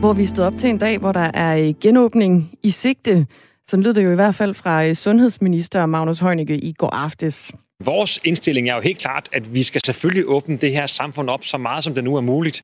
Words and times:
hvor 0.00 0.12
vi 0.12 0.26
stod 0.26 0.44
op 0.44 0.56
til 0.58 0.70
en 0.70 0.78
dag, 0.78 0.98
hvor 0.98 1.12
der 1.12 1.30
er 1.34 1.72
genåbning 1.80 2.58
i 2.62 2.70
sigte. 2.70 3.26
Så 3.66 3.76
lød 3.76 3.94
det 3.94 4.04
jo 4.04 4.12
i 4.12 4.14
hvert 4.14 4.34
fald 4.34 4.54
fra 4.54 4.86
øh, 4.86 4.94
sundhedsminister 4.94 5.86
Magnus 5.86 6.20
Heunicke 6.20 6.58
i 6.58 6.72
går 6.72 6.90
aftes. 6.90 7.52
Vores 7.84 8.20
indstilling 8.24 8.68
er 8.68 8.74
jo 8.74 8.80
helt 8.80 8.98
klart, 8.98 9.28
at 9.32 9.54
vi 9.54 9.62
skal 9.62 9.80
selvfølgelig 9.84 10.24
åbne 10.26 10.56
det 10.56 10.72
her 10.72 10.86
samfund 10.86 11.30
op 11.30 11.44
så 11.44 11.58
meget, 11.58 11.84
som 11.84 11.94
det 11.94 12.04
nu 12.04 12.16
er 12.16 12.20
muligt. 12.20 12.62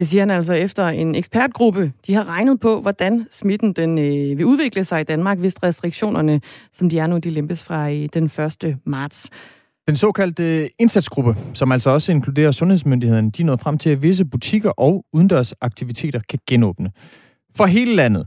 Det 0.00 0.08
siger 0.08 0.22
han 0.22 0.30
altså 0.30 0.52
efter 0.52 0.88
en 0.88 1.14
ekspertgruppe. 1.14 1.92
De 2.06 2.14
har 2.14 2.24
regnet 2.24 2.60
på, 2.60 2.80
hvordan 2.80 3.26
smitten 3.30 3.72
den, 3.72 3.98
øh, 3.98 4.38
vil 4.38 4.46
udvikle 4.46 4.84
sig 4.84 5.00
i 5.00 5.04
Danmark, 5.04 5.38
hvis 5.38 5.62
restriktionerne, 5.62 6.40
som 6.72 6.88
de 6.88 6.98
er 6.98 7.06
nu, 7.06 7.18
de 7.18 7.30
lempes 7.30 7.62
fra 7.62 7.90
øh, 7.90 8.08
den 8.14 8.24
1. 8.24 8.76
marts. 8.84 9.30
Den 9.88 9.96
såkaldte 9.96 10.70
indsatsgruppe, 10.80 11.36
som 11.54 11.72
altså 11.72 11.90
også 11.90 12.12
inkluderer 12.12 12.52
sundhedsmyndigheden, 12.52 13.30
de 13.30 13.42
nåede 13.42 13.58
frem 13.58 13.78
til, 13.78 13.90
at 13.90 14.02
visse 14.02 14.24
butikker 14.24 14.70
og 14.70 15.04
udendørsaktiviteter 15.12 16.20
kan 16.28 16.38
genåbne. 16.46 16.92
For 17.56 17.66
hele 17.66 17.94
landet, 17.94 18.26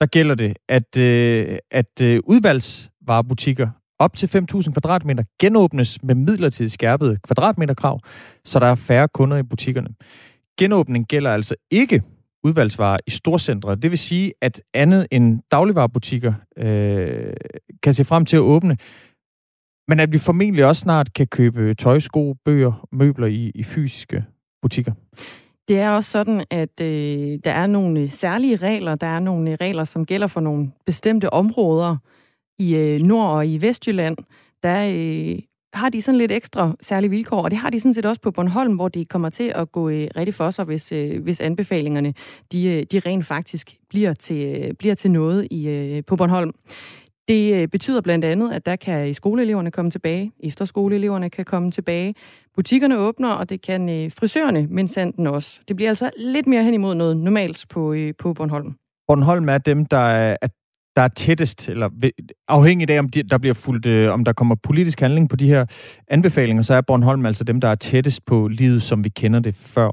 der 0.00 0.06
gælder 0.06 0.34
det, 0.34 0.56
at, 0.68 0.96
øh, 0.96 1.58
at 1.70 2.02
øh, 2.02 2.20
udvalgsvarebutikker 2.24 3.68
op 3.98 4.16
til 4.16 4.26
5.000 4.26 4.72
kvadratmeter 4.72 5.24
genåbnes 5.40 6.02
med 6.02 6.14
midlertidigt 6.14 6.72
skærpet 6.72 7.22
kvadratmeterkrav, 7.22 8.00
så 8.44 8.58
der 8.58 8.66
er 8.66 8.74
færre 8.74 9.08
kunder 9.08 9.36
i 9.36 9.42
butikkerne. 9.42 9.88
Genåbning 10.58 11.06
gælder 11.06 11.30
altså 11.30 11.54
ikke 11.70 12.02
udvalgsvarer 12.44 12.98
i 13.06 13.10
storcentre. 13.10 13.76
Det 13.76 13.90
vil 13.90 13.98
sige, 13.98 14.32
at 14.42 14.62
andet 14.74 15.06
end 15.10 15.40
dagligvarerbutikker 15.50 16.34
øh, 16.58 17.32
kan 17.82 17.92
se 17.92 18.04
frem 18.04 18.24
til 18.24 18.36
at 18.36 18.40
åbne, 18.40 18.76
men 19.88 20.00
at 20.00 20.12
vi 20.12 20.18
formentlig 20.18 20.64
også 20.64 20.80
snart 20.80 21.12
kan 21.12 21.26
købe 21.26 21.74
tøj, 21.74 21.98
sko, 21.98 22.34
bøger, 22.44 22.88
møbler 22.92 23.26
i, 23.26 23.52
i 23.54 23.62
fysiske 23.62 24.24
butikker. 24.62 24.92
Det 25.68 25.78
er 25.78 25.90
også 25.90 26.10
sådan, 26.10 26.44
at 26.50 26.80
øh, 26.80 27.38
der 27.44 27.50
er 27.50 27.66
nogle 27.66 28.00
øh, 28.00 28.10
særlige 28.10 28.56
regler. 28.56 28.94
Der 28.94 29.06
er 29.06 29.20
nogle 29.20 29.50
øh, 29.50 29.56
regler, 29.60 29.84
som 29.84 30.06
gælder 30.06 30.26
for 30.26 30.40
nogle 30.40 30.70
bestemte 30.86 31.32
områder 31.32 31.96
i 32.58 32.74
øh, 32.74 33.00
Nord- 33.00 33.30
og 33.30 33.46
i 33.46 33.58
Vestjylland. 33.58 34.16
Der 34.62 34.90
øh, 34.94 35.38
har 35.72 35.88
de 35.88 36.02
sådan 36.02 36.18
lidt 36.18 36.32
ekstra 36.32 36.76
særlige 36.80 37.10
vilkår, 37.10 37.42
og 37.42 37.50
det 37.50 37.58
har 37.58 37.70
de 37.70 37.80
sådan 37.80 37.94
set 37.94 38.06
også 38.06 38.20
på 38.20 38.30
Bornholm, 38.30 38.74
hvor 38.74 38.88
de 38.88 39.04
kommer 39.04 39.30
til 39.30 39.52
at 39.54 39.72
gå 39.72 39.88
øh, 39.88 40.08
rigtig 40.16 40.34
for 40.34 40.50
sig, 40.50 40.64
hvis, 40.64 40.92
øh, 40.92 41.22
hvis 41.22 41.40
anbefalingerne 41.40 42.14
de, 42.52 42.64
øh, 42.64 42.86
de 42.92 42.98
rent 42.98 43.26
faktisk 43.26 43.76
bliver 43.88 44.14
til, 44.14 44.46
øh, 44.46 44.74
bliver 44.74 44.94
til 44.94 45.10
noget 45.10 45.48
i, 45.50 45.68
øh, 45.68 46.04
på 46.04 46.16
Bornholm. 46.16 46.52
Det 47.28 47.54
øh, 47.54 47.68
betyder 47.68 48.00
blandt 48.00 48.24
andet, 48.24 48.52
at 48.52 48.66
der 48.66 48.76
kan 48.76 49.08
øh, 49.08 49.14
skoleeleverne 49.14 49.70
komme 49.70 49.90
tilbage, 49.90 50.32
efterskoleeleverne 50.40 51.30
kan 51.30 51.44
komme 51.44 51.70
tilbage, 51.70 52.14
butikkerne 52.54 52.98
åbner, 52.98 53.28
og 53.28 53.48
det 53.48 53.62
kan 53.62 53.88
øh, 53.88 54.10
frisørerne, 54.12 54.66
men 54.70 54.88
sanden 54.88 55.26
også. 55.26 55.60
Det 55.68 55.76
bliver 55.76 55.88
altså 55.88 56.10
lidt 56.16 56.46
mere 56.46 56.64
hen 56.64 56.74
imod 56.74 56.94
noget 56.94 57.16
normalt 57.16 57.64
på, 57.70 57.94
på 58.18 58.32
Bornholm. 58.32 58.74
Bornholm 59.08 59.48
er 59.48 59.58
dem, 59.58 59.86
der 59.86 60.08
er, 60.08 60.36
der 60.96 61.02
er 61.02 61.08
tættest, 61.08 61.68
eller 61.68 61.90
afhængigt 62.48 62.90
af, 62.90 62.98
om 62.98 63.08
de, 63.08 63.22
der 63.22 63.38
bliver 63.38 63.54
fuldt, 63.54 64.08
om 64.08 64.24
der 64.24 64.32
kommer 64.32 64.54
politisk 64.54 65.00
handling 65.00 65.28
på 65.28 65.36
de 65.36 65.48
her 65.48 65.64
anbefalinger, 66.08 66.62
så 66.62 66.74
er 66.74 66.80
Bornholm 66.80 67.26
altså 67.26 67.44
dem, 67.44 67.60
der 67.60 67.68
er 67.68 67.74
tættest 67.74 68.24
på 68.24 68.48
livet, 68.48 68.82
som 68.82 69.04
vi 69.04 69.08
kender 69.08 69.40
det 69.40 69.54
før 69.54 69.90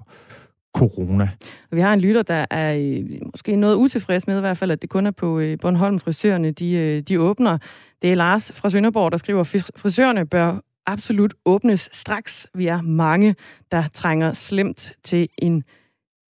corona. 0.73 1.29
Vi 1.71 1.79
har 1.79 1.93
en 1.93 2.01
lytter, 2.01 2.21
der 2.21 2.45
er 2.51 2.77
øh, 2.77 3.21
måske 3.33 3.55
noget 3.55 3.75
utilfreds 3.75 4.27
med 4.27 4.37
i 4.37 4.39
hvert 4.39 4.57
fald, 4.57 4.71
at 4.71 4.81
det 4.81 4.89
kun 4.89 5.05
er 5.05 5.11
på 5.11 5.39
øh, 5.39 5.57
Bornholm 5.61 5.99
frisørerne, 5.99 6.51
de, 6.51 6.71
øh, 6.71 7.01
de 7.01 7.19
åbner. 7.19 7.57
Det 8.01 8.11
er 8.11 8.15
Lars 8.15 8.51
fra 8.51 8.69
Sønderborg, 8.69 9.11
der 9.11 9.17
skriver, 9.17 9.43
frisørerne 9.75 10.25
bør 10.25 10.57
absolut 10.85 11.33
åbnes 11.45 11.89
straks. 11.91 12.47
Vi 12.53 12.67
er 12.67 12.81
mange, 12.81 13.35
der 13.71 13.83
trænger 13.93 14.33
slemt 14.33 14.93
til 15.03 15.29
en 15.37 15.63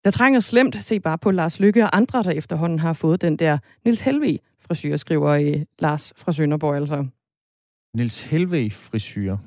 der 0.03 0.11
trænger 0.11 0.39
slemt. 0.39 0.75
Se 0.75 0.99
bare 0.99 1.17
på 1.17 1.31
Lars 1.31 1.59
Lykke 1.59 1.83
og 1.83 1.97
andre, 1.97 2.23
der 2.23 2.31
efterhånden 2.31 2.79
har 2.79 2.93
fået 2.93 3.21
den 3.21 3.37
der 3.37 3.57
Nils 3.85 4.01
Helvig 4.01 4.39
frisyr, 4.59 4.95
skriver 4.95 5.63
Lars 5.79 6.13
fra 6.17 6.31
Sønderborg 6.31 6.75
altså. 6.75 7.05
Nils 7.95 8.23
Helvig 8.23 8.73
frisyr. 8.73 9.37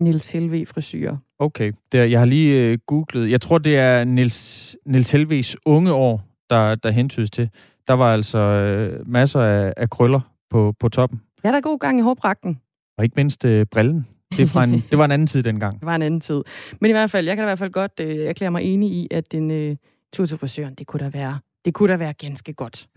Nils 0.00 0.30
Helvig 0.30 0.68
frisyr. 0.68 1.16
Okay, 1.40 1.72
det 1.92 2.00
er, 2.00 2.04
jeg 2.04 2.18
har 2.18 2.26
lige 2.26 2.60
øh, 2.60 2.78
googlet. 2.86 3.30
Jeg 3.30 3.40
tror, 3.40 3.58
det 3.58 3.76
er 3.76 4.04
Nils, 4.04 4.76
Nils 4.86 5.10
Helvigs 5.10 5.56
unge 5.66 5.92
år, 5.92 6.22
der, 6.50 6.74
der 6.74 6.90
hentydes 6.90 7.30
til. 7.30 7.50
Der 7.88 7.94
var 7.94 8.12
altså 8.12 8.38
øh, 8.38 9.08
masser 9.08 9.40
af, 9.40 9.74
af 9.76 9.90
krøller 9.90 10.20
på, 10.50 10.74
på 10.80 10.88
toppen. 10.88 11.20
Ja, 11.44 11.48
der 11.48 11.56
er 11.56 11.60
god 11.60 11.78
gang 11.78 11.98
i 11.98 12.02
hårpragten. 12.02 12.60
Og 12.98 13.04
ikke 13.04 13.14
mindst 13.16 13.44
øh, 13.44 13.66
brillen. 13.66 14.06
Det, 14.36 14.42
er 14.42 14.46
fra 14.46 14.64
en, 14.64 14.84
det 14.90 14.98
var 14.98 15.04
en 15.04 15.10
anden 15.10 15.26
tid 15.26 15.42
dengang. 15.42 15.80
Det 15.80 15.86
var 15.86 15.94
en 15.94 16.02
anden 16.02 16.20
tid. 16.20 16.42
Men 16.80 16.90
i 16.90 16.92
hvert 16.92 17.10
fald, 17.10 17.26
jeg 17.26 17.36
kan 17.36 17.42
da 17.42 17.46
i 17.46 17.50
hvert 17.50 17.58
fald 17.58 17.72
godt 17.72 17.92
øh, 18.00 18.16
erklære 18.16 18.50
mig 18.50 18.62
enig 18.62 18.90
i, 18.90 19.08
at 19.10 19.32
den 19.32 19.50
øh, 19.50 19.76
tur 20.12 20.26
til 20.26 20.38
frisøren, 20.38 20.74
det 20.74 20.86
kunne 20.86 21.04
da 21.04 21.10
være, 21.10 21.38
det 21.64 21.74
kunne 21.74 21.92
da 21.92 21.96
være 21.96 22.12
ganske 22.12 22.52
godt. 22.52 22.88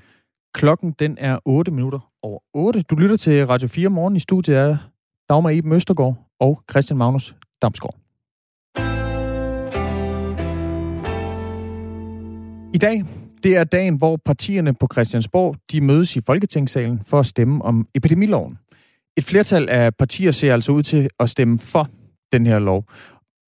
Klokken 0.54 0.92
den 0.92 1.18
er 1.20 1.40
8 1.46 1.72
minutter 1.72 2.00
over 2.22 2.40
8. 2.54 2.82
Du 2.82 2.96
lytter 2.96 3.18
til 3.18 3.48
Radio 3.48 3.68
4 3.68 3.90
morgen 3.90 4.16
i 4.16 4.20
studiet 4.20 4.56
af 4.56 4.78
Dagmar 5.30 5.50
Iben 5.50 5.74
Østergaard 5.74 6.16
og 6.40 6.64
Christian 6.72 6.98
Magnus 6.98 7.36
Damsgaard. 7.62 8.01
I 12.74 12.78
dag, 12.78 13.04
det 13.44 13.56
er 13.56 13.64
dagen, 13.64 13.96
hvor 13.96 14.18
partierne 14.18 14.74
på 14.74 14.88
Christiansborg, 14.94 15.56
de 15.72 15.82
mødes 15.82 16.16
i 16.16 16.22
Folketingssalen 16.26 17.02
for 17.06 17.20
at 17.20 17.26
stemme 17.26 17.66
om 17.66 17.88
epidemiloven. 17.96 18.58
Et 19.18 19.24
flertal 19.24 19.70
af 19.70 19.96
partier 19.96 20.32
ser 20.32 20.54
altså 20.54 20.72
ud 20.72 20.84
til 20.84 21.10
at 21.20 21.30
stemme 21.30 21.60
for 21.60 21.88
den 22.32 22.46
her 22.46 22.60
lov. 22.60 22.84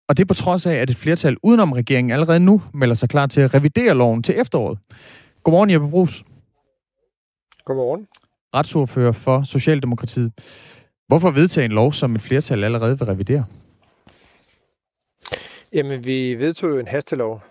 Og 0.10 0.18
det 0.18 0.24
er 0.24 0.28
på 0.28 0.34
trods 0.34 0.66
af, 0.66 0.74
at 0.74 0.90
et 0.90 0.96
flertal 0.96 1.38
udenom 1.44 1.72
regeringen 1.72 2.12
allerede 2.12 2.40
nu 2.40 2.62
melder 2.74 2.96
sig 2.96 3.10
klar 3.10 3.28
til 3.28 3.42
at 3.42 3.54
revidere 3.54 3.96
loven 3.96 4.24
til 4.24 4.40
efteråret. 4.40 4.80
Godmorgen, 5.44 5.70
Jeppe 5.70 5.90
Brugs. 5.90 6.24
Godmorgen. 7.66 8.08
Retsordfører 8.56 9.12
for 9.12 9.44
Socialdemokratiet. 9.44 10.32
Hvorfor 11.08 11.32
vedtage 11.32 11.66
en 11.66 11.72
lov, 11.72 11.94
som 11.94 12.16
et 12.16 12.22
flertal 12.22 12.64
allerede 12.64 13.00
vil 13.00 13.06
revidere? 13.06 13.46
Jamen, 15.74 16.06
vi 16.06 16.36
vedtog 16.36 16.70
jo 16.70 16.80
en 16.80 16.88
hastelov 16.88 17.42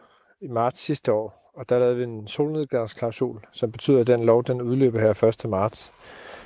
i 0.41 0.49
marts 0.49 0.81
sidste 0.81 1.13
år, 1.13 1.42
og 1.55 1.69
der 1.69 1.79
lavede 1.79 1.97
vi 1.97 2.03
en 2.03 2.27
solnedgangsklausul, 2.27 3.41
som 3.53 3.73
betyder, 3.73 4.01
at 4.01 4.07
den 4.07 4.25
lov 4.25 4.45
den 4.45 4.63
udløber 4.63 5.01
her 5.01 5.25
1. 5.45 5.51
marts. 5.51 5.93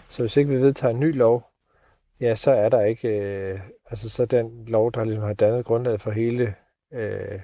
Så 0.09 0.23
hvis 0.23 0.37
ikke 0.37 0.51
vi 0.51 0.61
vedtager 0.61 0.95
en 0.95 1.01
ny 1.01 1.17
lov, 1.17 1.51
ja, 2.21 2.35
så 2.35 2.51
er 2.51 2.69
der 2.69 2.83
ikke, 2.83 3.09
øh, 3.09 3.61
altså 3.91 4.09
så 4.09 4.27
den 4.27 4.65
lov, 4.67 4.93
der 4.93 5.05
ligesom 5.05 5.23
har 5.23 5.33
dannet 5.33 5.65
grundlaget 5.65 6.01
for 6.01 6.11
hele 6.11 6.55
øh, 6.95 7.41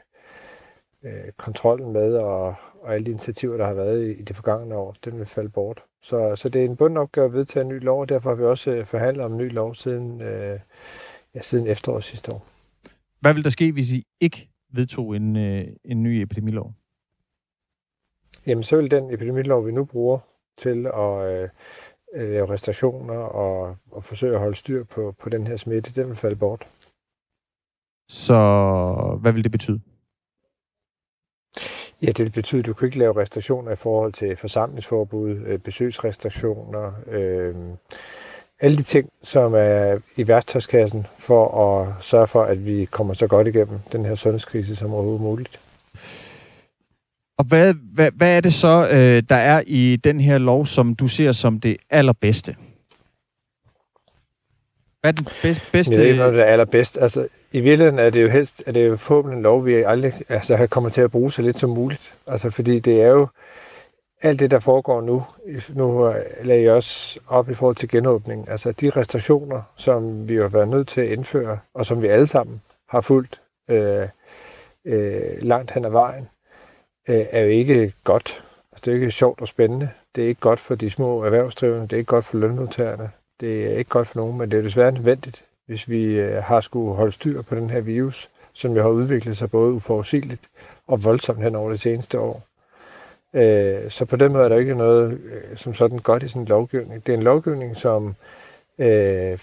øh, 1.05 1.33
kontrollen 1.37 1.93
med 1.93 2.15
og, 2.17 2.55
og 2.83 2.95
alle 2.95 3.07
de 3.07 3.11
initiativer, 3.11 3.57
der 3.57 3.67
har 3.67 3.75
været 3.75 4.05
i, 4.05 4.13
i 4.13 4.23
det 4.23 4.37
forgangne 4.37 4.77
år, 4.77 4.97
den 5.05 5.19
vil 5.19 5.27
falde 5.27 5.51
bort. 5.51 5.83
Så, 6.03 6.37
så 6.37 6.49
det 6.49 6.61
er 6.61 6.65
en 6.65 6.77
bunden 6.77 6.97
opgave 6.97 7.27
at 7.27 7.33
vedtage 7.33 7.63
en 7.63 7.69
ny 7.69 7.85
lov, 7.85 8.01
og 8.01 8.09
derfor 8.09 8.31
har 8.31 8.37
vi 8.37 8.45
også 8.45 8.71
øh, 8.71 8.87
forhandlet 8.87 9.25
om 9.25 9.33
en 9.33 9.39
ny 9.39 9.53
lov 9.53 9.75
siden, 9.75 10.23
øh, 10.23 10.61
ja, 11.35 11.41
siden 11.41 11.67
efteråret 11.67 12.05
sidste 12.05 12.33
år. 12.33 12.47
Hvad 13.21 13.35
vil 13.35 13.45
der 13.45 13.51
ske, 13.51 13.73
hvis 13.73 13.93
I 13.93 14.05
ikke 14.21 14.49
vedtog 14.73 15.17
en, 15.17 15.37
øh, 15.37 15.65
en 15.85 16.03
ny 16.03 16.09
epidemilov? 16.23 16.73
Jamen, 18.47 18.63
så 18.63 18.77
vil 18.77 18.91
den 18.91 19.15
epidemilov, 19.15 19.67
vi 19.67 19.73
nu 19.73 19.85
bruger 19.85 20.19
til 20.59 20.87
at 20.87 21.33
øh, 21.33 21.49
lave 22.15 22.51
restriktioner 22.51 23.15
og, 23.15 23.77
og 23.91 24.05
forsøge 24.05 24.35
at 24.35 24.41
holde 24.41 24.55
styr 24.55 24.85
på, 24.85 25.15
på 25.19 25.29
den 25.29 25.47
her 25.47 25.57
smitte, 25.57 26.01
den 26.01 26.09
vil 26.09 26.17
falde 26.17 26.37
bort. 26.37 26.67
Så 28.09 28.39
hvad 29.21 29.33
vil 29.33 29.45
det 29.45 29.53
betyde? 29.53 29.81
Ja, 32.03 32.13
det 32.13 32.33
betyder, 32.33 32.63
at 32.63 32.67
du 32.67 32.75
kan 32.75 32.87
ikke 32.87 32.99
lave 32.99 33.21
restriktioner 33.21 33.73
i 33.73 33.77
forhold 33.77 34.13
til 34.13 34.37
forsamlingsforbud, 34.37 35.31
øh, 35.31 35.59
besøgsrestriktioner, 35.59 36.93
øh, 37.07 37.55
alle 38.61 38.77
de 38.77 38.83
ting, 38.83 39.11
som 39.23 39.55
er 39.55 39.99
i 40.17 40.29
værktøjskassen 40.29 41.07
for 41.19 41.69
at 41.69 42.05
sørge 42.05 42.27
for, 42.27 42.43
at 42.43 42.67
vi 42.67 42.85
kommer 42.85 43.15
så 43.15 43.27
godt 43.27 43.49
igennem 43.49 43.79
den 43.93 44.05
her 44.05 44.15
sundhedskrise 44.15 44.77
som 44.77 44.95
overhovedet 44.95 45.21
muligt. 45.21 45.61
Og 47.39 47.45
hvad, 47.45 47.75
hvad, 47.95 48.11
hvad 48.17 48.37
er 48.37 48.41
det 48.41 48.55
så, 48.55 48.89
øh, 48.91 49.23
der 49.29 49.37
er 49.37 49.63
i 49.67 49.97
den 49.97 50.21
her 50.21 50.39
lov, 50.39 50.67
som 50.67 50.95
du 50.95 51.09
ser 51.09 51.33
som 51.33 51.61
det 51.61 51.77
allerbedste? 51.91 52.57
Hvad 55.01 55.13
er 55.13 55.13
den 55.13 55.25
bedste? 55.73 55.95
Jeg 55.95 56.01
ved 56.01 56.11
ikke, 56.11 56.25
det 56.25 56.41
er 56.41 56.45
allerbedst. 56.45 56.99
Altså, 57.01 57.29
i 57.53 57.61
virkeligheden 57.61 57.99
er 57.99 58.11
det 58.11 58.23
jo 58.23 58.29
helst, 58.29 58.63
er 58.67 58.73
det 58.73 58.89
jo 58.89 58.97
forhåbentlig 58.97 59.37
en 59.37 59.43
lov, 59.43 59.67
vi 59.67 59.75
aldrig 59.75 60.15
altså, 60.29 60.67
kommer 60.67 60.91
til 60.91 61.01
at 61.01 61.11
bruge 61.11 61.33
så 61.33 61.43
lidt 61.43 61.59
som 61.59 61.71
muligt. 61.71 62.15
Altså, 62.27 62.51
fordi 62.51 62.81
det 62.81 63.03
er 63.03 63.09
jo 63.09 63.29
alt 64.23 64.41
det, 64.41 64.51
der 64.51 64.61
foregår 64.61 65.01
nu. 65.01 65.25
Nu 65.75 66.15
lagde 66.43 66.63
jeg 66.63 66.73
også 66.73 67.21
op 67.27 67.51
i 67.51 67.55
forhold 67.55 67.77
til 67.77 67.89
genåbningen. 67.89 68.49
Altså, 68.49 68.73
de 68.73 68.91
restriktioner, 68.91 69.63
som 69.77 70.29
vi 70.29 70.37
har 70.37 70.49
været 70.49 70.69
nødt 70.69 70.89
til 70.89 71.01
at 71.01 71.09
indføre, 71.09 71.59
og 71.75 71.87
som 71.87 72.03
vi 72.03 72.07
alle 72.07 72.27
sammen 72.27 72.63
har 72.89 73.01
fulgt 73.01 73.41
øh, 73.71 74.09
øh, 74.85 75.43
langt 75.43 75.71
hen 75.71 75.85
ad 75.85 75.91
vejen, 75.91 76.29
øh, 77.09 77.27
er 77.31 77.41
jo 77.41 77.49
ikke 77.49 77.93
godt. 78.05 78.45
Altså, 78.73 78.83
det 78.85 78.91
er 78.91 78.95
ikke 78.95 79.11
sjovt 79.11 79.41
og 79.41 79.49
spændende. 79.49 79.91
Det 80.17 80.25
er 80.25 80.29
ikke 80.29 80.41
godt 80.41 80.61
for 80.61 80.75
de 80.75 80.91
små 80.91 81.25
erhvervsdrivende. 81.25 81.83
Det 81.83 81.93
er 81.93 81.99
ikke 81.99 82.09
godt 82.09 82.25
for 82.25 82.39
lønmodtagerne. 82.39 83.11
Det 83.41 83.73
er 83.73 83.79
ikke 83.79 83.91
godt 83.91 84.09
for 84.09 84.19
nogen, 84.19 84.39
men 84.39 84.51
det 84.51 84.59
er 84.59 84.63
desværre 84.63 84.93
nødvendigt, 84.93 85.45
hvis 85.67 85.89
vi 85.89 86.05
øh, 86.05 86.43
har 86.43 86.61
skulle 86.61 86.95
holde 86.95 87.13
styr 87.13 87.43
på 87.43 87.55
den 87.55 87.71
her 87.71 87.81
virus, 87.81 88.31
som 88.53 88.77
jo 88.77 88.83
har 88.83 88.89
udviklet 88.89 89.37
sig 89.37 89.51
både 89.51 89.73
uforudsigeligt 89.73 90.43
og 90.87 91.05
voldsomt 91.05 91.43
hen 91.43 91.57
over 91.57 91.71
det 91.71 91.81
seneste 91.81 92.19
år. 92.19 92.43
Øh, 93.35 93.91
så 93.91 94.05
på 94.05 94.17
den 94.17 94.33
måde 94.33 94.45
er 94.45 94.49
der 94.49 94.57
ikke 94.57 94.75
noget 94.75 95.13
øh, 95.13 95.57
som 95.57 95.75
sådan 95.75 95.99
godt 95.99 96.23
i 96.23 96.29
sådan 96.29 96.43
en 96.43 96.49
lovgivning. 96.49 97.07
Det 97.07 97.13
er 97.13 97.17
en 97.17 97.23
lovgivning, 97.23 97.77
som 97.77 98.15
øh, 98.79 99.39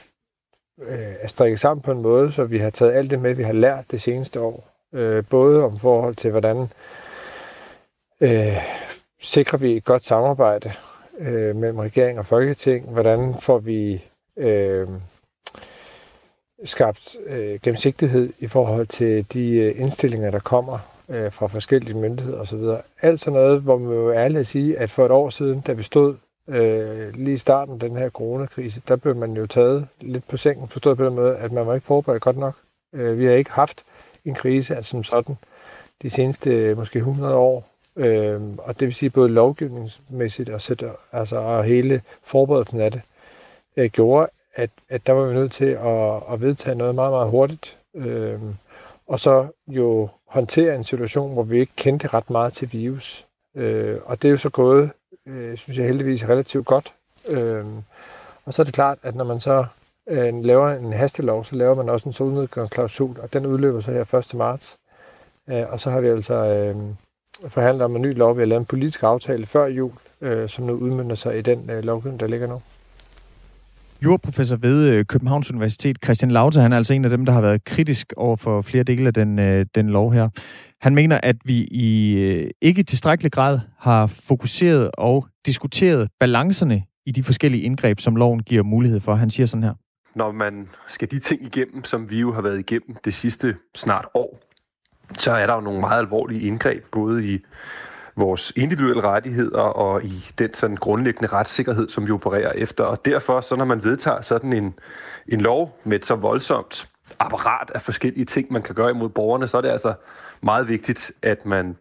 øh, 0.81 1.13
er 1.21 1.27
strikket 1.27 1.59
sammen 1.59 1.81
på 1.81 1.91
en 1.91 2.01
måde, 2.01 2.31
så 2.31 2.44
vi 2.44 2.59
har 2.59 2.69
taget 2.69 2.94
alt 2.94 3.11
det 3.11 3.19
med, 3.19 3.33
vi 3.33 3.44
har 3.44 3.53
lært 3.53 3.85
det 3.91 4.01
seneste 4.01 4.39
år. 4.39 4.67
Øh, 4.94 5.23
både 5.29 5.63
om 5.63 5.79
forhold 5.79 6.15
til, 6.15 6.31
hvordan 6.31 6.69
øh, 8.21 8.57
sikrer 9.21 9.57
vi 9.57 9.77
et 9.77 9.83
godt 9.83 10.06
samarbejde 10.06 10.74
øh, 11.19 11.56
mellem 11.56 11.80
regering 11.80 12.19
og 12.19 12.25
folketing, 12.25 12.89
hvordan 12.89 13.36
får 13.39 13.57
vi 13.57 14.04
øh, 14.38 14.88
skabt 16.63 17.16
øh, 17.25 17.60
gennemsigtighed 17.63 18.33
i 18.39 18.48
forhold 18.48 18.88
til 18.88 19.25
de 19.33 19.56
øh, 19.56 19.81
indstillinger, 19.81 20.31
der 20.31 20.39
kommer 20.39 20.77
øh, 21.10 21.31
fra 21.31 21.48
forskellige 21.48 22.00
myndigheder 22.00 22.39
osv. 22.39 22.63
Alt 23.01 23.19
sådan 23.19 23.39
noget, 23.39 23.62
hvor 23.62 23.77
man 23.77 23.94
jo 23.94 24.13
ærligt 24.13 24.39
at 24.39 24.48
sige, 24.48 24.77
at 24.77 24.92
for 24.92 25.06
et 25.06 25.12
år 25.12 25.30
siden, 25.30 25.62
da 25.62 25.74
vi 25.74 25.83
stod 25.83 26.16
øh, 26.48 27.13
lige 27.16 27.33
i 27.33 27.38
starten 27.38 27.74
af 27.74 27.80
den 27.80 27.95
her 27.95 28.10
coronakrise, 28.10 28.81
der 28.88 28.95
blev 28.95 29.16
man 29.16 29.33
jo 29.33 29.48
taget 29.48 29.88
lidt 30.01 30.27
på 30.27 30.38
sengen, 30.38 30.68
forstået 30.68 30.98
på 30.98 31.06
den 31.06 31.16
måde, 31.16 31.38
at 31.38 31.51
man 31.51 31.68
var 31.68 31.74
ikke 31.74 31.88
forberedt 31.88 32.21
godt 32.21 32.38
nok. 32.38 32.56
Øh, 32.94 33.19
vi 33.19 33.25
har 33.25 33.33
ikke 33.33 33.51
haft 33.51 33.83
en 34.25 34.36
krise 34.36 34.75
altså 34.75 34.89
som 34.89 35.04
sådan 35.04 35.38
de 36.01 36.10
seneste 36.10 36.75
måske 36.75 37.00
100 37.00 37.36
år, 37.36 37.69
øh, 38.00 38.42
og 38.57 38.80
det 38.80 38.86
vil 38.86 38.96
sige 38.96 39.10
både 39.10 39.30
lovgivningsmæssigt 39.30 40.50
og, 40.50 40.62
sætter, 40.62 40.92
altså, 41.12 41.38
og 41.38 41.63
hele 41.63 42.01
forberedelsen 42.24 42.81
af 42.81 42.92
det, 42.92 43.01
øh, 43.78 43.90
gjorde, 43.90 44.30
at, 44.56 44.69
at 44.90 45.07
der 45.07 45.13
var 45.13 45.25
vi 45.25 45.34
nødt 45.34 45.51
til 45.51 45.66
at, 45.66 46.34
at 46.34 46.42
vedtage 46.42 46.75
noget 46.75 46.96
meget, 46.96 47.12
meget 47.12 47.30
hurtigt. 47.30 47.78
Øh, 47.96 48.40
og 49.07 49.19
så 49.19 49.48
jo 49.68 50.10
håndtere 50.28 50.75
en 50.75 50.84
situation, 50.84 51.34
hvor 51.34 51.44
vi 51.44 51.60
ikke 51.60 51.75
kendte 51.75 52.07
ret 52.07 52.30
meget 52.30 52.54
til 52.54 52.74
virus. 52.74 53.25
Øh, 53.56 53.98
og 54.06 54.22
det 54.22 54.28
er 54.28 54.31
jo 54.31 54.38
så 54.38 54.50
gået, 54.50 54.92
øh, 55.28 55.57
synes 55.57 55.78
jeg 55.78 55.86
heldigvis, 55.86 56.28
relativt 56.30 56.66
godt. 56.66 56.94
Øh, 57.30 57.66
og 58.45 58.54
så 58.54 58.62
er 58.62 58.63
det 58.63 58.74
klart, 58.74 58.98
at 59.04 59.16
når 59.16 59.24
man 59.25 59.40
så 59.40 59.66
øh, 60.10 60.44
laver 60.44 60.69
en 60.69 60.94
hastelov, 60.94 61.44
så 61.44 61.56
laver 61.56 61.75
man 61.75 61.90
også 61.90 62.10
en 62.10 62.13
solnedgangsklausul, 62.13 63.19
og 63.19 63.34
den 63.34 63.45
udløber 63.45 63.80
så 63.80 63.92
her 63.92 64.13
1. 64.13 64.34
marts. 64.34 64.78
Øh, 65.50 65.66
og 65.69 65.80
så 65.80 65.90
har 65.90 66.02
vi 66.02 66.07
altså 66.07 66.34
øh, 66.36 66.75
forhandlet 67.48 67.86
om 67.86 67.96
en 67.96 68.02
ny 68.02 68.18
lov. 68.18 68.36
Vi 68.36 68.42
har 68.42 68.46
lavet 68.46 68.60
en 68.60 68.66
politisk 68.66 69.04
aftale 69.04 69.46
før 69.46 69.66
jul, 69.66 69.92
øh, 70.22 70.50
som 70.50 70.66
nu 70.66 70.74
udmynder 70.74 71.16
sig 71.16 71.38
i 71.38 71.42
den 71.42 71.70
øh, 71.70 71.84
lovgivning, 71.84 72.20
der 72.20 72.28
ligger 72.28 72.48
nu. 72.48 72.62
Juraprofessor 74.04 74.56
ved 74.56 74.90
øh, 74.90 75.06
Københavns 75.06 75.52
Universitet, 75.52 75.98
Christian 76.04 76.31
Lauter, 76.31 76.62
han 76.62 76.74
er 76.74 76.78
altså 76.78 76.94
en 76.94 77.06
af 77.06 77.10
dem, 77.10 77.26
der 77.26 77.34
har 77.34 77.42
været 77.42 77.64
kritisk 77.64 78.14
over 78.18 78.36
for 78.36 78.62
flere 78.62 78.84
dele 78.84 79.08
af 79.08 79.14
den, 79.14 79.40
øh, 79.40 79.66
den 79.76 79.90
lov 79.90 80.14
her. 80.14 80.30
Han 80.81 80.96
mener, 80.96 81.20
at 81.24 81.36
vi 81.46 81.68
i 81.72 82.14
øh, 82.16 82.50
ikke 82.62 82.84
tilstrækkelig 82.84 83.31
grad 83.31 83.60
har 83.78 84.08
fokuseret 84.08 84.92
og 84.94 85.28
diskuteret 85.46 86.10
balancerne 86.20 86.84
i 87.06 87.12
de 87.12 87.24
forskellige 87.24 87.64
indgreb, 87.64 88.00
som 88.00 88.16
loven 88.16 88.44
giver 88.44 88.64
mulighed 88.64 89.00
for. 89.00 89.16
Han 89.16 89.30
siger 89.30 89.48
sådan 89.48 89.64
her. 89.64 89.74
Når 90.16 90.31
man 90.31 90.70
skal 90.88 91.12
de 91.12 91.20
ting 91.20 91.46
igennem, 91.46 91.84
som 91.84 92.10
vi 92.10 92.20
jo 92.20 92.34
har 92.34 92.42
været 92.42 92.60
igennem 92.60 92.96
det 93.06 93.14
sidste 93.14 93.56
snart 93.76 94.06
år, 94.14 94.40
så 95.17 95.31
er 95.31 95.45
der 95.45 95.53
jo 95.53 95.61
nogle 95.61 95.79
meget 95.79 96.00
alvorlige 96.00 96.41
indgreb, 96.41 96.85
både 96.91 97.25
i 97.25 97.45
vores 98.15 98.53
individuelle 98.56 99.01
rettigheder 99.01 99.61
og 99.61 100.03
i 100.03 100.25
den 100.38 100.53
sådan 100.53 100.75
grundlæggende 100.75 101.27
retssikkerhed, 101.27 101.89
som 101.89 102.07
vi 102.07 102.11
opererer 102.11 102.51
efter. 102.51 102.83
Og 102.83 103.06
derfor, 103.06 103.41
så 103.41 103.56
når 103.56 103.65
man 103.65 103.83
vedtager 103.83 104.21
sådan 104.21 104.53
en, 104.53 104.73
en 105.27 105.41
lov 105.41 105.79
med 105.83 105.97
et 105.97 106.06
så 106.06 106.15
voldsomt 106.15 106.89
apparat 107.19 107.71
af 107.75 107.81
forskellige 107.81 108.25
ting, 108.25 108.53
man 108.53 108.61
kan 108.61 108.75
gøre 108.75 108.89
imod 108.89 109.09
borgerne, 109.09 109.47
så 109.47 109.57
er 109.57 109.61
det 109.61 109.69
altså 109.69 109.94
meget 110.41 110.67
vigtigt, 110.67 111.11
at 111.21 111.45
man 111.45 111.75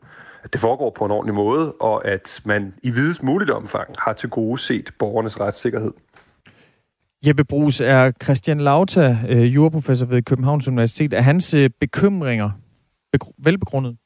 at 0.45 0.53
det 0.53 0.61
foregår 0.61 0.91
på 0.91 1.05
en 1.05 1.11
ordentlig 1.11 1.35
måde, 1.35 1.73
og 1.73 2.09
at 2.09 2.41
man 2.45 2.75
i 2.83 2.91
videst 2.91 3.23
muligt 3.23 3.51
omfang 3.51 3.95
har 3.99 4.13
til 4.13 4.29
gode 4.29 4.59
set 4.59 4.91
borgernes 4.99 5.41
retssikkerhed. 5.41 5.93
Jeppe 7.27 7.45
Brugs 7.45 7.81
er 7.81 8.13
Christian 8.23 8.61
Lauta, 8.61 9.19
øh, 9.29 9.55
juraprofessor 9.55 10.07
ved 10.07 10.23
Københavns 10.23 10.69
Universitet. 10.69 11.15
Er 11.15 11.21
hans 11.21 11.55
øh, 11.55 11.71
bekymringer 11.81 12.51
velbegrundet? 13.39 13.97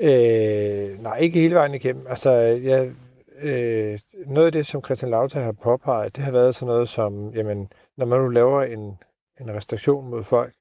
Øh, 0.00 1.02
nej, 1.02 1.18
ikke 1.18 1.40
hele 1.40 1.54
vejen 1.54 1.74
igennem. 1.74 2.06
Altså, 2.06 2.30
jeg, 2.30 2.92
øh, 3.40 4.00
noget 4.26 4.46
af 4.46 4.52
det, 4.52 4.66
som 4.66 4.84
Christian 4.84 5.10
Lauta 5.10 5.40
har 5.40 5.52
påpeget, 5.52 6.16
det 6.16 6.24
har 6.24 6.32
været 6.32 6.54
sådan 6.54 6.66
noget 6.66 6.88
som, 6.88 7.34
jamen, 7.34 7.72
når 7.96 8.06
man 8.06 8.20
nu 8.20 8.28
laver 8.28 8.62
en, 8.62 8.98
en 9.40 9.54
restriktion 9.54 10.10
mod 10.10 10.24
folk, 10.24 10.54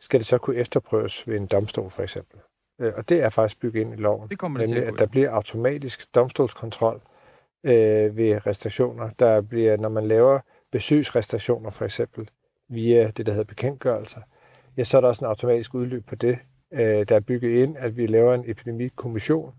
skal 0.00 0.20
det 0.20 0.26
så 0.26 0.38
kunne 0.38 0.56
efterprøves 0.56 1.28
ved 1.28 1.36
en 1.36 1.46
domstol, 1.46 1.90
for 1.90 2.02
eksempel. 2.02 2.40
Øh, 2.80 2.92
og 2.96 3.08
det 3.08 3.22
er 3.22 3.28
faktisk 3.28 3.60
bygget 3.60 3.80
ind 3.80 3.92
i 3.92 3.96
loven. 3.96 4.28
Det 4.28 4.38
kommer 4.38 4.60
det 4.60 4.70
nemlig, 4.70 4.88
at 4.88 4.98
der 4.98 5.06
bliver 5.06 5.30
automatisk 5.30 6.14
domstolskontrol 6.14 7.00
øh, 7.64 8.16
ved 8.16 8.46
restriktioner. 8.46 9.10
Der 9.18 9.40
bliver, 9.40 9.76
når 9.76 9.88
man 9.88 10.08
laver 10.08 10.40
besøgsrestriktioner, 10.72 11.70
for 11.70 11.84
eksempel, 11.84 12.28
via 12.68 13.10
det, 13.10 13.26
der 13.26 13.32
hedder 13.32 13.44
bekendtgørelser, 13.44 14.20
ja, 14.80 14.84
så 14.84 14.96
er 14.96 15.00
der 15.00 15.08
også 15.08 15.24
en 15.24 15.28
automatisk 15.28 15.74
udløb 15.74 16.06
på 16.06 16.14
det 16.14 16.38
øh, 16.72 17.08
der 17.08 17.16
er 17.16 17.20
bygget 17.20 17.50
ind, 17.50 17.76
at 17.78 17.96
vi 17.96 18.06
laver 18.06 18.34
en 18.34 18.44
epidemikommission, 18.46 19.54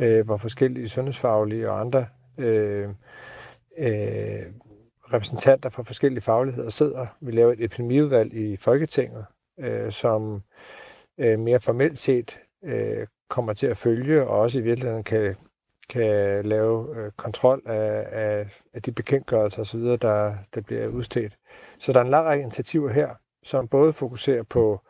øh, 0.00 0.24
hvor 0.24 0.36
forskellige 0.36 0.88
sundhedsfaglige 0.88 1.70
og 1.70 1.80
andre 1.80 2.06
øh, 2.38 2.88
øh, 3.78 4.46
repræsentanter 5.12 5.68
fra 5.68 5.82
forskellige 5.82 6.22
fagligheder 6.22 6.70
sidder. 6.70 7.06
Vi 7.20 7.32
laver 7.32 7.52
et 7.52 7.64
epidemiudvalg 7.64 8.34
i 8.34 8.56
Folketinget, 8.56 9.24
øh, 9.60 9.92
som 9.92 10.42
øh, 11.18 11.38
mere 11.38 11.60
formelt 11.60 11.98
set 11.98 12.38
øh, 12.64 13.06
kommer 13.28 13.52
til 13.52 13.66
at 13.66 13.76
følge, 13.76 14.26
og 14.26 14.38
også 14.38 14.58
i 14.58 14.62
virkeligheden 14.62 15.04
kan, 15.04 15.36
kan 15.88 16.44
lave 16.44 16.96
øh, 16.96 17.12
kontrol 17.16 17.62
af, 17.66 18.06
af, 18.12 18.60
af 18.74 18.82
de 18.82 18.92
bekendtgørelser 18.92 19.60
osv., 19.60 19.80
der, 19.80 20.34
der 20.54 20.60
bliver 20.60 20.86
udstedt. 20.88 21.36
Så 21.78 21.92
der 21.92 22.00
er 22.00 22.04
en 22.04 22.10
lang 22.10 22.26
række 22.26 22.42
initiativer 22.42 22.92
her, 22.92 23.08
som 23.42 23.68
både 23.68 23.92
fokuserer 23.92 24.42
på 24.42 24.80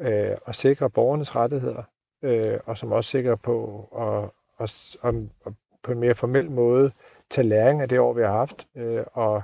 øh, 0.00 0.36
at 0.46 0.54
sikre 0.54 0.90
borgernes 0.90 1.36
rettigheder, 1.36 1.82
øh, 2.22 2.58
og 2.66 2.76
som 2.76 2.92
også 2.92 3.10
sikrer 3.10 3.36
på 3.36 3.88
at, 3.98 4.30
at, 4.64 4.96
at, 5.02 5.14
at 5.46 5.52
på 5.82 5.92
en 5.92 6.00
mere 6.00 6.14
formel 6.14 6.50
måde 6.50 6.90
tage 7.30 7.48
læring 7.48 7.80
af 7.80 7.88
det 7.88 7.98
år, 7.98 8.12
vi 8.12 8.22
har 8.22 8.32
haft, 8.32 8.66
øh, 8.76 9.02
og 9.12 9.42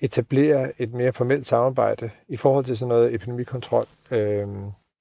etablere 0.00 0.82
et 0.82 0.92
mere 0.92 1.12
formelt 1.12 1.46
samarbejde 1.46 2.10
i 2.28 2.36
forhold 2.36 2.64
til 2.64 2.76
sådan 2.76 2.88
noget 2.88 3.14
epidemikontrol, 3.14 3.86
øh, 4.10 4.46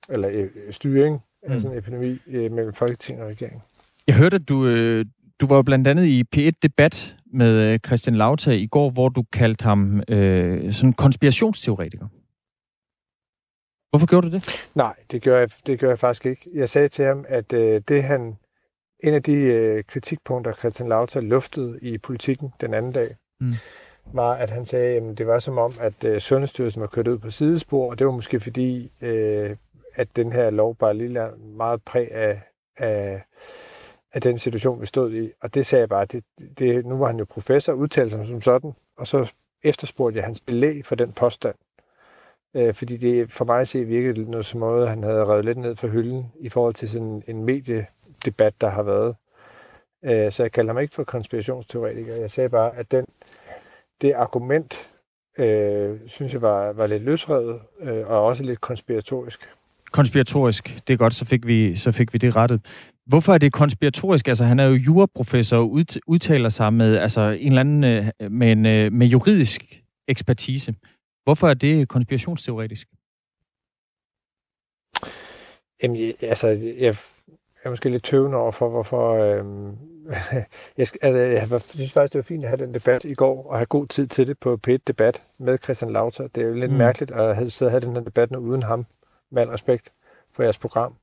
eller 0.10 0.30
øh, 0.32 0.48
styring 0.72 1.22
mm. 1.48 1.51
af 1.51 1.62
sådan 1.62 1.78
en 1.78 1.80
epidemi 1.80 2.18
øh, 2.28 2.51
mellem 2.51 2.74
Folketing 2.74 3.22
og 3.22 3.28
regering. 3.28 3.63
Jeg 4.08 4.16
hørte, 4.16 4.36
at 4.36 4.50
du, 4.50 4.66
øh, 4.66 5.06
du 5.42 5.48
var 5.48 5.62
blandt 5.62 5.88
andet 5.88 6.06
i 6.06 6.24
P1-debat 6.36 7.16
med 7.34 7.74
øh, 7.74 7.80
Christian 7.86 8.16
Lauta 8.16 8.51
i 8.51 8.68
går, 8.68 8.90
hvor 8.90 9.10
du 9.10 9.24
kaldte 9.34 9.63
ham 9.63 10.01
øh, 10.08 10.74
sådan 10.74 10.94
konspirationsteoretiker. 10.94 12.08
Hvorfor 13.98 14.08
gjorde 14.08 14.30
du 14.30 14.36
det? 14.36 14.70
Nej, 14.75 14.96
det 15.12 15.22
gør 15.22 15.39
jeg, 15.39 15.50
det 15.68 15.80
gør 15.80 15.89
jeg 15.89 16.00
faktisk 16.00 16.25
ikke. 16.25 16.50
Jeg 16.54 16.70
sagde 16.70 16.88
til 16.88 17.06
ham, 17.06 17.25
at 17.27 17.54
øh, 17.54 17.82
det 17.88 18.04
han, 18.04 18.38
en 19.04 19.13
af 19.13 19.24
de 19.24 19.34
øh, 19.34 19.84
kritikpunkter, 19.84 20.54
Christian 20.54 20.89
Lauter 20.89 21.22
luftede 21.22 21.80
i 21.82 21.98
politikken 21.98 22.54
den 22.62 22.74
anden 22.74 22.92
dag, 22.92 23.16
mm. 23.39 23.54
var, 24.13 24.34
at 24.34 24.50
han 24.50 24.66
sagde, 24.66 24.98
at 24.98 25.18
det 25.18 25.27
var 25.27 25.39
som 25.39 25.58
om, 25.58 25.72
at 25.82 26.04
øh, 26.04 26.20
Sundhedsstyrelsen 26.20 26.82
var 26.82 26.88
kørt 26.88 27.08
ud 27.08 27.18
på 27.18 27.30
sidespor, 27.30 27.89
og 27.89 28.00
det 28.00 28.08
var 28.08 28.13
måske 28.13 28.39
fordi, 28.39 28.92
øh, 29.01 29.56
at 29.94 30.08
den 30.16 30.32
her 30.32 30.50
lov 30.50 30.75
bare 30.75 30.94
lige 30.94 31.30
meget 31.58 31.84
præg 31.84 32.12
af, 32.12 32.42
af, 32.77 33.24
af 34.13 34.22
den 34.22 34.38
situation, 34.38 34.82
vi 34.82 34.86
stod 34.86 35.13
i. 35.13 35.32
Og 35.42 35.54
det 35.54 35.66
sagde 35.66 35.82
jeg 35.82 35.89
bare, 35.89 36.06
det, 36.06 36.24
det, 36.60 36.86
nu 36.86 36.98
var 36.98 37.08
han 37.08 37.20
jo 37.20 37.25
professor, 37.25 37.74
udtalte 37.74 38.10
sig 38.10 38.25
som 38.25 38.42
sådan, 38.42 38.74
og 38.98 39.08
så 39.08 39.32
efterspurgte 39.63 40.18
jeg 40.18 40.25
hans 40.25 40.39
belæg 40.39 40.86
for 40.86 40.96
den 40.96 41.12
påstand. 41.12 41.56
Øh, 42.56 42.74
fordi 42.74 42.98
det 42.98 43.32
for 43.32 43.46
mig 43.46 43.62
at 43.62 43.68
se 43.68 43.86
virkede 43.86 44.32
noget 44.32 44.46
som 44.46 44.60
måde, 44.60 44.88
han 44.88 45.04
havde 45.04 45.25
revet 45.25 45.46
lidt 45.46 45.58
ned 45.58 45.75
for 45.75 45.88
hylden 45.88 46.25
i 46.39 46.50
forhold 46.50 46.74
til 46.74 46.89
sådan 46.89 47.24
en 47.27 47.44
mediedebat, 47.44 48.54
der 48.62 48.70
har 48.70 48.84
været. 48.84 49.16
Øh, 50.06 50.32
så 50.32 50.44
jeg 50.44 50.51
kalder 50.51 50.74
ham 50.74 50.82
ikke 50.82 50.96
for 50.96 51.04
konspirationsteoretiker. 51.04 52.16
Jeg 52.16 52.32
sagde 52.32 52.50
bare, 52.50 52.75
at 52.75 52.92
den, 52.92 53.06
det 54.01 54.13
argument, 54.13 54.88
øh, 55.38 56.00
synes 56.08 56.34
jeg 56.34 56.42
var, 56.42 56.74
var 56.74 56.88
lidt 56.88 57.04
løsrevet, 57.04 57.60
øh, 57.82 58.08
og 58.08 58.24
også 58.25 58.44
lidt 58.44 58.62
konspiratorisk. 58.62 59.39
Konspiratorisk, 59.92 60.82
det 60.88 60.94
er 60.94 60.98
godt, 60.98 61.13
så 61.13 61.25
fik 61.25 61.48
vi, 61.48 61.75
så 61.75 61.92
fik 61.92 62.13
vi 62.13 62.18
det 62.18 62.36
rettet. 62.36 62.62
Hvorfor 63.06 63.34
er 63.34 63.38
det 63.38 63.54
konspiratorisk? 63.54 64.27
Altså, 64.27 64.44
han 64.44 64.60
er 64.60 64.66
jo 64.66 64.74
juraprofessor 64.74 65.58
og 65.58 65.72
udtaler 66.08 66.50
sig 66.50 66.74
med, 66.74 66.98
altså, 66.98 67.22
en 67.22 67.48
eller 67.48 67.60
anden, 67.60 67.84
øh, 67.84 68.32
med, 68.32 68.51
en, 68.51 68.66
øh, 68.66 68.94
med 68.94 69.08
juridisk 69.08 69.82
ekspertise. 70.08 70.75
Hvorfor 71.27 71.48
er 71.48 71.53
det 71.53 71.88
konspirationsteoretisk? 71.88 72.88
Jamen, 75.84 76.13
altså, 76.22 76.48
jeg 76.77 76.96
er 77.63 77.69
måske 77.69 77.89
lidt 77.89 78.03
tøvende 78.03 78.38
over 78.38 78.51
for, 78.51 78.69
hvorfor... 78.69 79.13
Øhm, 79.13 79.77
jeg, 80.77 80.88
altså, 81.01 81.17
jeg 81.17 81.62
synes 81.62 81.93
faktisk, 81.93 82.13
det 82.13 82.19
var 82.19 82.24
fint 82.24 82.43
at 82.43 82.50
have 82.50 82.65
den 82.65 82.74
debat 82.74 83.05
i 83.05 83.13
går, 83.13 83.48
og 83.50 83.57
have 83.57 83.65
god 83.65 83.88
tid 83.88 84.07
til 84.07 84.27
det 84.27 84.39
på 84.39 84.57
p 84.57 84.67
debat 84.88 85.22
med 85.39 85.57
Christian 85.63 85.93
Lauter. 85.93 86.27
Det 86.27 86.43
er 86.43 86.48
jo 86.48 86.53
lidt 86.53 86.72
mm. 86.72 86.77
mærkeligt 86.77 87.12
at 87.12 87.36
have, 87.36 87.50
sidde 87.50 87.69
og 87.69 87.72
have 87.72 87.81
den 87.81 87.96
her 87.96 88.03
debat 88.03 88.31
nu 88.31 88.39
uden 88.39 88.63
ham, 88.63 88.86
med 89.29 89.41
al 89.41 89.50
respekt 89.50 89.91
for 90.34 90.43
jeres 90.43 90.57
program. 90.57 90.96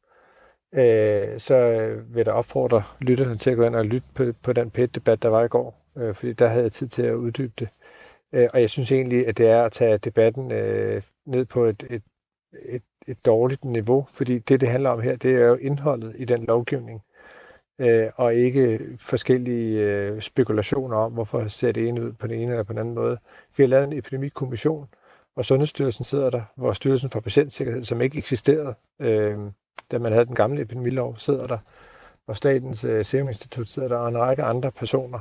øh, 0.73 1.41
så 1.41 1.87
vil 2.07 2.17
jeg 2.17 2.27
da 2.27 2.31
opfordre 2.31 2.83
lytterne 3.01 3.37
til 3.37 3.51
at 3.51 3.57
gå 3.57 3.63
ind 3.63 3.77
og 3.77 3.85
lytte 3.85 4.09
på, 4.15 4.25
på 4.43 4.53
den 4.53 4.71
pæt-debat, 4.71 5.23
der 5.23 5.29
var 5.29 5.45
i 5.45 5.49
går, 5.49 5.81
øh, 5.97 6.15
fordi 6.15 6.33
der 6.33 6.49
havde 6.49 6.63
jeg 6.63 6.73
tid 6.73 6.89
til 6.89 7.03
at 7.03 7.15
uddybe 7.15 7.53
det. 7.59 7.69
Øh, 8.35 8.49
og 8.55 8.61
jeg 8.61 8.71
synes 8.71 8.93
egentlig, 8.93 9.27
at 9.27 9.39
det 9.39 9.47
er 9.49 9.63
at 9.63 9.73
tage 9.73 9.99
debatten 9.99 10.53
øh, 10.53 11.03
ned 11.27 11.45
på 11.45 11.65
et, 11.65 11.87
et, 11.91 12.03
et, 12.69 12.83
et 13.07 13.27
dårligt 13.27 13.65
niveau, 13.65 14.07
fordi 14.11 14.39
det, 14.39 14.61
det 14.61 14.69
handler 14.69 14.91
om 14.91 15.01
her, 15.01 15.17
det 15.17 15.35
er 15.35 15.47
jo 15.47 15.55
indholdet 15.55 16.15
i 16.19 16.25
den 16.25 16.45
lovgivning, 16.45 17.03
øh, 17.79 18.11
og 18.17 18.35
ikke 18.35 18.81
forskellige 18.99 19.81
øh, 19.83 20.21
spekulationer 20.21 20.97
om, 20.97 21.13
hvorfor 21.13 21.49
ser 21.49 21.73
det 21.73 21.89
ene 21.89 22.03
ud 22.03 22.13
på 22.13 22.27
den 22.27 22.41
ene 22.41 22.51
eller 22.51 22.63
på 22.63 22.73
den 22.73 22.81
anden 22.81 22.95
måde. 22.95 23.19
Vi 23.57 23.63
har 23.63 23.69
lavet 23.69 23.85
en 23.85 23.99
epidemikommission, 23.99 24.89
og 25.37 25.45
Sundhedsstyrelsen 25.45 26.05
sidder 26.05 26.31
der, 26.31 26.43
hvor 26.57 26.73
Styrelsen 26.73 27.11
for 27.11 27.21
Patientsikkerhed, 27.21 27.83
som 27.83 28.01
ikke 28.01 28.19
eksisterede, 28.19 28.75
øh, 29.01 29.39
da 29.91 29.99
man 29.99 30.13
havde 30.13 30.27
den 30.27 30.35
gamle 30.35 30.63
epidemilov, 30.63 31.17
sidder 31.17 31.47
der, 31.47 31.59
og 32.27 32.37
Statens 32.37 32.85
øh, 32.85 33.05
Serum 33.05 33.29
Institut 33.29 33.69
sidder 33.69 33.89
der, 33.89 33.97
og 33.97 34.09
en 34.09 34.19
række 34.19 34.43
andre 34.43 34.73
personer, 34.73 35.21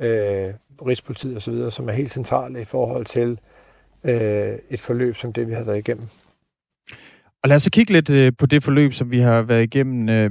øh, 0.00 0.54
Rigspolitiet 0.86 1.36
osv., 1.36 1.70
som 1.70 1.88
er 1.88 1.92
helt 1.92 2.12
centrale 2.12 2.60
i 2.60 2.64
forhold 2.64 3.04
til 3.04 3.38
øh, 4.04 4.58
et 4.70 4.80
forløb 4.80 5.16
som 5.16 5.32
det, 5.32 5.48
vi 5.48 5.52
har 5.54 5.64
været 5.64 5.78
igennem. 5.78 6.06
Og 7.42 7.48
lad 7.48 7.56
os 7.56 7.62
så 7.62 7.70
kigge 7.70 7.92
lidt 7.92 8.10
øh, 8.10 8.32
på 8.38 8.46
det 8.46 8.62
forløb, 8.62 8.92
som 8.92 9.10
vi 9.10 9.18
har 9.18 9.42
været 9.42 9.62
igennem, 9.62 10.08
øh, 10.08 10.30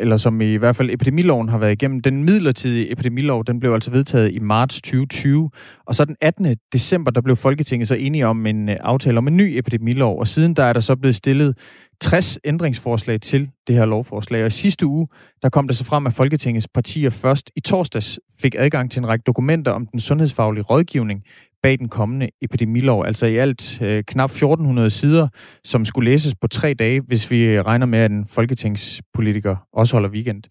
eller 0.00 0.16
som 0.16 0.40
i 0.40 0.54
hvert 0.54 0.76
fald 0.76 0.90
epidemiloven 0.90 1.48
har 1.48 1.58
været 1.58 1.72
igennem. 1.72 2.00
Den 2.00 2.24
midlertidige 2.24 2.92
epidemilov, 2.92 3.44
den 3.44 3.60
blev 3.60 3.72
altså 3.72 3.90
vedtaget 3.90 4.32
i 4.32 4.38
marts 4.38 4.82
2020, 4.82 5.50
og 5.86 5.94
så 5.94 6.04
den 6.04 6.16
18. 6.20 6.56
december, 6.72 7.10
der 7.10 7.20
blev 7.20 7.36
Folketinget 7.36 7.88
så 7.88 7.94
enige 7.94 8.26
om 8.26 8.46
en 8.46 8.68
øh, 8.68 8.76
aftale 8.80 9.18
om 9.18 9.28
en 9.28 9.36
ny 9.36 9.58
epidemilov, 9.58 10.18
og 10.18 10.26
siden 10.26 10.54
der 10.54 10.64
er 10.64 10.72
der 10.72 10.80
så 10.80 10.96
blevet 10.96 11.16
stillet 11.16 11.58
60 12.00 12.38
ændringsforslag 12.44 13.20
til 13.20 13.50
det 13.66 13.76
her 13.76 13.84
lovforslag. 13.84 14.40
Og 14.40 14.46
i 14.46 14.50
sidste 14.50 14.86
uge, 14.86 15.08
der 15.42 15.48
kom 15.48 15.68
det 15.68 15.76
så 15.76 15.84
frem, 15.84 16.06
at 16.06 16.12
Folketingets 16.12 16.68
partier 16.68 17.10
først 17.10 17.50
i 17.56 17.60
torsdags 17.60 18.20
fik 18.42 18.54
adgang 18.58 18.90
til 18.90 19.00
en 19.00 19.08
række 19.08 19.22
dokumenter 19.26 19.72
om 19.72 19.86
den 19.86 20.00
sundhedsfaglige 20.00 20.62
rådgivning 20.62 21.22
bag 21.62 21.78
den 21.78 21.88
kommende 21.88 22.28
epidemilov. 22.42 23.04
Altså 23.06 23.26
i 23.26 23.36
alt 23.36 23.82
øh, 23.82 24.04
knap 24.04 24.30
1400 24.30 24.90
sider, 24.90 25.28
som 25.64 25.84
skulle 25.84 26.10
læses 26.10 26.34
på 26.34 26.48
tre 26.48 26.74
dage, 26.74 27.00
hvis 27.00 27.30
vi 27.30 27.42
øh, 27.42 27.64
regner 27.64 27.86
med, 27.86 27.98
at 27.98 28.10
en 28.10 28.26
folketingspolitiker 28.26 29.56
også 29.72 29.94
holder 29.94 30.08
weekend. 30.08 30.42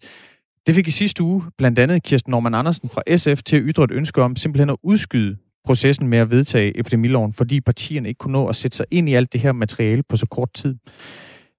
Det 0.66 0.74
fik 0.74 0.88
i 0.88 0.90
sidste 0.90 1.22
uge 1.22 1.42
blandt 1.58 1.78
andet 1.78 2.02
Kirsten 2.02 2.30
Norman 2.30 2.54
Andersen 2.54 2.88
fra 2.88 3.16
SF 3.16 3.42
til 3.42 3.56
at 3.56 3.62
ytre 3.64 3.84
et 3.84 3.90
ønske 3.90 4.22
om 4.22 4.36
simpelthen 4.36 4.70
at 4.70 4.76
udskyde 4.82 5.36
processen 5.64 6.08
med 6.08 6.18
at 6.18 6.30
vedtage 6.30 6.78
epidemiloven, 6.78 7.32
fordi 7.32 7.60
partierne 7.60 8.08
ikke 8.08 8.18
kunne 8.18 8.32
nå 8.32 8.46
at 8.46 8.56
sætte 8.56 8.76
sig 8.76 8.86
ind 8.90 9.08
i 9.08 9.14
alt 9.14 9.32
det 9.32 9.40
her 9.40 9.52
materiale 9.52 10.02
på 10.02 10.16
så 10.16 10.26
kort 10.26 10.52
tid. 10.54 10.76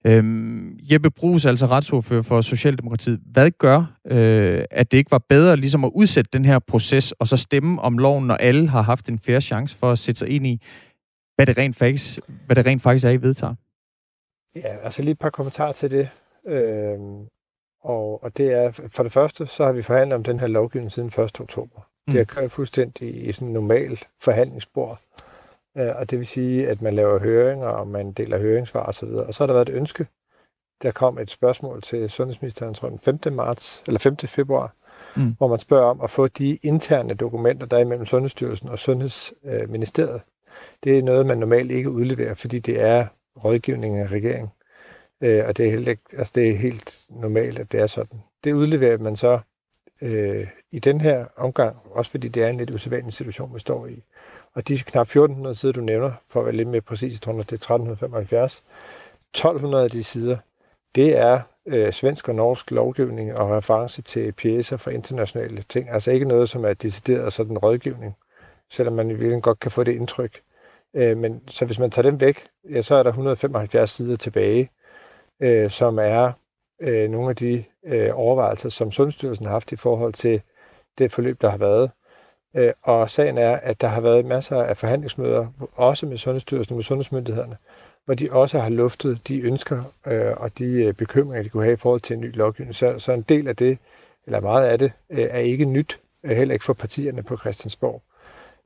Øhm, 0.05 0.79
Jeppe 0.91 1.11
Brugs, 1.11 1.45
altså 1.45 1.65
retsordfører 1.65 2.21
for 2.21 2.41
Socialdemokratiet. 2.41 3.19
Hvad 3.25 3.51
gør, 3.51 3.97
øh, 4.07 4.65
at 4.71 4.91
det 4.91 4.97
ikke 4.97 5.11
var 5.11 5.23
bedre 5.29 5.57
ligesom 5.57 5.85
at 5.85 5.91
udsætte 5.95 6.29
den 6.33 6.45
her 6.45 6.59
proces, 6.59 7.11
og 7.11 7.27
så 7.27 7.37
stemme 7.37 7.81
om 7.81 7.97
loven, 7.97 8.27
når 8.27 8.35
alle 8.35 8.67
har 8.67 8.81
haft 8.81 9.09
en 9.09 9.19
færre 9.19 9.41
chance 9.41 9.77
for 9.77 9.91
at 9.91 9.99
sætte 9.99 10.19
sig 10.19 10.29
ind 10.29 10.47
i, 10.47 10.61
hvad 11.35 11.45
det 11.45 11.57
rent 11.57 11.75
faktisk, 11.75 12.19
hvad 12.45 12.55
det 12.55 12.65
rent 12.65 12.81
faktisk 12.81 13.05
er, 13.05 13.09
I 13.09 13.21
vedtager? 13.21 13.55
Ja, 14.55 14.75
altså 14.83 15.01
lige 15.01 15.11
et 15.11 15.19
par 15.19 15.29
kommentarer 15.29 15.71
til 15.71 15.91
det. 15.91 16.09
Øhm, 16.47 17.27
og, 17.83 18.23
og 18.23 18.37
det 18.37 18.53
er, 18.53 18.71
for 18.71 19.03
det 19.03 19.11
første, 19.11 19.45
så 19.45 19.65
har 19.65 19.71
vi 19.71 19.81
forhandlet 19.81 20.15
om 20.15 20.23
den 20.23 20.39
her 20.39 20.47
lovgivning 20.47 20.91
siden 20.91 21.07
1. 21.07 21.39
oktober. 21.39 21.81
Mm. 22.07 22.13
Det 22.13 22.19
har 22.19 22.25
kørt 22.25 22.51
fuldstændig 22.51 23.27
i 23.27 23.31
sådan 23.31 23.47
en 23.47 23.53
normal 23.53 23.99
forhandlingsspor. 24.19 24.99
Øh, 25.77 25.95
og 25.95 26.11
det 26.11 26.19
vil 26.19 26.27
sige, 26.27 26.69
at 26.69 26.81
man 26.81 26.93
laver 26.93 27.19
høringer, 27.19 27.67
og 27.67 27.87
man 27.87 28.11
deler 28.11 28.37
høringssvar 28.39 28.85
osv. 28.85 29.07
Og 29.07 29.33
så 29.33 29.43
har 29.43 29.47
der 29.47 29.53
været 29.53 29.69
et 29.69 29.75
ønske. 29.75 30.07
Der 30.81 30.91
kom 30.91 31.19
et 31.19 31.29
spørgsmål 31.29 31.81
til 31.81 32.09
sundhedsministeren, 32.09 32.73
tror 32.73 32.87
jeg, 32.87 32.99
den 33.05 33.21
5. 33.23 33.33
marts, 33.33 33.83
eller 33.87 33.99
5. 33.99 34.17
februar, 34.17 34.73
mm. 35.15 35.35
hvor 35.37 35.47
man 35.47 35.59
spørger 35.59 35.85
om 35.85 36.01
at 36.01 36.09
få 36.09 36.27
de 36.27 36.55
interne 36.55 37.13
dokumenter, 37.13 37.65
der 37.65 37.77
er 37.77 37.81
imellem 37.81 38.05
Sundhedsstyrelsen 38.05 38.69
og 38.69 38.79
Sundhedsministeriet. 38.79 40.21
Det 40.83 40.97
er 40.97 41.03
noget, 41.03 41.25
man 41.25 41.37
normalt 41.37 41.71
ikke 41.71 41.89
udleverer, 41.89 42.33
fordi 42.33 42.59
det 42.59 42.81
er 42.81 43.05
rådgivning 43.43 43.97
af 43.97 44.11
regeringen. 44.11 44.49
Øh, 45.21 45.45
og 45.47 45.57
det 45.57 45.67
er, 45.67 45.71
helt, 45.71 45.99
altså 46.17 46.31
det 46.35 46.49
er 46.49 46.57
helt 46.57 47.01
normalt, 47.09 47.59
at 47.59 47.71
det 47.71 47.79
er 47.79 47.87
sådan. 47.87 48.21
Det 48.43 48.53
udleverer 48.53 48.97
man 48.97 49.15
så 49.15 49.39
øh, 50.01 50.47
i 50.71 50.79
den 50.79 51.01
her 51.01 51.25
omgang, 51.37 51.77
også 51.91 52.11
fordi 52.11 52.27
det 52.27 52.43
er 52.43 52.47
en 52.47 52.57
lidt 52.57 52.71
usædvanlig 52.71 53.13
situation, 53.13 53.53
vi 53.53 53.59
står 53.59 53.87
i. 53.87 54.03
Og 54.53 54.67
de 54.67 54.77
knap 54.79 55.07
1400 55.07 55.55
sider, 55.55 55.73
du 55.73 55.81
nævner, 55.81 56.11
for 56.29 56.39
at 56.39 56.45
være 56.45 56.55
lidt 56.55 56.67
mere 56.67 56.81
præcis, 56.81 57.19
tror 57.19 57.31
det 57.31 57.39
er 57.39 57.53
1375, 57.53 58.63
1200 59.33 59.83
af 59.83 59.89
de 59.89 60.03
sider, 60.03 60.37
det 60.95 61.17
er 61.17 61.41
øh, 61.65 61.93
svensk 61.93 62.29
og 62.29 62.35
norsk 62.35 62.71
lovgivning 62.71 63.37
og 63.37 63.51
reference 63.51 64.01
til 64.01 64.31
pjæser 64.31 64.77
for 64.77 64.91
internationale 64.91 65.61
ting. 65.61 65.89
Altså 65.89 66.11
ikke 66.11 66.25
noget, 66.25 66.49
som 66.49 66.65
er 66.65 66.73
decideret 66.73 67.33
sådan 67.33 67.57
rådgivning, 67.57 68.15
selvom 68.69 68.93
man 68.93 69.07
i 69.07 69.09
virkeligheden 69.09 69.41
godt 69.41 69.59
kan 69.59 69.71
få 69.71 69.83
det 69.83 69.95
indtryk. 69.95 70.41
Øh, 70.93 71.17
men 71.17 71.41
så 71.47 71.65
hvis 71.65 71.79
man 71.79 71.91
tager 71.91 72.09
dem 72.09 72.21
væk, 72.21 72.43
ja, 72.69 72.81
så 72.81 72.95
er 72.95 73.03
der 73.03 73.09
175 73.09 73.91
sider 73.91 74.15
tilbage, 74.15 74.71
øh, 75.39 75.69
som 75.69 75.99
er 75.99 76.31
øh, 76.81 77.09
nogle 77.09 77.29
af 77.29 77.35
de 77.35 77.63
øh, 77.85 78.09
overvejelser, 78.13 78.69
som 78.69 78.91
Sundhedsstyrelsen 78.91 79.45
har 79.45 79.53
haft 79.53 79.71
i 79.71 79.75
forhold 79.75 80.13
til 80.13 80.41
det 80.97 81.11
forløb, 81.11 81.41
der 81.41 81.49
har 81.49 81.57
været. 81.57 81.91
Øh, 82.55 82.73
og 82.81 83.09
sagen 83.09 83.37
er, 83.37 83.55
at 83.55 83.81
der 83.81 83.87
har 83.87 84.01
været 84.01 84.25
masser 84.25 84.63
af 84.63 84.77
forhandlingsmøder, 84.77 85.47
også 85.75 86.05
med 86.05 86.17
Sundhedsstyrelsen 86.17 86.73
og 86.73 86.77
med 86.77 86.83
sundhedsmyndighederne, 86.83 87.57
hvor 88.05 88.13
de 88.13 88.31
også 88.31 88.59
har 88.59 88.69
luftet 88.69 89.27
de 89.27 89.39
ønsker 89.39 89.83
øh, 90.07 90.33
og 90.37 90.57
de 90.57 90.65
øh, 90.65 90.93
bekymringer, 90.93 91.43
de 91.43 91.49
kunne 91.49 91.63
have 91.63 91.73
i 91.73 91.77
forhold 91.77 92.01
til 92.01 92.13
en 92.13 92.21
ny 92.21 92.35
lovgivning. 92.35 92.75
Så, 92.75 92.99
så 92.99 93.11
en 93.11 93.21
del 93.21 93.47
af 93.47 93.55
det, 93.55 93.77
eller 94.25 94.41
meget 94.41 94.67
af 94.67 94.79
det, 94.79 94.91
øh, 95.09 95.27
er 95.31 95.39
ikke 95.39 95.65
nyt, 95.65 95.99
øh, 96.23 96.31
heller 96.31 96.53
ikke 96.53 96.65
for 96.65 96.73
partierne 96.73 97.23
på 97.23 97.37
Christiansborg. 97.37 98.01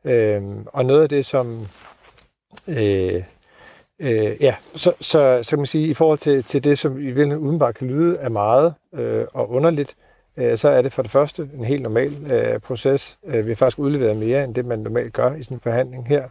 Øh, 0.06 0.44
og 0.66 0.86
noget 0.86 1.04
af 1.04 1.10
det, 1.10 1.26
som... 1.26 1.66
Øh, 2.68 3.24
øh, 4.00 4.36
ja, 4.42 4.56
så, 4.76 4.94
så, 5.02 5.40
så 5.44 5.50
kan 5.50 5.60
man 5.60 5.66
sige, 5.66 5.88
i 5.88 5.94
forhold 5.94 6.20
til, 6.20 6.44
til 6.44 6.64
det, 6.64 6.80
som 6.80 6.98
i 6.98 7.06
virkeligheden 7.06 7.44
udenbart 7.44 7.76
kan 7.76 7.88
lyde 7.88 8.20
af 8.20 8.32
meget 8.32 8.74
øh, 8.94 9.26
og 9.34 9.52
underligt, 9.52 9.96
øh, 10.38 10.58
så 10.58 10.70
er 10.70 10.82
det 10.82 10.94
for 10.94 11.02
det 11.02 11.12
første 11.12 11.50
en 11.58 11.66
helt 11.66 11.82
normal 11.82 12.14
øh, 12.32 12.60
proces. 12.60 13.18
Øh, 13.28 13.46
vi 13.46 13.52
har 13.52 13.56
faktisk 13.56 13.80
udleveret 13.80 14.18
mere 14.18 14.44
end 14.44 14.56
det, 14.56 14.66
man 14.66 14.80
normalt 14.80 15.14
gør 15.14 15.36
i 15.36 15.44
sådan 15.44 15.58
en 15.58 15.62
forhandling 15.62 16.08
her. 16.08 16.24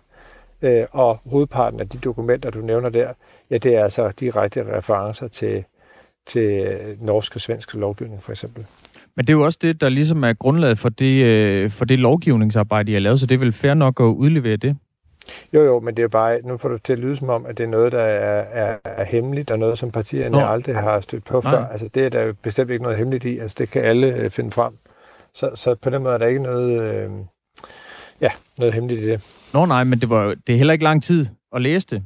Øh, 0.62 0.84
og 0.90 1.18
hovedparten 1.26 1.80
af 1.80 1.88
de 1.88 1.98
dokumenter, 1.98 2.50
du 2.50 2.58
nævner 2.58 2.88
der, 2.88 3.12
ja, 3.50 3.58
det 3.58 3.76
er 3.76 3.84
altså 3.84 4.12
direkte 4.20 4.76
referencer 4.76 5.28
til, 5.28 5.64
til 6.26 6.76
norsk 7.00 7.34
og 7.34 7.40
svensk 7.40 7.74
lovgivning 7.74 8.22
for 8.22 8.32
eksempel. 8.32 8.66
Men 9.16 9.26
det 9.26 9.32
er 9.32 9.36
jo 9.36 9.44
også 9.44 9.58
det, 9.62 9.80
der 9.80 9.88
ligesom 9.88 10.24
er 10.24 10.32
grundlaget 10.32 10.78
for 10.78 10.88
det, 10.88 11.24
øh, 11.24 11.70
for 11.70 11.84
det 11.84 11.98
lovgivningsarbejde, 11.98 12.90
I 12.90 12.94
har 12.94 13.00
lavet, 13.00 13.20
så 13.20 13.26
det 13.26 13.34
er 13.34 13.38
vel 13.38 13.52
fair 13.52 13.74
nok 13.74 14.00
at 14.00 14.04
udlevere 14.04 14.56
det? 14.56 14.76
Jo, 15.52 15.62
jo, 15.62 15.80
men 15.80 15.96
det 15.96 16.02
er 16.02 16.08
bare, 16.08 16.40
nu 16.44 16.56
får 16.56 16.68
du 16.68 16.78
til 16.78 16.92
at 16.92 16.98
lyde 16.98 17.16
som 17.16 17.28
om, 17.28 17.46
at 17.46 17.58
det 17.58 17.64
er 17.64 17.68
noget, 17.68 17.92
der 17.92 18.00
er, 18.00 18.40
er, 18.42 18.78
er 18.84 19.04
hemmeligt, 19.04 19.50
og 19.50 19.58
noget, 19.58 19.78
som 19.78 19.90
partierne 19.90 20.38
Nå. 20.38 20.46
aldrig 20.46 20.76
har 20.76 21.00
stødt 21.00 21.24
på 21.24 21.40
Nej. 21.40 21.52
før. 21.52 21.66
Altså, 21.66 21.88
det 21.88 22.04
er 22.04 22.08
der 22.08 22.22
jo 22.22 22.34
bestemt 22.42 22.70
ikke 22.70 22.82
noget 22.82 22.98
hemmeligt 22.98 23.24
i. 23.24 23.38
Altså, 23.38 23.54
det 23.58 23.70
kan 23.70 23.82
alle 23.82 24.06
øh, 24.06 24.30
finde 24.30 24.50
frem. 24.50 24.72
Så, 25.34 25.50
så 25.54 25.74
på 25.74 25.90
den 25.90 26.02
måde 26.02 26.14
er 26.14 26.18
der 26.18 26.26
ikke 26.26 26.42
noget, 26.42 26.82
øh, 26.82 27.10
ja, 28.20 28.30
noget 28.58 28.74
hemmeligt 28.74 29.00
i 29.00 29.06
det. 29.10 29.22
Nå 29.52 29.66
nej, 29.66 29.84
men 29.84 30.00
det, 30.00 30.10
var, 30.10 30.34
det 30.46 30.52
er 30.52 30.56
heller 30.56 30.72
ikke 30.72 30.84
lang 30.84 31.02
tid 31.02 31.26
at 31.54 31.62
læse 31.62 31.86
det. 31.90 32.02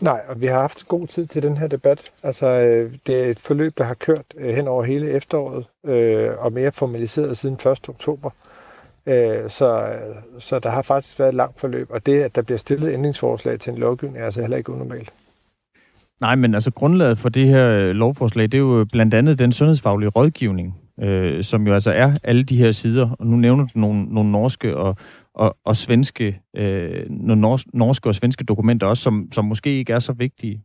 Nej, 0.00 0.20
og 0.28 0.40
vi 0.40 0.46
har 0.46 0.60
haft 0.60 0.88
god 0.88 1.06
tid 1.06 1.26
til 1.26 1.42
den 1.42 1.56
her 1.56 1.66
debat. 1.66 2.12
Altså, 2.22 2.46
øh, 2.46 2.92
det 3.06 3.24
er 3.24 3.30
et 3.30 3.38
forløb, 3.38 3.78
der 3.78 3.84
har 3.84 3.94
kørt 3.94 4.24
øh, 4.36 4.54
hen 4.54 4.68
over 4.68 4.84
hele 4.84 5.10
efteråret, 5.10 5.64
øh, 5.84 6.30
og 6.38 6.52
mere 6.52 6.72
formaliseret 6.72 7.38
siden 7.38 7.54
1. 7.54 7.66
oktober. 7.88 8.30
Øh, 8.30 8.51
så, 9.48 9.98
så 10.38 10.58
der 10.58 10.70
har 10.70 10.82
faktisk 10.82 11.18
været 11.18 11.28
et 11.28 11.34
langt 11.34 11.60
forløb, 11.60 11.86
og 11.90 12.06
det, 12.06 12.22
at 12.22 12.36
der 12.36 12.42
bliver 12.42 12.58
stillet 12.58 12.92
ændringsforslag 12.92 13.60
til 13.60 13.72
en 13.72 13.78
lovgivning, 13.78 14.18
er 14.18 14.24
altså 14.24 14.40
heller 14.40 14.56
ikke 14.56 14.72
unormalt. 14.72 15.12
Nej, 16.22 16.34
men 16.34 16.54
altså 16.54 16.70
grundlaget 16.70 17.18
for 17.18 17.28
det 17.28 17.48
her 17.48 17.68
øh, 17.68 17.90
lovforslag, 17.90 18.44
det 18.44 18.54
er 18.54 18.58
jo 18.58 18.86
blandt 18.92 19.14
andet 19.14 19.38
den 19.38 19.52
sundhedsfaglige 19.52 20.08
rådgivning, 20.08 20.80
øh, 21.00 21.44
som 21.44 21.66
jo 21.66 21.74
altså 21.74 21.90
er 21.90 22.12
alle 22.22 22.42
de 22.42 22.56
her 22.56 22.70
sider. 22.70 23.10
Og 23.18 23.26
nu 23.26 23.36
nævner 23.36 23.66
du 23.74 23.80
nogle, 23.80 24.04
nogle 24.04 24.32
norske 24.32 24.76
og, 24.76 24.96
og, 25.34 25.56
og 25.64 25.76
svenske, 25.76 26.40
øh, 26.56 27.10
nogle 27.10 27.58
norske 27.74 28.08
og 28.08 28.14
svenske 28.14 28.44
dokumenter 28.44 28.86
også, 28.86 29.02
som, 29.02 29.28
som 29.32 29.44
måske 29.44 29.78
ikke 29.78 29.92
er 29.92 29.98
så 29.98 30.12
vigtige. 30.12 30.62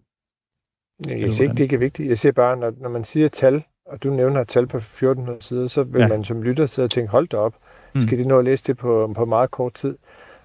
Jeg 1.07 1.33
siger 1.33 1.43
ikke, 1.43 1.57
det 1.57 1.63
ikke 1.63 1.75
er 1.75 1.79
vigtigt. 1.79 2.09
Jeg 2.09 2.17
siger 2.17 2.31
bare, 2.31 2.57
når, 2.57 2.73
når 2.81 2.89
man 2.89 3.03
siger 3.03 3.27
tal, 3.27 3.63
og 3.85 4.03
du 4.03 4.09
nævner 4.09 4.41
et 4.41 4.47
tal 4.47 4.67
på 4.67 4.77
1400 4.77 5.41
sider, 5.41 5.67
så 5.67 5.83
vil 5.83 6.01
ja. 6.01 6.07
man 6.07 6.23
som 6.23 6.41
lytter 6.41 6.65
sidde 6.65 6.85
og 6.85 6.91
tænke, 6.91 7.11
hold 7.11 7.27
da 7.27 7.37
op, 7.37 7.55
Mm. 7.93 8.01
Skal 8.01 8.17
de 8.17 8.27
nå 8.27 8.39
at 8.39 8.45
læse 8.45 8.63
det 8.67 8.77
på, 8.77 9.13
på 9.15 9.25
meget 9.25 9.51
kort 9.51 9.73
tid? 9.73 9.97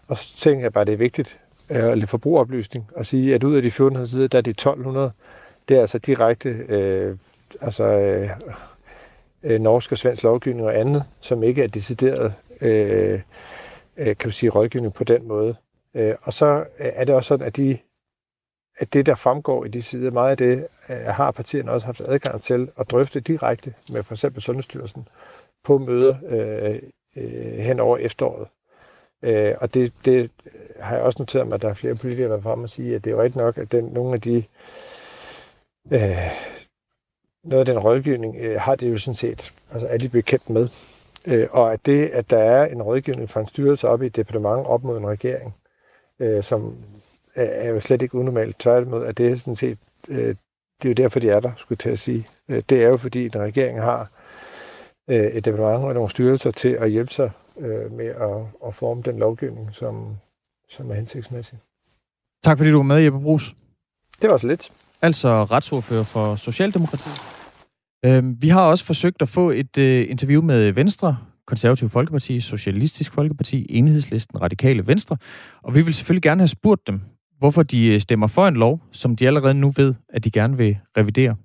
Og 0.08 0.16
så 0.16 0.36
tænker 0.36 0.64
jeg 0.64 0.72
bare, 0.72 0.80
at 0.80 0.86
det 0.86 0.92
er 0.92 0.98
vigtigt 0.98 1.38
øh, 1.72 1.84
at 1.84 1.98
lade 1.98 2.06
forbrugeroplysning 2.06 2.90
og 2.96 3.06
sige, 3.06 3.34
at 3.34 3.44
ud 3.44 3.54
af 3.54 3.62
de 3.62 3.68
1400 3.68 4.10
sider, 4.10 4.28
der 4.28 4.38
er 4.38 4.42
de 4.42 4.50
1200. 4.50 5.12
Det 5.68 5.76
er 5.76 5.80
altså 5.80 5.98
direkte 5.98 6.48
øh, 6.48 7.16
altså, 7.60 7.84
øh, 7.84 8.30
øh, 9.42 9.60
norsk 9.60 9.92
og 9.92 9.98
svensk 9.98 10.22
lovgivning 10.22 10.66
og 10.66 10.78
andet, 10.78 11.04
som 11.20 11.42
ikke 11.42 11.62
er 11.62 11.68
decideret 11.68 12.34
øh, 12.62 13.20
øh, 13.96 14.06
kan 14.06 14.16
du 14.24 14.30
sige, 14.30 14.50
rådgivning 14.50 14.94
på 14.94 15.04
den 15.04 15.28
måde. 15.28 15.54
Øh, 15.94 16.14
og 16.22 16.32
så 16.32 16.64
er 16.78 17.04
det 17.04 17.14
også 17.14 17.28
sådan, 17.28 17.46
at 17.46 17.56
de 17.56 17.78
at 18.78 18.92
det, 18.92 19.06
der 19.06 19.14
fremgår 19.14 19.64
i 19.64 19.68
de 19.68 19.82
sider, 19.82 20.10
meget 20.10 20.30
af 20.30 20.36
det 20.36 20.66
øh, 20.88 20.96
har 20.96 21.30
partierne 21.30 21.72
også 21.72 21.86
haft 21.86 22.00
adgang 22.00 22.40
til 22.40 22.68
at 22.78 22.90
drøfte 22.90 23.20
direkte 23.20 23.74
med 23.92 24.02
for 24.02 24.14
eksempel 24.14 24.42
Sundhedsstyrelsen 24.42 25.08
på 25.64 25.78
møder 25.78 26.16
øh, 26.28 26.78
øh, 27.16 27.58
hen 27.58 27.80
over 27.80 27.96
efteråret. 27.96 28.48
Øh, 29.22 29.54
og 29.60 29.74
det, 29.74 29.92
det 30.04 30.30
har 30.80 30.96
jeg 30.96 31.04
også 31.04 31.18
noteret 31.18 31.46
mig, 31.46 31.54
at 31.54 31.62
der 31.62 31.68
er 31.68 31.74
flere 31.74 31.94
politikere, 31.94 32.30
der 32.30 32.36
er 32.36 32.40
fremme 32.40 32.64
og 32.64 32.70
sige, 32.70 32.94
at 32.94 33.04
det 33.04 33.10
er 33.10 33.14
jo 33.14 33.22
rigtigt 33.22 33.44
nok, 33.44 33.58
at 33.58 33.72
den, 33.72 33.84
nogle 33.84 34.14
af 34.14 34.20
de 34.20 34.44
øh, 35.92 36.30
noget 37.44 37.60
af 37.60 37.74
den 37.74 37.78
rådgivning 37.78 38.36
øh, 38.36 38.60
har 38.60 38.74
det 38.74 38.92
jo 38.92 38.98
sådan 38.98 39.14
set, 39.14 39.52
altså 39.72 39.88
er 39.88 39.98
de 39.98 40.08
bekendt 40.08 40.50
med. 40.50 40.68
Øh, 41.26 41.48
og 41.50 41.72
at 41.72 41.86
det, 41.86 42.08
at 42.08 42.30
der 42.30 42.38
er 42.38 42.66
en 42.66 42.82
rådgivning 42.82 43.30
fra 43.30 43.40
en 43.40 43.48
styrelse 43.48 43.88
op 43.88 44.02
i 44.02 44.06
et 44.06 44.16
departement 44.16 44.66
op 44.66 44.84
mod 44.84 44.98
en 44.98 45.06
regering, 45.06 45.54
øh, 46.18 46.42
som 46.42 46.76
er, 47.34 47.44
er 47.44 47.68
jo 47.68 47.80
slet 47.80 48.02
ikke 48.02 48.14
unormalt. 48.14 48.58
Tværtimod, 48.58 49.06
at 49.06 49.18
det 49.18 49.32
er 49.32 49.36
sådan 49.36 49.56
set, 49.56 49.78
øh, 50.08 50.36
det 50.82 50.84
er 50.84 50.88
jo 50.88 50.92
derfor, 50.92 51.20
de 51.20 51.30
er 51.30 51.40
der, 51.40 51.50
skulle 51.56 51.76
jeg 51.76 51.78
til 51.78 51.90
at 51.90 51.98
sige. 51.98 52.26
Øh, 52.48 52.62
det 52.68 52.82
er 52.82 52.88
jo 52.88 52.96
fordi, 52.96 53.24
en 53.24 53.40
regering 53.40 53.82
har 53.82 54.08
øh, 55.10 55.16
et 55.16 55.44
departement 55.44 55.84
og 55.88 55.94
nogle 55.94 56.10
styrelser 56.10 56.50
til 56.50 56.68
at 56.68 56.90
hjælpe 56.90 57.12
sig 57.12 57.30
øh, 57.58 57.92
med 57.92 58.06
at, 58.06 58.66
at 58.66 58.74
forme 58.74 59.02
den 59.02 59.18
lovgivning, 59.18 59.74
som, 59.74 60.16
som 60.68 60.90
er 60.90 60.94
hensigtsmæssig. 60.94 61.58
Tak 62.44 62.58
fordi 62.58 62.70
du 62.70 62.76
var 62.76 62.82
med, 62.82 62.96
Jeppe 62.96 63.20
Brugs. 63.20 63.54
Det 64.22 64.30
var 64.30 64.36
så 64.36 64.46
lidt. 64.46 64.72
Altså 65.02 65.44
retsordfører 65.44 66.02
for 66.02 66.34
Socialdemokratiet. 66.34 67.20
Øh, 68.04 68.42
vi 68.42 68.48
har 68.48 68.66
også 68.66 68.84
forsøgt 68.84 69.22
at 69.22 69.28
få 69.28 69.50
et 69.50 69.78
øh, 69.78 70.10
interview 70.10 70.42
med 70.42 70.72
Venstre, 70.72 71.16
Konservativ 71.46 71.88
Folkeparti, 71.88 72.40
Socialistisk 72.40 73.12
Folkeparti, 73.12 73.66
Enhedslisten, 73.70 74.42
Radikale 74.42 74.86
Venstre, 74.86 75.16
og 75.62 75.74
vi 75.74 75.82
vil 75.82 75.94
selvfølgelig 75.94 76.22
gerne 76.22 76.40
have 76.40 76.48
spurgt 76.48 76.86
dem, 76.86 77.00
hvorfor 77.38 77.62
de 77.62 77.86
øh, 77.86 78.00
stemmer 78.00 78.26
for 78.26 78.46
en 78.46 78.54
lov, 78.54 78.80
som 78.92 79.16
de 79.16 79.26
allerede 79.26 79.54
nu 79.54 79.72
ved, 79.76 79.94
at 80.08 80.24
de 80.24 80.30
gerne 80.30 80.56
vil 80.56 80.78
revidere. 80.96 81.36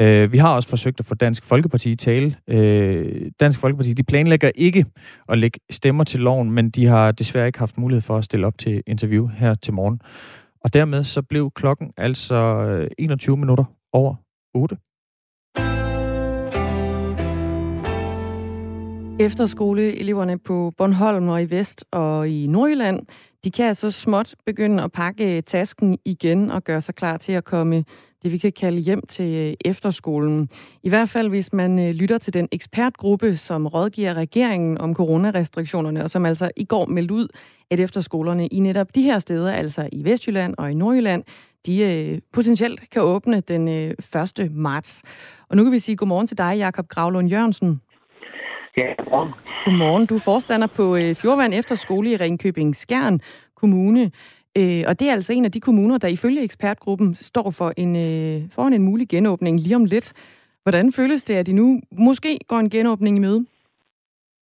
Øh, 0.00 0.32
vi 0.32 0.38
har 0.38 0.54
også 0.54 0.68
forsøgt 0.68 1.00
at 1.00 1.06
få 1.06 1.14
Dansk 1.14 1.44
Folkeparti 1.44 1.90
i 1.90 1.94
tale. 1.94 2.36
Øh, 2.48 3.30
Dansk 3.40 3.58
Folkeparti 3.58 3.92
de 3.92 4.02
planlægger 4.02 4.50
ikke 4.54 4.86
at 5.28 5.38
lægge 5.38 5.60
stemmer 5.70 6.04
til 6.04 6.20
loven, 6.20 6.50
men 6.50 6.70
de 6.70 6.86
har 6.86 7.12
desværre 7.12 7.46
ikke 7.46 7.58
haft 7.58 7.78
mulighed 7.78 8.02
for 8.02 8.16
at 8.16 8.24
stille 8.24 8.46
op 8.46 8.58
til 8.58 8.82
interview 8.86 9.26
her 9.26 9.54
til 9.54 9.74
morgen. 9.74 10.00
Og 10.64 10.74
dermed 10.74 11.04
så 11.04 11.22
blev 11.22 11.50
klokken 11.50 11.92
altså 11.96 12.34
øh, 12.34 12.90
21 12.98 13.36
minutter 13.36 13.64
over 13.92 14.14
8. 14.54 14.76
Efterskoleeleverne 19.20 20.38
på 20.38 20.72
Bornholm 20.78 21.28
og 21.28 21.42
i 21.42 21.50
Vest 21.50 21.84
og 21.92 22.28
i 22.28 22.46
Nordjylland, 22.46 23.06
de 23.46 23.50
kan 23.50 23.66
altså 23.66 23.90
småt 23.90 24.34
begynde 24.46 24.82
at 24.82 24.92
pakke 24.92 25.36
øh, 25.36 25.42
tasken 25.42 25.98
igen 26.04 26.50
og 26.50 26.64
gøre 26.64 26.80
sig 26.80 26.94
klar 26.94 27.16
til 27.16 27.32
at 27.32 27.44
komme 27.44 27.84
det, 28.22 28.32
vi 28.32 28.38
kan 28.38 28.52
kalde 28.52 28.78
hjem 28.78 29.06
til 29.08 29.34
øh, 29.34 29.54
efterskolen. 29.64 30.48
I 30.82 30.88
hvert 30.88 31.08
fald, 31.08 31.28
hvis 31.28 31.52
man 31.52 31.78
øh, 31.78 31.90
lytter 31.90 32.18
til 32.18 32.34
den 32.34 32.48
ekspertgruppe, 32.52 33.36
som 33.36 33.66
rådgiver 33.66 34.14
regeringen 34.14 34.78
om 34.78 34.94
coronarestriktionerne, 34.94 36.04
og 36.04 36.10
som 36.10 36.26
altså 36.26 36.50
i 36.56 36.64
går 36.64 36.86
meldte 36.86 37.14
ud, 37.14 37.28
at 37.70 37.80
efterskolerne 37.80 38.46
i 38.46 38.60
netop 38.60 38.94
de 38.94 39.02
her 39.02 39.18
steder, 39.18 39.52
altså 39.52 39.88
i 39.92 40.04
Vestjylland 40.04 40.54
og 40.58 40.70
i 40.70 40.74
Nordjylland, 40.74 41.24
de 41.66 42.20
potentielt 42.32 42.90
kan 42.90 43.02
åbne 43.02 43.40
den 43.40 43.68
1. 43.68 43.96
marts. 44.50 45.02
Og 45.48 45.56
nu 45.56 45.62
kan 45.62 45.72
vi 45.72 45.78
sige 45.78 45.96
godmorgen 45.96 46.26
til 46.26 46.38
dig, 46.38 46.54
Jakob 46.56 46.88
Gravlund 46.88 47.28
Jørgensen. 47.28 47.80
Ja, 48.76 48.94
godmorgen. 48.98 49.32
Godmorgen. 49.64 50.06
Du 50.06 50.14
er 50.14 50.24
forstander 50.24 50.66
på 50.66 50.84
Fjordvand 51.22 51.54
Efterskole 51.54 52.10
i 52.10 52.16
Ringkøbing 52.16 52.76
Skjern 52.76 53.20
Kommune. 53.54 54.10
Øh, 54.58 54.82
og 54.88 55.00
det 55.00 55.08
er 55.08 55.12
altså 55.12 55.32
en 55.32 55.44
af 55.44 55.52
de 55.52 55.60
kommuner, 55.60 55.98
der 55.98 56.08
ifølge 56.08 56.42
ekspertgruppen 56.42 57.14
står 57.14 57.50
for 57.50 57.72
en, 57.76 57.92
øh, 58.06 58.50
foran 58.54 58.72
en 58.72 58.82
mulig 58.82 59.08
genåbning 59.08 59.60
lige 59.60 59.76
om 59.76 59.84
lidt. 59.84 60.08
Hvordan 60.62 60.92
føles 60.92 61.24
det, 61.24 61.34
at 61.34 61.46
de 61.46 61.52
nu 61.52 61.80
måske 61.92 62.38
går 62.48 62.56
en 62.56 62.70
genåbning 62.70 63.16
i 63.16 63.20
møde? 63.20 63.46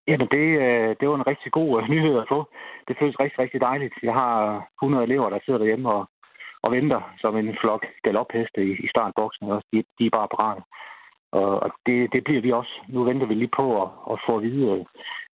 Jamen, 0.07 0.27
det, 0.35 0.45
øh, 0.65 0.95
det 0.99 1.09
var 1.09 1.15
en 1.15 1.27
rigtig 1.27 1.51
god 1.51 1.81
øh, 1.81 1.89
nyhed 1.89 2.15
at 2.17 2.29
få. 2.33 2.39
Det 2.87 2.95
føles 2.99 3.19
rigtig, 3.19 3.39
rigtig 3.39 3.61
dejligt. 3.61 3.93
Jeg 4.03 4.13
har 4.13 4.35
100 4.81 5.03
elever, 5.03 5.29
der 5.29 5.39
sidder 5.45 5.59
derhjemme 5.59 5.89
og, 5.91 6.03
og 6.63 6.71
venter 6.71 7.01
som 7.21 7.37
en 7.37 7.57
flok 7.61 7.85
galopheste 8.03 8.59
i, 8.69 8.71
i 8.85 8.87
startboksen. 8.93 9.45
Også. 9.55 9.67
De, 9.73 9.77
de 9.99 10.05
er 10.05 10.15
bare 10.17 10.33
parate. 10.35 10.61
Og, 11.39 11.71
det, 11.85 12.13
det 12.13 12.23
bliver 12.23 12.41
vi 12.41 12.51
også. 12.51 12.73
Nu 12.87 13.03
venter 13.03 13.27
vi 13.27 13.33
lige 13.33 13.57
på 13.57 13.65
at, 13.81 13.89
at 14.11 14.19
få 14.27 14.37
at 14.37 14.43
vide, 14.43 14.65
øh, 14.71 14.85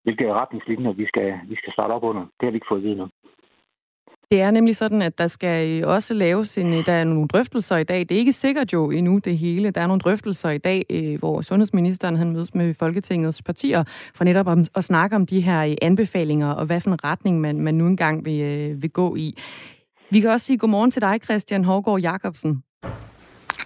hvilke 0.04 0.32
retningslinjer 0.32 0.92
vi 0.92 1.06
skal, 1.06 1.40
vi 1.48 1.56
skal 1.56 1.72
starte 1.72 1.92
op 1.92 2.04
under. 2.04 2.20
Det 2.20 2.42
har 2.46 2.50
vi 2.50 2.56
ikke 2.56 2.70
fået 2.70 2.78
at 2.78 2.84
vide 2.84 2.96
nu. 2.96 3.06
Det 4.30 4.40
er 4.40 4.50
nemlig 4.50 4.76
sådan, 4.76 5.02
at 5.02 5.18
der 5.18 5.26
skal 5.26 5.84
også 5.84 6.14
laves 6.14 6.58
en, 6.58 6.72
der 6.72 6.92
er 6.92 7.04
nogle 7.04 7.28
drøftelser 7.28 7.76
i 7.76 7.84
dag. 7.84 7.98
Det 7.98 8.12
er 8.12 8.18
ikke 8.18 8.32
sikkert 8.32 8.72
jo 8.72 8.90
endnu 8.90 9.18
det 9.18 9.38
hele. 9.38 9.70
Der 9.70 9.80
er 9.80 9.86
nogle 9.86 10.00
drøftelser 10.00 10.50
i 10.50 10.58
dag, 10.58 10.84
øh, 10.90 11.18
hvor 11.18 11.40
sundhedsministeren 11.40 12.16
han 12.16 12.32
mødes 12.32 12.54
med 12.54 12.74
Folketingets 12.74 13.42
partier 13.42 13.84
for 14.14 14.24
netop 14.24 14.46
at 14.74 14.84
snakke 14.84 15.16
om 15.16 15.26
de 15.26 15.40
her 15.40 15.64
øh, 15.64 15.76
anbefalinger 15.82 16.50
og 16.52 16.66
hvad 16.66 16.80
for 16.80 16.90
en 16.90 17.04
retning 17.04 17.40
man, 17.40 17.60
man 17.60 17.74
nu 17.74 17.86
engang 17.86 18.24
vil, 18.24 18.82
vil 18.82 18.90
gå 18.90 19.16
i. 19.16 19.34
Vi 20.10 20.20
kan 20.20 20.30
også 20.30 20.46
sige 20.46 20.58
godmorgen 20.58 20.90
til 20.90 21.02
dig, 21.02 21.20
Christian 21.24 21.64
Hårgaard 21.64 22.00
Jacobsen. 22.00 22.62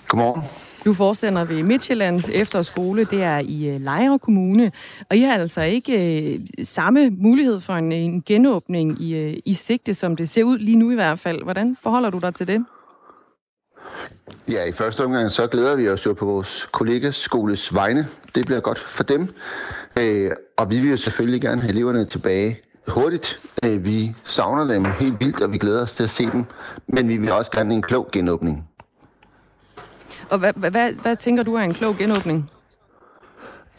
Godmorgen. 0.08 0.42
Du 0.84 0.94
fortsætter 0.94 1.44
ved 1.44 1.62
Midtjyllands 1.62 2.28
Efterskole, 2.28 3.04
det 3.04 3.22
er 3.22 3.38
i 3.38 3.68
øh, 3.68 3.80
Lejre 3.80 4.18
Kommune, 4.18 4.72
og 5.10 5.16
I 5.16 5.20
har 5.20 5.34
altså 5.34 5.60
ikke 5.62 6.22
øh, 6.34 6.40
samme 6.64 7.10
mulighed 7.10 7.60
for 7.60 7.72
en, 7.72 7.92
en 7.92 8.22
genåbning 8.22 9.02
i, 9.02 9.14
øh, 9.14 9.36
i 9.44 9.54
sigte, 9.54 9.94
som 9.94 10.16
det 10.16 10.28
ser 10.28 10.44
ud 10.44 10.58
lige 10.58 10.76
nu 10.76 10.90
i 10.90 10.94
hvert 10.94 11.18
fald. 11.18 11.42
Hvordan 11.42 11.76
forholder 11.82 12.10
du 12.10 12.18
dig 12.18 12.34
til 12.34 12.46
det? 12.46 12.64
Ja, 14.48 14.64
i 14.64 14.72
første 14.72 15.04
omgang 15.04 15.30
så 15.30 15.46
glæder 15.46 15.76
vi 15.76 15.88
os 15.88 16.06
jo 16.06 16.12
på 16.12 16.24
vores 16.24 16.68
kollegaskoles 16.72 17.74
vegne. 17.74 18.06
Det 18.34 18.46
bliver 18.46 18.60
godt 18.60 18.78
for 18.78 19.02
dem. 19.02 19.28
Øh, 19.98 20.30
og 20.56 20.70
vi 20.70 20.80
vil 20.80 20.90
jo 20.90 20.96
selvfølgelig 20.96 21.40
gerne 21.40 21.60
have 21.60 21.72
eleverne 21.72 22.04
tilbage 22.04 22.60
hurtigt. 22.88 23.40
Øh, 23.64 23.84
vi 23.84 24.14
savner 24.24 24.74
dem 24.74 24.84
helt 24.84 25.20
vildt, 25.20 25.40
og 25.40 25.52
vi 25.52 25.58
glæder 25.58 25.82
os 25.82 25.94
til 25.94 26.04
at 26.04 26.10
se 26.10 26.26
dem. 26.26 26.44
Men 26.86 27.08
vi 27.08 27.16
vil 27.16 27.32
også 27.32 27.50
gerne 27.50 27.74
en 27.74 27.82
klog 27.82 28.08
genåbning. 28.12 28.68
Og 30.30 30.38
hvad, 30.38 30.52
hvad, 30.70 30.92
hvad 30.92 31.16
tænker 31.16 31.42
du 31.42 31.54
er 31.54 31.60
en 31.60 31.74
klog 31.74 31.96
genåbning? 31.96 32.50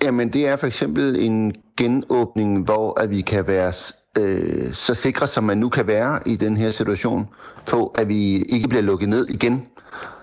Jamen, 0.04 0.34
det 0.34 0.48
er 0.48 0.56
for 0.56 0.68
eksempel 0.68 1.16
en 1.16 1.56
genåbning, 1.78 2.64
hvor 2.64 3.00
at 3.00 3.10
vi 3.10 3.22
kan 3.22 3.48
være 3.48 3.74
øh, 4.18 4.74
så 4.74 4.94
sikre, 4.94 5.28
som 5.28 5.44
man 5.44 5.58
nu 5.58 5.70
kan 5.70 5.88
være 5.88 6.20
i 6.26 6.36
den 6.36 6.58
her 6.58 6.72
situation, 6.72 7.28
på 7.66 7.88
at 7.88 8.08
vi 8.08 8.42
ikke 8.42 8.68
bliver 8.68 8.82
lukket 8.82 9.10
ned 9.10 9.28
igen. 9.30 9.68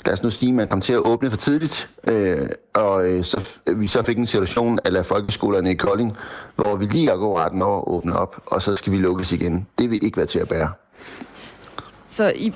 Lad 0.06 0.12
os 0.12 0.22
nu 0.22 0.30
sige, 0.30 0.48
at 0.48 0.54
man 0.54 0.68
kom 0.68 0.80
til 0.80 0.92
at 0.92 0.98
åbne 0.98 1.30
for 1.30 1.36
tidligt, 1.36 1.90
øh, 2.08 2.48
og 2.74 3.08
øh, 3.08 3.24
så, 3.24 3.50
vi 3.76 3.86
så 3.86 4.02
fik 4.02 4.18
en 4.18 4.26
situation 4.26 4.78
af 4.84 5.06
folkeskolerne 5.06 5.70
i 5.70 5.74
Kolding, 5.74 6.16
hvor 6.56 6.76
vi 6.76 6.84
lige 6.84 7.12
akkurat 7.12 7.54
når 7.54 7.78
at 7.78 7.84
åbne 7.86 8.16
op, 8.16 8.42
og 8.46 8.62
så 8.62 8.76
skal 8.76 8.92
vi 8.92 8.98
lukkes 8.98 9.32
igen. 9.32 9.66
Det 9.78 9.90
vil 9.90 10.04
ikke 10.04 10.16
være 10.16 10.26
til 10.26 10.38
at 10.38 10.48
bære. 10.48 10.70
Så 12.12 12.32
i, 12.36 12.52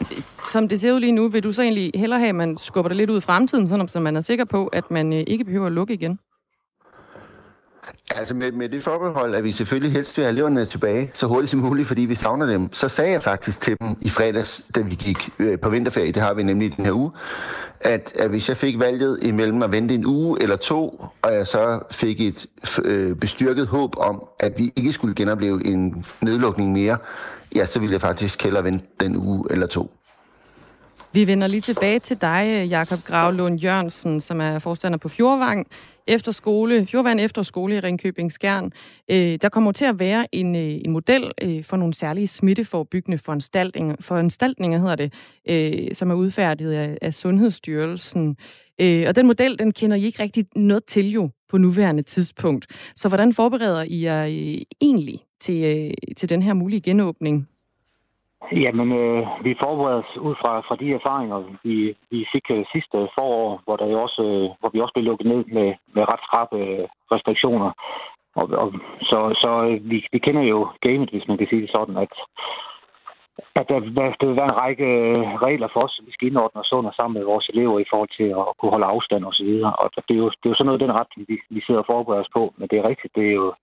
som 0.52 0.68
det 0.68 0.80
ser 0.80 0.92
ud 0.92 1.00
lige 1.00 1.12
nu, 1.12 1.28
vil 1.28 1.44
du 1.44 1.52
så 1.52 1.62
egentlig 1.62 1.90
hellere 1.94 2.18
have, 2.18 2.28
at 2.28 2.34
man 2.34 2.58
skubber 2.58 2.88
det 2.88 2.96
lidt 2.96 3.10
ud 3.10 3.18
i 3.18 3.20
fremtiden, 3.20 3.66
sådan, 3.66 3.88
så 3.88 4.00
man 4.00 4.16
er 4.16 4.20
sikker 4.20 4.44
på, 4.44 4.66
at 4.66 4.90
man 4.90 5.12
øh, 5.12 5.24
ikke 5.26 5.44
behøver 5.44 5.66
at 5.66 5.72
lukke 5.72 5.94
igen? 5.94 6.18
Altså 8.14 8.34
med, 8.34 8.52
med 8.52 8.68
det 8.68 8.84
forbehold, 8.84 9.34
at 9.34 9.44
vi 9.44 9.52
selvfølgelig 9.52 9.92
helst 9.92 10.16
vil 10.16 10.24
have 10.24 10.32
eleverne 10.32 10.64
tilbage 10.64 11.10
så 11.14 11.26
hurtigt 11.26 11.50
som 11.50 11.60
muligt, 11.60 11.88
fordi 11.88 12.02
vi 12.02 12.14
savner 12.14 12.46
dem, 12.46 12.72
så 12.72 12.88
sagde 12.88 13.12
jeg 13.12 13.22
faktisk 13.22 13.60
til 13.60 13.76
dem 13.80 13.96
i 14.00 14.08
fredags, 14.08 14.62
da 14.74 14.80
vi 14.80 14.94
gik 14.94 15.28
øh, 15.38 15.58
på 15.58 15.70
vinterferie, 15.70 16.12
det 16.12 16.22
har 16.22 16.34
vi 16.34 16.42
nemlig 16.42 16.66
i 16.66 16.70
den 16.70 16.84
her 16.84 16.92
uge, 16.92 17.10
at, 17.80 18.12
at 18.18 18.30
hvis 18.30 18.48
jeg 18.48 18.56
fik 18.56 18.78
valget 18.78 19.18
imellem 19.22 19.62
at 19.62 19.72
vente 19.72 19.94
en 19.94 20.06
uge 20.06 20.42
eller 20.42 20.56
to, 20.56 21.04
og 21.22 21.34
jeg 21.34 21.46
så 21.46 21.80
fik 21.90 22.20
et 22.20 22.46
øh, 22.84 23.16
bestyrket 23.16 23.66
håb 23.66 23.94
om, 23.98 24.26
at 24.40 24.58
vi 24.58 24.72
ikke 24.76 24.92
skulle 24.92 25.14
genopleve 25.14 25.66
en 25.66 26.04
nedlukning 26.20 26.72
mere, 26.72 26.98
ja, 27.56 27.66
så 27.66 27.78
ville 27.80 27.92
jeg 27.92 28.00
faktisk 28.00 28.42
hellere 28.42 28.64
vente 28.64 28.86
den 29.00 29.16
uge 29.16 29.44
eller 29.50 29.66
to. 29.66 29.90
Vi 31.12 31.26
vender 31.26 31.46
lige 31.46 31.60
tilbage 31.60 31.98
til 31.98 32.20
dig, 32.20 32.66
Jakob 32.70 32.98
Gravlund 33.04 33.60
Jørgensen, 33.60 34.20
som 34.20 34.40
er 34.40 34.58
forstander 34.58 34.98
på 34.98 35.08
Fjordvang 35.08 35.66
Efterskole, 36.06 36.86
Fjordvand 36.86 37.20
Efterskole 37.20 37.76
i 37.76 37.80
Ringkøbing 37.80 38.32
Skjern. 38.32 38.72
Øh, 39.10 39.38
der 39.42 39.48
kommer 39.48 39.72
til 39.72 39.84
at 39.84 39.98
være 39.98 40.26
en, 40.34 40.56
øh, 40.56 40.80
en 40.84 40.90
model 40.90 41.32
øh, 41.42 41.64
for 41.64 41.76
nogle 41.76 41.94
særlige 41.94 42.26
smitteforbyggende 42.26 43.18
foranstaltninger, 43.18 43.96
foranstaltninger 44.00 44.78
hedder 44.78 44.96
det, 44.96 45.12
øh, 45.48 45.94
som 45.94 46.10
er 46.10 46.14
udfærdiget 46.14 46.72
af, 46.72 46.98
af 47.02 47.14
Sundhedsstyrelsen. 47.14 48.36
Øh, 48.80 49.04
og 49.08 49.16
den 49.16 49.26
model, 49.26 49.58
den 49.58 49.72
kender 49.72 49.96
I 49.96 50.04
ikke 50.04 50.22
rigtig 50.22 50.44
noget 50.56 50.84
til 50.84 51.10
jo 51.10 51.30
på 51.48 51.58
nuværende 51.58 52.02
tidspunkt. 52.02 52.66
Så 52.96 53.08
hvordan 53.08 53.34
forbereder 53.34 53.82
I 53.82 54.02
jer 54.02 54.24
øh, 54.24 54.62
egentlig 54.80 55.25
til, 55.40 55.58
øh, 55.72 56.14
til 56.16 56.30
den 56.30 56.42
her 56.42 56.54
mulige 56.54 56.80
genåbning? 56.80 57.48
Jamen, 58.52 58.92
øh, 58.92 59.26
vi 59.44 59.56
forbereder 59.60 60.02
os 60.02 60.16
ud 60.16 60.34
fra, 60.40 60.60
fra 60.60 60.76
de 60.76 60.92
erfaringer, 60.92 61.38
vi, 61.64 61.96
vi 62.10 62.26
fik 62.32 62.46
øh, 62.50 62.64
sidste 62.72 62.96
forår, 63.16 63.60
hvor, 63.64 63.76
der 63.76 63.86
jo 63.86 64.02
også, 64.02 64.22
øh, 64.22 64.50
hvor 64.60 64.70
vi 64.72 64.80
også 64.80 64.94
blev 64.94 65.04
lukket 65.04 65.26
ned 65.26 65.44
med, 65.56 65.68
med 65.94 66.02
ret 66.12 66.22
skrappe 66.26 66.56
øh, 66.58 66.88
restriktioner. 67.12 67.70
Og, 68.34 68.46
og, 68.62 68.68
så 69.00 69.18
så 69.42 69.50
øh, 69.68 69.90
vi, 69.90 70.06
vi 70.12 70.18
kender 70.18 70.42
jo 70.42 70.68
gamet, 70.80 71.10
hvis 71.10 71.28
man 71.28 71.38
kan 71.38 71.46
sige 71.50 71.62
det 71.62 71.70
sådan, 71.70 71.96
at 71.96 72.12
at 73.60 73.68
der, 73.68 73.78
der, 73.80 74.14
der 74.20 74.26
vil 74.26 74.36
være 74.36 74.50
en 74.52 74.60
række 74.64 74.84
øh, 74.84 75.22
regler 75.46 75.68
for 75.72 75.80
os, 75.86 76.00
vi 76.06 76.12
skal 76.12 76.28
indordne 76.28 76.60
os 76.60 76.72
under 76.72 76.92
sammen 76.96 77.18
med 77.18 77.24
vores 77.32 77.48
elever 77.48 77.78
i 77.80 77.90
forhold 77.90 78.12
til 78.18 78.28
at 78.40 78.46
kunne 78.58 78.74
holde 78.74 78.92
afstand 78.94 79.24
og 79.24 79.34
så 79.34 79.44
videre. 79.44 79.72
Og 79.82 79.90
det 80.08 80.14
er 80.14 80.22
jo, 80.24 80.28
det 80.38 80.46
er 80.46 80.52
jo 80.52 80.58
sådan 80.58 80.66
noget 80.66 80.84
den 80.84 80.92
ret, 80.98 81.12
vi, 81.16 81.36
vi 81.50 81.60
sidder 81.66 81.80
og 81.80 81.86
forbereder 81.86 82.22
os 82.24 82.34
på. 82.36 82.42
Men 82.56 82.68
det 82.68 82.76
er 82.78 82.88
rigtigt, 82.88 83.16
det 83.16 83.26
er 83.28 83.34
jo 83.42 83.54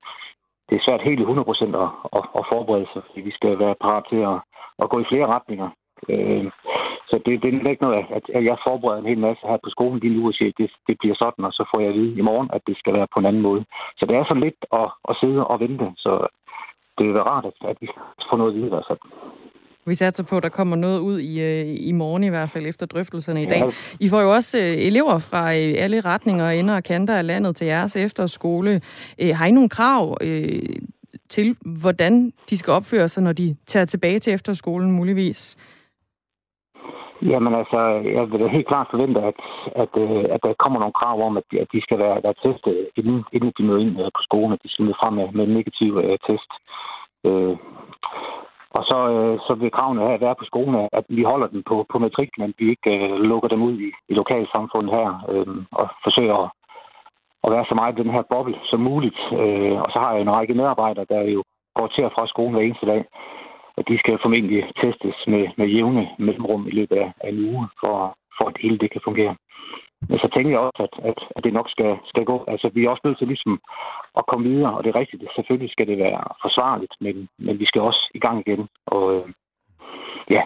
det 0.69 0.76
er 0.76 0.86
svært 0.86 1.02
helt 1.02 1.19
100 1.19 1.45
procent 1.45 1.76
at, 1.76 1.89
at, 2.17 2.23
at 2.39 2.43
forberede 2.52 2.88
sig, 2.93 3.02
fordi 3.06 3.21
vi 3.21 3.32
skal 3.32 3.60
være 3.60 3.76
parat 3.82 4.06
til 4.10 4.21
at, 4.32 4.38
at 4.82 4.89
gå 4.89 4.99
i 4.99 5.10
flere 5.12 5.28
retninger. 5.28 5.69
Øh, 6.10 6.45
så 7.10 7.15
det, 7.26 7.41
det 7.41 7.47
er 7.49 7.69
ikke 7.69 7.88
noget, 7.88 8.06
at, 8.17 8.26
at 8.38 8.43
jeg 8.45 8.58
forbereder 8.67 9.02
en 9.02 9.12
hel 9.12 9.21
masse 9.28 9.47
her 9.47 9.58
på 9.63 9.69
skolen 9.69 9.99
lige 9.99 10.17
nu 10.17 10.28
og 10.28 10.34
siger, 10.34 10.49
at 10.49 10.58
det, 10.58 10.71
det 10.88 10.95
bliver 10.99 11.15
sådan, 11.15 11.45
og 11.45 11.54
så 11.54 11.63
får 11.71 11.80
jeg 11.80 11.89
at 11.89 11.95
vide 11.95 12.17
i 12.17 12.28
morgen, 12.30 12.49
at 12.54 12.62
det 12.67 12.78
skal 12.78 12.93
være 12.93 13.08
på 13.13 13.19
en 13.19 13.26
anden 13.26 13.41
måde. 13.41 13.65
Så 13.97 14.06
det 14.06 14.15
er 14.15 14.26
så 14.26 14.34
lidt 14.34 14.62
at, 14.82 14.89
at 15.10 15.15
sidde 15.21 15.47
og 15.47 15.60
vente, 15.60 15.88
så 15.97 16.28
det 16.97 17.06
er 17.10 17.30
rart, 17.32 17.45
at, 17.45 17.58
at 17.69 17.78
vi 17.82 17.88
får 18.30 18.38
noget 18.38 18.56
videre. 18.56 18.84
Så. 18.84 18.95
Vi 19.86 19.96
satser 19.96 20.24
på, 20.24 20.38
at 20.38 20.43
der 20.43 20.50
kommer 20.50 20.76
noget 20.76 21.00
ud 21.00 21.19
i, 21.19 21.41
øh, 21.41 21.78
i 21.80 21.91
morgen 21.91 22.24
i 22.24 22.30
hvert 22.30 22.50
fald 22.50 22.65
efter 22.65 22.86
drøftelserne 22.86 23.43
i 23.43 23.46
dag. 23.46 23.63
I 24.00 24.10
får 24.10 24.22
jo 24.22 24.34
også 24.34 24.58
øh, 24.58 24.63
elever 24.63 25.19
fra 25.19 25.43
øh, 25.56 25.74
alle 25.78 26.02
retninger 26.02 26.46
og 26.46 26.56
ender 26.56 26.76
og 26.76 26.84
kanter 26.84 27.15
af 27.15 27.28
landet 27.28 27.56
til 27.56 27.67
jeres 27.67 27.96
efterskole. 27.96 28.82
Har 29.19 29.46
I 29.46 29.52
nogle 29.52 29.69
krav 29.69 30.17
til, 31.30 31.56
hvordan 31.82 32.34
de 32.50 32.58
skal 32.58 32.74
opføre 32.74 33.10
sig, 33.10 33.24
når 33.24 33.34
de 33.34 33.56
tager 33.65 33.86
tilbage 33.86 34.19
til 34.19 34.34
efterskolen 34.34 34.91
muligvis? 34.91 35.58
Jamen 37.22 37.54
altså, 37.56 37.80
jeg 38.17 38.32
vil 38.32 38.39
da 38.39 38.48
helt 38.48 38.67
klart 38.67 38.88
forvente, 38.91 39.19
at, 39.22 39.39
at, 39.84 39.93
at 40.36 40.39
der 40.43 40.62
kommer 40.63 40.80
nogle 40.80 41.00
krav 41.02 41.17
om, 41.28 41.38
at 41.38 41.43
de, 41.52 41.60
at 41.60 41.67
de 41.74 41.82
skal 41.82 42.00
være, 42.00 42.17
være 42.24 42.34
testet, 42.43 42.89
inden, 42.98 43.24
inden 43.34 43.52
de 43.58 43.63
møder 43.63 43.80
ind 43.80 43.96
på 43.96 44.22
skolen, 44.28 44.54
at 44.54 44.63
de 44.63 44.69
skal 44.69 44.86
møde 44.86 45.00
frem 45.02 45.13
med, 45.13 45.28
med 45.32 45.43
en 45.48 45.54
negativ 45.54 45.91
uh, 45.96 46.17
test. 46.28 46.52
Uh, 47.24 47.58
og 48.77 48.83
så, 48.89 48.97
øh, 49.15 49.39
så 49.47 49.53
vil 49.53 49.71
kravene 49.71 50.01
her 50.01 50.17
være 50.17 50.36
på 50.39 50.45
skolen, 50.45 50.89
at 50.99 51.05
vi 51.09 51.23
holder 51.23 51.47
den 51.47 51.63
på, 51.69 51.86
på 51.91 51.99
matriklen, 51.99 52.49
at 52.49 52.55
vi 52.59 52.69
ikke 52.69 52.91
øh, 52.97 53.19
lukker 53.29 53.49
dem 53.49 53.62
ud 53.62 53.75
i, 53.88 53.89
i 54.09 54.13
lokalsamfundet 54.13 54.91
her, 54.97 55.07
øh, 55.29 55.47
og 55.71 55.88
forsøger 56.03 56.38
at, 56.43 56.49
at 57.43 57.51
være 57.51 57.65
så 57.69 57.75
meget 57.75 57.99
i 57.99 58.01
den 58.01 58.12
her 58.12 58.23
boble 58.29 58.55
som 58.63 58.79
muligt. 58.79 59.19
Øh, 59.41 59.77
og 59.83 59.89
så 59.93 59.99
har 59.99 60.12
jeg 60.13 60.21
en 60.21 60.36
række 60.38 60.53
medarbejdere, 60.53 61.05
der 61.09 61.21
jo 61.21 61.43
går 61.75 61.88
til 61.88 62.05
og 62.05 62.12
fra 62.15 62.27
skolen 62.27 62.53
hver 62.53 62.62
eneste 62.62 62.86
dag, 62.86 63.05
Og 63.77 63.88
de 63.88 63.99
skal 63.99 64.19
formentlig 64.21 64.63
testes 64.81 65.17
med, 65.27 65.43
med 65.57 65.67
jævne 65.67 66.09
mellemrum 66.19 66.67
i 66.67 66.71
løbet 66.71 66.97
af, 66.97 67.13
af 67.23 67.29
en 67.29 67.39
uge, 67.49 67.67
for, 67.79 67.95
for 68.38 68.45
at 68.47 68.53
det 68.53 68.62
hele 68.62 68.77
det 68.77 68.91
kan 68.91 69.01
fungere. 69.03 69.36
Men 70.10 70.18
så 70.24 70.28
tænker 70.34 70.52
jeg 70.52 70.60
også, 70.60 70.82
at, 70.88 70.96
at, 71.10 71.20
at 71.36 71.44
det 71.44 71.54
nok 71.54 71.70
skal, 71.70 71.92
skal 72.06 72.26
gå. 72.26 72.46
Altså, 72.48 72.68
vi 72.74 72.86
er 72.86 72.89
også 72.89 73.02
nødt 73.06 73.18
til 73.18 73.28
ligesom 73.28 73.62
at 74.18 74.24
komme 74.30 74.50
videre, 74.50 74.74
og 74.78 74.84
det 74.84 74.89
er 74.89 75.00
rigtigt. 75.00 75.24
Selvfølgelig 75.36 75.72
skal 75.72 75.88
det 75.88 75.98
være 75.98 76.24
forsvarligt, 76.46 76.94
men, 77.02 77.30
men 77.38 77.60
vi 77.60 77.66
skal 77.66 77.82
også 77.82 78.12
i 78.13 78.20
gang 78.20 78.38
igen. 78.46 78.68
Og 78.86 79.16
øh, 79.16 79.26
ja. 80.30 80.44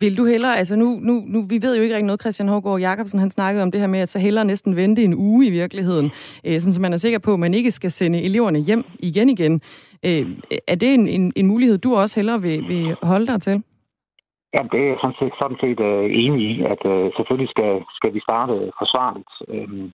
Vil 0.00 0.16
du 0.16 0.24
hellere, 0.24 0.56
altså 0.56 0.76
nu, 0.76 0.98
nu, 1.02 1.22
nu, 1.26 1.42
vi 1.48 1.62
ved 1.62 1.76
jo 1.76 1.82
ikke 1.82 1.94
rigtig 1.94 2.06
noget, 2.06 2.20
Christian 2.20 2.48
Hågaard 2.48 2.80
Jacobsen, 2.80 3.20
han 3.20 3.30
snakkede 3.30 3.62
om 3.62 3.70
det 3.70 3.80
her 3.80 3.86
med, 3.86 4.00
at 4.00 4.08
så 4.08 4.18
hellere 4.18 4.44
næsten 4.44 4.76
vente 4.76 5.04
en 5.04 5.14
uge 5.14 5.46
i 5.46 5.50
virkeligheden, 5.50 6.10
øh, 6.44 6.60
sådan 6.60 6.72
så 6.72 6.80
man 6.80 6.92
er 6.92 6.96
sikker 6.96 7.18
på, 7.18 7.32
at 7.32 7.40
man 7.40 7.54
ikke 7.54 7.70
skal 7.70 7.90
sende 7.90 8.22
eleverne 8.22 8.58
hjem 8.58 8.84
igen 8.98 9.28
igen. 9.28 9.60
Øh, 10.04 10.26
er 10.68 10.74
det 10.74 10.94
en, 10.94 11.08
en, 11.08 11.32
en 11.36 11.46
mulighed, 11.46 11.78
du 11.78 11.96
også 11.96 12.16
hellere 12.16 12.42
vil, 12.42 12.68
vil 12.68 12.96
holde 13.02 13.26
dig 13.26 13.42
til? 13.42 13.62
Ja, 14.54 14.62
det 14.74 14.82
er 14.90 14.96
sådan 15.00 15.18
set, 15.20 15.34
sådan 15.42 15.60
set 15.62 15.80
uh, 15.90 16.04
enig 16.22 16.42
i, 16.52 16.54
at 16.72 16.82
uh, 16.92 17.06
selvfølgelig 17.16 17.50
skal, 17.54 17.72
skal 17.98 18.14
vi 18.14 18.20
starte 18.28 18.54
forsvarligt. 18.80 19.32
Um, 19.54 19.92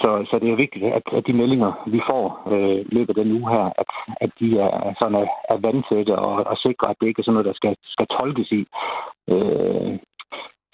så, 0.00 0.10
så 0.30 0.34
det 0.42 0.48
er 0.50 0.62
vigtigt, 0.64 0.84
at, 0.98 1.06
at 1.16 1.26
de 1.26 1.32
meldinger, 1.32 1.70
vi 1.94 2.00
får 2.10 2.24
uh, 2.52 2.78
løbet 2.96 3.12
af 3.12 3.18
den 3.24 3.32
uge 3.38 3.48
her, 3.54 3.66
at, 3.82 3.90
at 4.24 4.30
de 4.40 4.48
er, 4.66 4.94
sådan 4.98 5.18
er, 5.22 5.26
er 5.52 5.58
vandtætte 5.66 6.14
og, 6.26 6.34
og 6.52 6.56
sikre, 6.66 6.90
at 6.90 6.96
det 7.00 7.06
ikke 7.06 7.20
er 7.20 7.24
sådan 7.24 7.34
noget, 7.36 7.50
der 7.50 7.58
skal, 7.60 7.74
skal 7.94 8.06
tolkes 8.06 8.50
i. 8.60 8.62
Uh, 9.32 9.92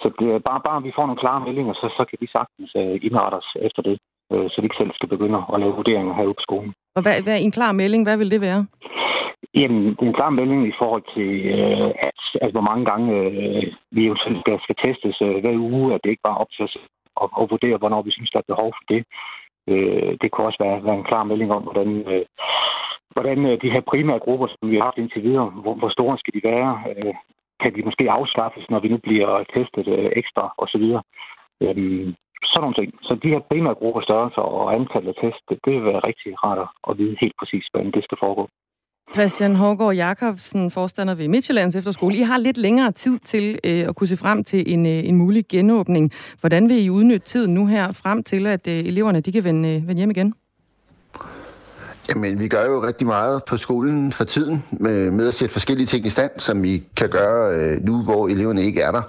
så 0.03 0.07
det 0.19 0.29
er 0.35 0.39
bare, 0.49 0.61
bare, 0.67 0.79
at 0.81 0.87
vi 0.89 0.97
får 0.97 1.07
nogle 1.07 1.23
klare 1.25 1.45
meldinger, 1.47 1.75
så, 1.75 1.87
så 1.99 2.03
kan 2.09 2.19
vi 2.21 2.29
sagtens 2.37 2.71
uh, 2.83 2.97
indrette 3.07 3.37
os 3.41 3.51
efter 3.67 3.83
det, 3.89 3.97
uh, 4.33 4.47
så 4.51 4.57
vi 4.59 4.67
ikke 4.67 4.81
selv 4.81 4.93
skal 4.95 5.09
begynde 5.09 5.39
at 5.53 5.61
lave 5.61 5.77
vurderinger 5.79 6.15
herude 6.15 6.39
på 6.39 6.47
skolen. 6.49 6.73
Og 6.97 7.03
hvad, 7.03 7.17
hvad 7.25 7.37
en 7.41 7.57
klar 7.59 7.73
melding, 7.73 8.03
hvad 8.07 8.17
vil 8.19 8.31
det 8.31 8.41
være? 8.41 8.63
Jamen, 9.55 9.97
en 10.03 10.13
klar 10.19 10.31
melding 10.31 10.69
i 10.69 10.79
forhold 10.79 11.05
til, 11.15 11.31
øh, 11.57 11.91
at, 12.09 12.22
altså 12.43 12.55
hvor 12.57 12.69
mange 12.71 12.85
gange 12.91 13.09
øh, 13.21 13.67
vi 13.97 14.03
jo 14.07 14.15
skal, 14.17 14.61
skal 14.63 14.77
testes 14.85 15.17
øh, 15.23 15.37
hver 15.43 15.57
uge, 15.71 15.95
at 15.95 16.01
det 16.05 16.11
ikke 16.11 16.29
bare 16.29 16.41
op 16.43 16.51
til 16.53 16.65
os 16.65 16.77
at, 17.23 17.29
at 17.41 17.51
vurdere, 17.51 17.77
hvornår 17.79 18.03
vi 18.03 18.11
synes, 18.11 18.31
der 18.31 18.39
er 18.39 18.53
behov 18.53 18.71
for 18.79 18.85
det. 18.93 19.03
Øh, 19.71 20.13
det 20.21 20.31
kunne 20.31 20.47
også 20.47 20.61
være, 20.65 20.85
være 20.85 20.99
en 20.99 21.11
klar 21.11 21.25
melding 21.25 21.53
om, 21.53 21.63
hvordan, 21.63 21.91
øh, 22.13 22.25
hvordan 23.15 23.39
øh, 23.47 23.63
de 23.63 23.71
her 23.75 23.81
primære 23.81 24.25
grupper, 24.27 24.47
som 24.47 24.71
vi 24.71 24.77
har 24.77 24.85
haft 24.85 24.99
indtil 24.99 25.23
videre, 25.23 25.47
hvor, 25.63 25.75
hvor 25.75 25.89
store 25.89 26.19
skal 26.19 26.35
de 26.35 26.49
være? 26.53 26.73
Øh, 26.91 27.15
kan 27.63 27.75
de 27.75 27.83
måske 27.83 28.11
afskaffes, 28.11 28.71
når 28.71 28.81
vi 28.81 28.89
nu 28.89 28.99
bliver 29.07 29.45
testet 29.55 29.89
øh, 29.99 30.11
ekstra 30.17 30.55
osv.? 30.59 30.85
Øh, 31.63 32.15
sådan 32.51 32.63
nogle 32.65 32.79
ting. 32.81 32.91
Så 33.03 33.13
de 33.23 33.29
her 33.29 33.43
primære 33.51 33.75
grupper 33.75 34.01
størrelser 34.01 34.43
og 34.43 34.75
antallet 34.75 35.09
af 35.13 35.17
test, 35.23 35.43
det, 35.49 35.59
det 35.65 35.73
vil 35.75 35.85
være 35.85 36.07
rigtig 36.09 36.45
rart 36.45 36.69
at 36.89 36.99
vide 36.99 37.17
helt 37.21 37.37
præcis, 37.41 37.65
hvordan 37.71 37.91
det 37.97 38.05
skal 38.05 38.19
foregå. 38.21 38.49
Christian 39.13 39.57
Hårgaard 39.57 39.95
Jacobsen, 39.95 40.71
forstander 40.71 41.15
ved 41.15 41.29
Midtjyllands 41.29 41.75
Efterskole. 41.75 42.17
I 42.17 42.23
har 42.23 42.39
lidt 42.39 42.57
længere 42.59 42.93
tid 42.93 43.19
til 43.25 43.59
øh, 43.65 43.89
at 43.89 43.97
kunne 43.97 44.07
se 44.07 44.17
frem 44.17 44.45
til 44.45 44.73
en, 44.73 44.87
øh, 44.87 44.93
en 44.93 45.17
mulig 45.17 45.45
genåbning. 45.49 46.13
Hvordan 46.41 46.69
vil 46.69 46.85
I 46.85 46.91
udnytte 46.91 47.27
tiden 47.27 47.55
nu 47.55 47.67
her 47.67 47.93
frem 47.93 48.23
til, 48.23 48.47
at 48.47 48.67
øh, 48.67 48.79
eleverne 48.79 49.21
de 49.21 49.33
kan 49.33 49.45
vende, 49.45 49.69
øh, 49.69 49.89
vende 49.89 50.01
hjem 50.01 50.11
igen? 50.11 50.35
Jamen, 52.09 52.39
vi 52.39 52.49
gør 52.49 52.65
jo 52.65 52.87
rigtig 52.87 53.07
meget 53.07 53.45
på 53.45 53.57
skolen 53.57 54.13
for 54.13 54.25
tiden 54.25 54.65
med, 54.71 55.11
med 55.11 55.29
at 55.29 55.35
sætte 55.35 55.53
forskellige 55.53 55.87
ting 55.87 56.07
i 56.07 56.11
stand, 56.11 56.31
som 56.39 56.63
vi 56.63 56.83
kan 56.97 57.09
gøre 57.09 57.55
øh, 57.55 57.85
nu, 57.85 58.03
hvor 58.03 58.29
eleverne 58.29 58.63
ikke 58.63 58.81
er 58.81 58.93
der. 58.93 59.03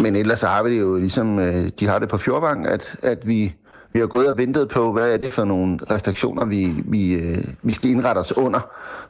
Men 0.00 0.16
ellers 0.16 0.38
så 0.38 0.46
har 0.46 0.62
vi 0.62 0.74
det 0.74 0.80
jo 0.80 0.96
ligesom, 0.96 1.38
øh, 1.38 1.70
de 1.80 1.86
har 1.86 1.98
det 1.98 2.08
på 2.08 2.18
Fjordvang, 2.18 2.66
at, 2.66 2.94
at 3.02 3.26
vi 3.26 3.54
vi 3.92 3.98
har 3.98 4.06
gået 4.06 4.28
og 4.28 4.38
ventet 4.38 4.68
på, 4.68 4.92
hvad 4.92 5.12
er 5.12 5.16
det 5.16 5.32
for 5.32 5.44
nogle 5.44 5.78
restriktioner, 5.90 6.44
vi, 6.44 6.74
vi, 6.84 7.12
øh, 7.12 7.44
vi 7.62 7.72
skal 7.72 7.90
indrette 7.90 8.18
os 8.18 8.36
under. 8.36 8.60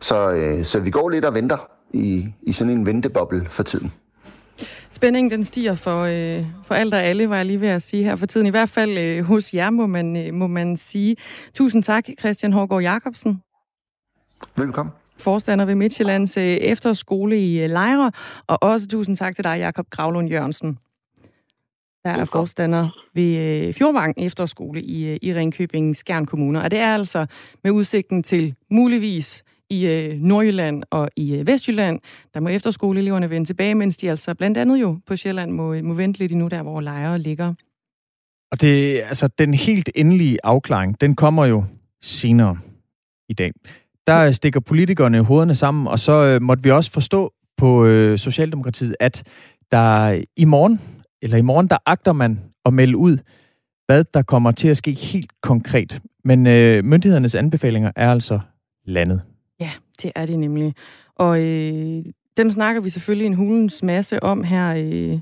Så, 0.01 0.33
øh, 0.33 0.65
så 0.65 0.81
vi 0.81 0.91
går 0.91 1.09
lidt 1.09 1.25
og 1.25 1.35
venter 1.35 1.69
i, 1.93 2.27
i 2.43 2.53
sådan 2.53 2.73
en 2.73 2.87
venteboble 2.87 3.45
for 3.49 3.63
tiden. 3.63 3.93
Spændingen 4.91 5.31
den 5.31 5.45
stiger 5.45 5.75
for, 5.75 6.03
øh, 6.03 6.47
for 6.65 6.75
alt 6.75 6.95
og 6.95 7.03
alle, 7.03 7.31
var 7.31 7.37
jeg 7.37 7.47
lige 7.47 7.61
ved 7.61 7.69
at 7.69 7.83
sige 7.83 8.05
her 8.05 8.17
for 8.17 8.27
tiden. 8.27 8.47
I 8.47 8.51
hvert 8.51 8.69
fald 8.69 8.99
øh, 8.99 9.25
hos 9.25 9.55
jer, 9.55 9.71
må 9.71 9.87
man, 9.87 10.17
øh, 10.17 10.35
må 10.35 10.47
man 10.47 10.77
sige. 10.77 11.17
Tusind 11.55 11.83
tak, 11.83 12.05
Christian 12.21 12.53
Hårgaard 12.53 12.83
Jacobsen. 12.83 13.43
Velkommen. 14.57 14.93
Forstander 15.19 15.65
ved 15.65 15.75
Midtjyllands 15.75 16.37
øh, 16.37 16.45
efterskole 16.45 17.39
i 17.39 17.61
øh, 17.61 17.71
Lejre. 17.71 18.13
Og 18.47 18.59
også 18.63 18.89
tusind 18.89 19.17
tak 19.17 19.35
til 19.35 19.45
dig, 19.45 19.59
Jakob 19.59 19.87
Gravlund 19.91 20.29
Jørgensen 20.29 20.79
der 22.05 22.11
er 22.11 22.25
forstander 22.25 22.89
ved 23.15 23.37
øh, 23.37 23.75
Fjordvang 23.75 24.15
Efterskole 24.19 24.83
i, 24.83 25.05
øh, 25.05 25.19
i 25.23 25.35
Ringkøbing 25.35 25.97
Skjern 25.97 26.27
Kommune. 26.27 26.63
Og 26.63 26.71
det 26.71 26.79
er 26.79 26.95
altså 26.95 27.27
med 27.65 27.71
udsigten 27.71 28.23
til 28.23 28.55
muligvis 28.71 29.45
i 29.71 29.87
øh, 29.87 30.21
Nordjylland 30.21 30.83
og 30.91 31.09
i 31.17 31.43
Vestjylland. 31.47 32.01
Der 32.35 32.41
må 32.41 32.49
efterskoleeleverne 32.49 33.31
vende 33.31 33.49
tilbage, 33.49 33.75
mens 33.75 33.97
de 33.97 34.11
altså 34.11 34.35
blandt 34.35 34.59
andet 34.59 34.81
jo 34.81 34.99
på 35.07 35.17
Sjælland 35.17 35.51
må, 35.51 35.75
må 35.83 35.95
vente 35.95 36.19
lidt 36.19 36.33
endnu 36.33 36.49
der, 36.49 36.63
hvor 36.63 36.81
lejre 36.81 37.19
ligger. 37.19 37.55
Og 38.53 38.61
det, 38.61 39.03
altså, 39.03 39.29
den 39.29 39.55
helt 39.55 39.91
endelige 39.95 40.39
afklaring, 40.45 41.01
den 41.01 41.17
kommer 41.17 41.47
jo 41.47 41.65
senere 42.03 42.59
i 43.29 43.35
dag. 43.35 43.53
Der 44.07 44.31
stikker 44.31 44.61
politikerne 44.61 45.23
hovederne 45.23 45.55
sammen, 45.55 45.87
og 45.87 45.99
så 45.99 46.13
øh, 46.13 46.43
måtte 46.43 46.63
vi 46.63 46.71
også 46.71 46.91
forstå 46.91 47.33
på 47.57 47.85
øh, 47.85 48.19
Socialdemokratiet, 48.19 48.97
at 49.01 49.25
der 49.71 50.23
i 50.37 50.45
morgen 50.45 50.81
eller 51.23 51.37
i 51.37 51.43
morgen, 51.43 51.69
der 51.69 51.79
agter 51.87 52.13
man 52.13 52.41
at 52.65 52.75
melde 52.75 52.97
ud, 52.97 53.19
hvad 53.87 54.05
der 54.05 54.23
kommer 54.23 54.53
til 54.53 54.69
at 54.69 54.77
ske 54.77 54.93
helt 54.93 55.41
konkret. 55.41 56.01
Men 56.25 56.47
øh, 56.47 56.85
myndighedernes 56.85 57.35
anbefalinger 57.35 57.93
er 57.97 58.11
altså 58.11 58.41
landet. 58.85 59.23
Ja, 59.61 59.71
det 60.03 60.13
er 60.15 60.27
det 60.27 60.39
nemlig. 60.39 60.75
Og 61.15 61.41
øh, 61.41 62.05
dem 62.37 62.51
snakker 62.51 62.81
vi 62.81 62.91
selvfølgelig 62.91 63.27
en 63.27 63.35
hulens 63.35 63.83
masse 63.83 64.23
om 64.23 64.45
her, 64.45 64.75
øh, 64.77 65.21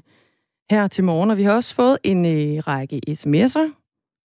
her 0.71 0.89
til 0.89 1.05
morgen. 1.05 1.31
Og 1.31 1.37
vi 1.37 1.43
har 1.43 1.53
også 1.53 1.75
fået 1.75 1.99
en 2.05 2.25
øh, 2.25 2.63
række 2.67 3.01
sms'er. 3.09 3.77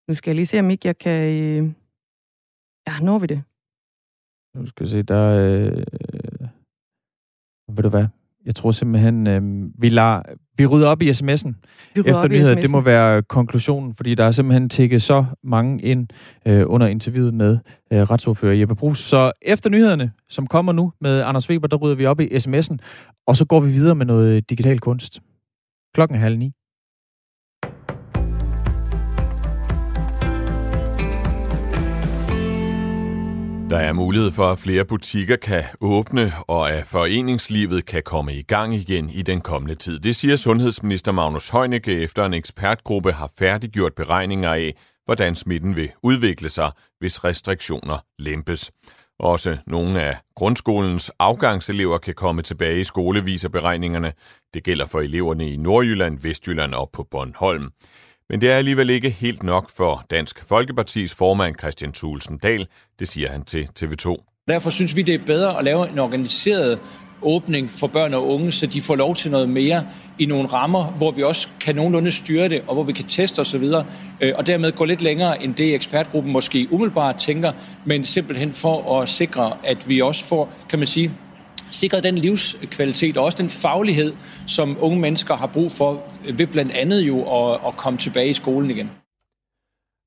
Nu 0.07 0.13
skal 0.13 0.29
jeg 0.29 0.35
lige 0.35 0.45
se, 0.45 0.59
om 0.59 0.69
ikke 0.69 0.87
jeg 0.87 0.97
kan... 0.97 1.33
Øh... 1.33 1.71
Ja, 2.87 2.99
når 2.99 3.19
vi 3.19 3.27
det? 3.27 3.43
Nu 4.55 4.65
skal 4.65 4.85
vi 4.85 4.89
se, 4.89 5.03
der... 5.03 5.25
Øh... 5.27 5.85
Ved 7.75 7.83
du 7.83 7.89
hvad? 7.89 8.07
Jeg 8.45 8.55
tror 8.55 8.71
simpelthen, 8.71 9.27
øh, 9.27 9.41
vi, 9.81 9.89
lader, 9.89 10.21
vi 10.57 10.65
rydder 10.65 10.87
op 10.87 11.01
i 11.01 11.09
sms'en 11.09 11.53
efter 11.95 12.27
nyheder. 12.27 12.55
Det 12.55 12.71
må 12.71 12.81
være 12.81 13.21
konklusionen, 13.21 13.95
fordi 13.95 14.15
der 14.15 14.23
er 14.23 14.31
simpelthen 14.31 14.69
tækket 14.69 15.01
så 15.01 15.25
mange 15.43 15.83
ind 15.83 16.07
øh, 16.45 16.63
under 16.67 16.87
interviewet 16.87 17.33
med 17.33 17.57
øh, 17.93 18.01
retsordfører 18.01 18.53
Jeppe 18.53 18.75
Brugs. 18.75 18.99
Så 18.99 19.31
efter 19.41 19.69
nyhederne, 19.69 20.11
som 20.29 20.47
kommer 20.47 20.71
nu 20.71 20.91
med 21.01 21.21
Anders 21.21 21.49
Weber, 21.49 21.67
der 21.67 21.77
rydder 21.77 21.95
vi 21.95 22.05
op 22.05 22.19
i 22.19 22.27
sms'en, 22.27 22.77
og 23.27 23.37
så 23.37 23.45
går 23.45 23.59
vi 23.59 23.71
videre 23.71 23.95
med 23.95 24.05
noget 24.05 24.49
digital 24.49 24.79
kunst. 24.79 25.19
Klokken 25.93 26.15
er 26.15 26.19
halv 26.19 26.37
ni. 26.37 26.51
Der 33.69 33.77
er 33.77 33.93
mulighed 33.93 34.31
for, 34.31 34.51
at 34.51 34.59
flere 34.59 34.85
butikker 34.85 35.35
kan 35.35 35.63
åbne, 35.81 36.33
og 36.47 36.71
at 36.71 36.85
foreningslivet 36.85 37.85
kan 37.85 38.03
komme 38.03 38.33
i 38.33 38.41
gang 38.41 38.75
igen 38.75 39.09
i 39.09 39.21
den 39.21 39.41
kommende 39.41 39.75
tid. 39.75 39.99
Det 39.99 40.15
siger 40.15 40.35
sundhedsminister 40.35 41.11
Magnus 41.11 41.49
Heunicke 41.49 42.03
efter 42.03 42.25
en 42.25 42.33
ekspertgruppe 42.33 43.11
har 43.11 43.31
færdiggjort 43.39 43.93
beregninger 43.93 44.53
af, 44.53 44.75
hvordan 45.05 45.35
smitten 45.35 45.75
vil 45.75 45.91
udvikle 46.03 46.49
sig, 46.49 46.71
hvis 46.99 47.23
restriktioner 47.23 47.97
lempes. 48.19 48.71
Også 49.19 49.57
nogle 49.67 50.01
af 50.01 50.17
grundskolens 50.35 51.11
afgangselever 51.19 51.97
kan 51.97 52.13
komme 52.13 52.41
tilbage 52.41 52.79
i 52.79 52.83
skole, 52.83 53.23
viser 53.23 53.49
beregningerne. 53.49 54.13
Det 54.53 54.63
gælder 54.63 54.85
for 54.85 54.99
eleverne 54.99 55.49
i 55.49 55.57
Nordjylland, 55.57 56.19
Vestjylland 56.23 56.73
og 56.73 56.89
på 56.93 57.07
Bornholm. 57.11 57.69
Men 58.29 58.41
det 58.41 58.51
er 58.51 58.55
alligevel 58.55 58.89
ikke 58.89 59.09
helt 59.09 59.43
nok 59.43 59.69
for 59.69 60.05
Dansk 60.11 60.43
Folkepartis 60.49 61.15
formand 61.15 61.55
Christian 61.59 61.93
Thulsen 61.93 62.37
Dahl, 62.37 62.67
det 62.99 63.07
siger 63.07 63.31
han 63.31 63.43
til 63.43 63.69
TV2. 63.79 64.15
Derfor 64.47 64.69
synes 64.69 64.95
vi, 64.95 65.01
det 65.01 65.15
er 65.15 65.25
bedre 65.25 65.57
at 65.57 65.63
lave 65.63 65.89
en 65.89 65.99
organiseret 65.99 66.79
åbning 67.21 67.71
for 67.71 67.87
børn 67.87 68.13
og 68.13 68.27
unge, 68.27 68.51
så 68.51 68.65
de 68.65 68.81
får 68.81 68.95
lov 68.95 69.15
til 69.15 69.31
noget 69.31 69.49
mere 69.49 69.87
i 70.19 70.25
nogle 70.25 70.47
rammer, 70.47 70.85
hvor 70.85 71.11
vi 71.11 71.23
også 71.23 71.47
kan 71.59 71.75
nogenlunde 71.75 72.11
styre 72.11 72.49
det, 72.49 72.61
og 72.67 72.73
hvor 72.73 72.83
vi 72.83 72.93
kan 72.93 73.05
teste 73.05 73.39
osv., 73.39 73.63
øh, 74.21 74.33
og 74.35 74.47
dermed 74.47 74.71
gå 74.71 74.85
lidt 74.85 75.01
længere 75.01 75.43
end 75.43 75.55
det 75.55 75.75
ekspertgruppen 75.75 76.33
måske 76.33 76.67
umiddelbart 76.71 77.15
tænker, 77.15 77.51
men 77.85 78.05
simpelthen 78.05 78.53
for 78.53 79.01
at 79.01 79.09
sikre, 79.09 79.51
at 79.63 79.89
vi 79.89 80.01
også 80.01 80.25
får, 80.25 80.53
kan 80.69 80.79
man 80.79 80.87
sige, 80.87 81.11
sikret 81.71 82.03
den 82.03 82.17
livskvalitet 82.17 83.17
og 83.17 83.25
også 83.25 83.37
den 83.37 83.49
faglighed, 83.49 84.13
som 84.47 84.77
unge 84.79 84.99
mennesker 84.99 85.35
har 85.35 85.47
brug 85.47 85.71
for, 85.71 86.03
ved 86.33 86.47
blandt 86.47 86.71
andet 86.71 87.01
jo 87.01 87.21
at, 87.21 87.59
at 87.67 87.77
komme 87.77 87.99
tilbage 87.99 88.29
i 88.29 88.33
skolen 88.33 88.71
igen. 88.71 88.89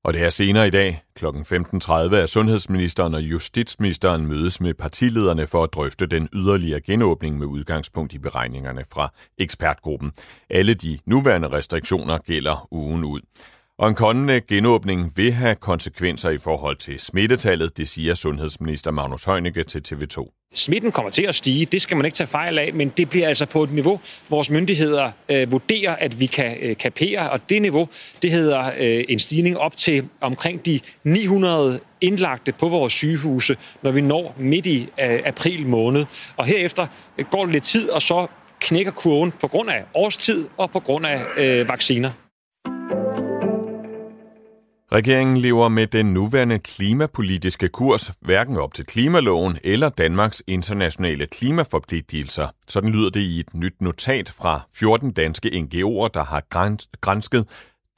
Og 0.03 0.13
det 0.13 0.23
er 0.23 0.29
senere 0.29 0.67
i 0.67 0.69
dag, 0.69 1.01
kl. 1.15 1.25
15.30, 1.25 2.15
at 2.15 2.29
sundhedsministeren 2.29 3.13
og 3.13 3.21
justitsministeren 3.21 4.27
mødes 4.27 4.61
med 4.61 4.73
partilederne 4.73 5.47
for 5.47 5.63
at 5.63 5.73
drøfte 5.73 6.05
den 6.05 6.29
yderligere 6.33 6.81
genåbning 6.81 7.37
med 7.37 7.47
udgangspunkt 7.47 8.13
i 8.13 8.19
beregningerne 8.19 8.83
fra 8.93 9.13
ekspertgruppen. 9.37 10.11
Alle 10.49 10.73
de 10.73 10.99
nuværende 11.05 11.47
restriktioner 11.47 12.17
gælder 12.17 12.67
ugen 12.71 13.03
ud. 13.03 13.19
Og 13.79 13.89
en 13.89 13.95
kommende 13.95 14.41
genåbning 14.41 15.11
vil 15.15 15.31
have 15.31 15.55
konsekvenser 15.55 16.29
i 16.29 16.37
forhold 16.37 16.75
til 16.77 16.99
smittetallet, 16.99 17.77
det 17.77 17.89
siger 17.89 18.13
sundhedsminister 18.13 18.91
Magnus 18.91 19.23
Heunicke 19.23 19.63
til 19.63 19.81
TV2. 19.87 20.49
Smitten 20.55 20.91
kommer 20.91 21.11
til 21.11 21.23
at 21.23 21.35
stige, 21.35 21.65
det 21.65 21.81
skal 21.81 21.97
man 21.97 22.05
ikke 22.05 22.15
tage 22.15 22.27
fejl 22.27 22.57
af, 22.57 22.73
men 22.73 22.89
det 22.97 23.09
bliver 23.09 23.27
altså 23.27 23.45
på 23.45 23.63
et 23.63 23.71
niveau, 23.71 23.99
vores 24.29 24.49
myndigheder 24.49 25.11
øh, 25.29 25.51
vurderer, 25.51 25.95
at 25.95 26.19
vi 26.19 26.25
kan 26.25 26.57
øh, 26.61 26.77
kapere, 26.77 27.29
og 27.29 27.49
det 27.49 27.61
niveau, 27.61 27.87
det 28.21 28.31
hedder 28.31 28.71
øh, 28.79 29.03
en 29.09 29.19
stigning 29.19 29.57
op 29.57 29.77
til 29.77 30.09
omkring 30.21 30.65
de 30.65 30.79
900 31.03 31.79
indlagte 32.01 32.51
på 32.51 32.67
vores 32.67 32.93
sygehuse, 32.93 33.57
når 33.83 33.91
vi 33.91 34.01
når 34.01 34.35
midt 34.37 34.65
i 34.65 34.81
øh, 34.81 35.19
april 35.25 35.67
måned. 35.67 36.05
Og 36.37 36.45
herefter 36.45 36.87
øh, 37.17 37.25
går 37.31 37.45
det 37.45 37.53
lidt 37.53 37.63
tid, 37.63 37.89
og 37.89 38.01
så 38.01 38.27
knækker 38.59 38.91
kurven 38.91 39.33
på 39.41 39.47
grund 39.47 39.69
af 39.69 39.83
årstid 39.93 40.47
og 40.57 40.71
på 40.71 40.79
grund 40.79 41.05
af 41.05 41.21
øh, 41.37 41.69
vacciner. 41.69 42.11
Regeringen 44.91 45.37
lever 45.37 45.69
med 45.69 45.87
den 45.87 46.05
nuværende 46.13 46.59
klimapolitiske 46.59 47.69
kurs 47.69 48.11
hverken 48.21 48.57
op 48.57 48.73
til 48.73 48.85
klimaloven 48.85 49.57
eller 49.63 49.89
Danmarks 49.89 50.43
internationale 50.47 51.25
klimaforpligtelser. 51.27 52.47
Sådan 52.67 52.89
lyder 52.89 53.09
det 53.09 53.19
i 53.19 53.39
et 53.39 53.53
nyt 53.53 53.81
notat 53.81 54.29
fra 54.29 54.61
14 54.73 55.11
danske 55.11 55.49
NGO'er, 55.49 56.07
der 56.07 56.23
har 56.23 56.43
grænsket 57.01 57.47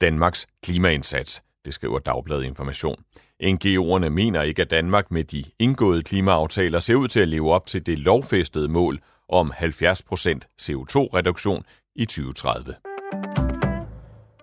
Danmarks 0.00 0.46
klimaindsats. 0.64 1.42
Det 1.64 1.74
skriver 1.74 1.98
Dagbladet 1.98 2.44
Information. 2.44 2.96
NGO'erne 3.42 4.08
mener 4.08 4.42
ikke, 4.42 4.62
at 4.62 4.70
Danmark 4.70 5.10
med 5.10 5.24
de 5.24 5.44
indgåede 5.58 6.02
klimaaftaler 6.02 6.78
ser 6.78 6.94
ud 6.94 7.08
til 7.08 7.20
at 7.20 7.28
leve 7.28 7.52
op 7.52 7.66
til 7.66 7.86
det 7.86 7.98
lovfæstede 7.98 8.68
mål 8.68 8.98
om 9.28 9.52
70% 9.52 10.38
CO2-reduktion 10.62 11.62
i 11.96 12.04
2030. 12.04 12.91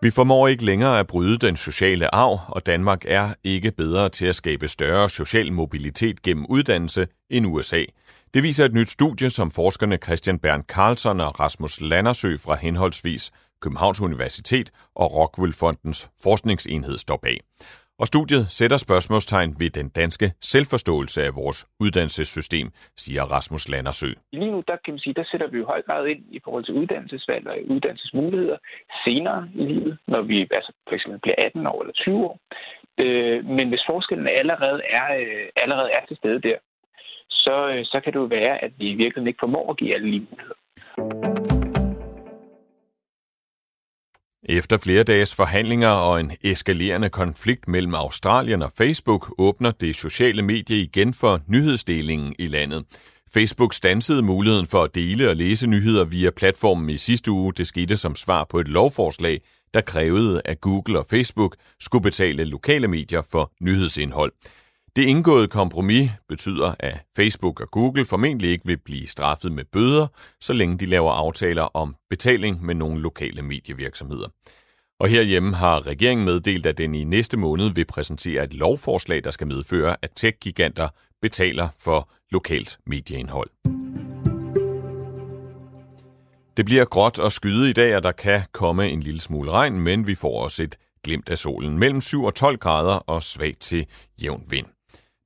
Vi 0.02 0.10
formår 0.10 0.48
ikke 0.48 0.66
længere 0.66 1.00
at 1.00 1.08
bryde 1.08 1.38
den 1.38 1.56
sociale 1.56 2.16
arv, 2.16 2.40
og 2.48 2.66
Danmark 2.66 3.06
er 3.08 3.34
ikke 3.44 3.72
bedre 3.72 4.10
til 4.10 4.26
at 4.26 4.36
skabe 4.36 4.68
større 4.68 5.10
social 5.10 5.54
mobilitet 5.54 6.22
gennem 6.22 6.46
uddannelse 6.46 7.08
end 7.30 7.48
USA. 7.48 7.84
Det 8.34 8.44
viser 8.44 8.66
et 8.66 8.74
nyt 8.74 8.90
studie, 8.90 9.30
som 9.30 9.52
forskerne 9.52 9.98
Christian 9.98 10.40
Bern 10.40 10.64
Carlson 10.68 11.20
og 11.20 11.40
Rasmus 11.40 11.82
Landersø 11.82 12.38
fra 12.38 12.56
henholdsvis 12.56 13.32
Københavns 13.62 14.02
Universitet 14.02 14.72
og 14.96 15.14
Rockwool 15.14 15.54
Fondens 15.54 16.10
forskningsenhed 16.24 16.98
står 16.98 17.20
bag. 17.22 17.40
Og 18.02 18.08
studiet 18.08 18.46
sætter 18.60 18.78
spørgsmålstegn 18.78 19.52
ved 19.62 19.70
den 19.70 19.90
danske 19.90 20.28
selvforståelse 20.42 21.20
af 21.24 21.32
vores 21.36 21.60
uddannelsessystem, 21.80 22.68
siger 22.98 23.24
Rasmus 23.36 23.70
Landersø. 23.70 24.12
Lige 24.34 24.52
nu 24.52 24.64
der 24.68 24.78
kan 24.84 24.94
man 24.94 25.00
sige, 25.00 25.14
der 25.14 25.24
sætter 25.32 25.48
vi 25.48 25.58
jo 25.58 25.66
høj 25.66 25.82
grad 25.82 26.08
ind 26.08 26.24
i 26.32 26.40
forhold 26.44 26.64
til 26.66 26.74
uddannelsesvalg 26.74 27.48
og 27.48 27.56
uddannelsesmuligheder 27.74 28.58
senere 29.06 29.50
i 29.56 29.64
livet, 29.72 29.98
når 30.08 30.22
vi 30.22 30.42
altså 30.42 30.72
for 30.88 30.96
eksempel 30.96 31.20
bliver 31.20 31.36
18 31.38 31.68
år 31.68 31.82
eller 31.82 31.94
20 31.94 32.18
år. 32.18 32.40
Øh, 33.04 33.46
men 33.46 33.70
hvis 33.70 33.84
forskellen 33.90 34.28
allerede 34.28 34.82
er, 34.90 35.08
øh, 35.24 35.46
allerede 35.56 35.90
er 35.92 36.06
til 36.08 36.18
stede 36.18 36.42
der, 36.42 36.58
så, 37.30 37.56
øh, 37.74 37.86
så 37.86 38.00
kan 38.04 38.14
det 38.14 38.20
jo 38.20 38.30
være, 38.40 38.64
at 38.64 38.72
vi 38.78 38.86
i 38.90 39.00
virkeligheden 39.02 39.28
ikke 39.28 39.44
formår 39.46 39.72
at 39.72 39.78
give 39.78 39.94
alle 39.96 40.10
lige 40.10 40.28
muligheder. 40.30 41.68
Efter 44.43 44.78
flere 44.78 45.04
dages 45.04 45.36
forhandlinger 45.36 45.89
og 45.89 46.19
en 46.19 46.32
eskalerende 46.43 47.10
konflikt 47.10 47.67
mellem 47.67 47.95
Australien 47.95 48.62
og 48.62 48.71
Facebook 48.78 49.34
åbner 49.38 49.71
det 49.71 49.95
sociale 49.95 50.41
medie 50.41 50.78
igen 50.82 51.13
for 51.13 51.41
nyhedsdelingen 51.47 52.36
i 52.39 52.47
landet. 52.47 52.86
Facebook 53.34 53.73
stansede 53.73 54.21
muligheden 54.21 54.65
for 54.65 54.84
at 54.84 54.95
dele 54.95 55.30
og 55.30 55.36
læse 55.36 55.67
nyheder 55.67 56.06
via 56.06 56.30
platformen 56.30 56.89
i 56.89 56.97
sidste 56.97 57.32
uge. 57.32 57.54
Det 57.54 57.67
skete 57.67 57.97
som 57.97 58.15
svar 58.15 58.45
på 58.49 58.60
et 58.60 58.67
lovforslag, 58.67 59.41
der 59.73 59.82
krævede, 59.82 60.41
at 60.45 60.62
Google 60.62 60.99
og 60.99 61.06
Facebook 61.10 61.56
skulle 61.80 62.04
betale 62.04 62.43
lokale 62.43 62.88
medier 62.88 63.21
for 63.32 63.52
nyhedsindhold. 63.62 64.32
Det 64.95 65.04
indgåede 65.04 65.47
kompromis 65.47 66.10
betyder, 66.30 66.75
at 66.80 67.06
Facebook 67.15 67.62
og 67.62 67.67
Google 67.71 68.06
formentlig 68.06 68.49
ikke 68.49 68.65
vil 68.65 68.78
blive 68.78 69.08
straffet 69.08 69.52
med 69.52 69.63
bøder, 69.65 70.08
så 70.41 70.54
længe 70.54 70.78
de 70.78 70.86
laver 70.86 71.12
aftaler 71.12 71.63
om 71.63 71.95
betaling 72.10 72.65
med 72.65 72.75
nogle 72.75 73.02
lokale 73.02 73.41
medievirksomheder. 73.41 74.28
Og 74.99 75.08
herhjemme 75.08 75.56
har 75.56 75.88
regeringen 75.88 76.25
meddelt, 76.25 76.65
at 76.65 76.78
den 76.78 76.95
i 76.95 77.04
næste 77.04 77.38
måned 77.38 77.69
vil 77.69 77.86
præsentere 77.86 78.43
et 78.43 78.54
lovforslag, 78.54 79.23
der 79.23 79.32
skal 79.32 79.47
medføre, 79.47 79.95
at 80.02 80.12
tech-giganter 80.15 80.89
betaler 81.21 81.67
for 81.80 82.10
lokalt 82.32 82.80
medieindhold. 82.86 83.49
Det 86.58 86.65
bliver 86.65 86.86
gråt 86.86 87.19
og 87.19 87.32
skyde 87.32 87.69
i 87.69 87.73
dag, 87.73 87.95
og 87.95 88.04
der 88.04 88.12
kan 88.12 88.41
komme 88.52 88.89
en 88.89 88.99
lille 88.99 89.21
smule 89.21 89.52
regn, 89.52 89.80
men 89.80 90.08
vi 90.08 90.15
får 90.15 90.43
også 90.43 90.63
et 90.63 90.78
glimt 91.04 91.30
af 91.30 91.38
solen 91.38 91.80
mellem 91.80 92.02
7 92.02 92.23
og 92.23 92.36
12 92.36 92.58
grader 92.58 92.93
og 92.93 93.23
svag 93.23 93.54
til 93.60 93.86
jævn 94.21 94.43
vind. 94.49 94.65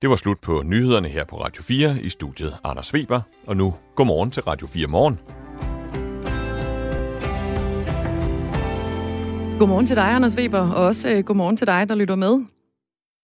Det 0.03 0.09
var 0.09 0.15
slut 0.15 0.39
på 0.41 0.63
nyhederne 0.65 1.07
her 1.07 1.25
på 1.25 1.35
Radio 1.35 1.63
4 1.63 2.01
i 2.01 2.09
studiet 2.09 2.53
Anders 2.63 2.93
Weber. 2.93 3.21
Og 3.47 3.57
nu, 3.57 3.73
godmorgen 3.95 4.31
til 4.31 4.43
Radio 4.43 4.67
4 4.67 4.87
morgen. 4.87 5.19
Godmorgen 9.59 9.85
til 9.85 9.95
dig, 9.95 10.03
Anders 10.03 10.37
Weber, 10.37 10.59
og 10.59 10.85
også 10.85 11.09
øh, 11.09 11.23
godmorgen 11.23 11.57
til 11.57 11.67
dig, 11.67 11.89
der 11.89 11.95
lytter 11.95 12.15
med. 12.15 12.31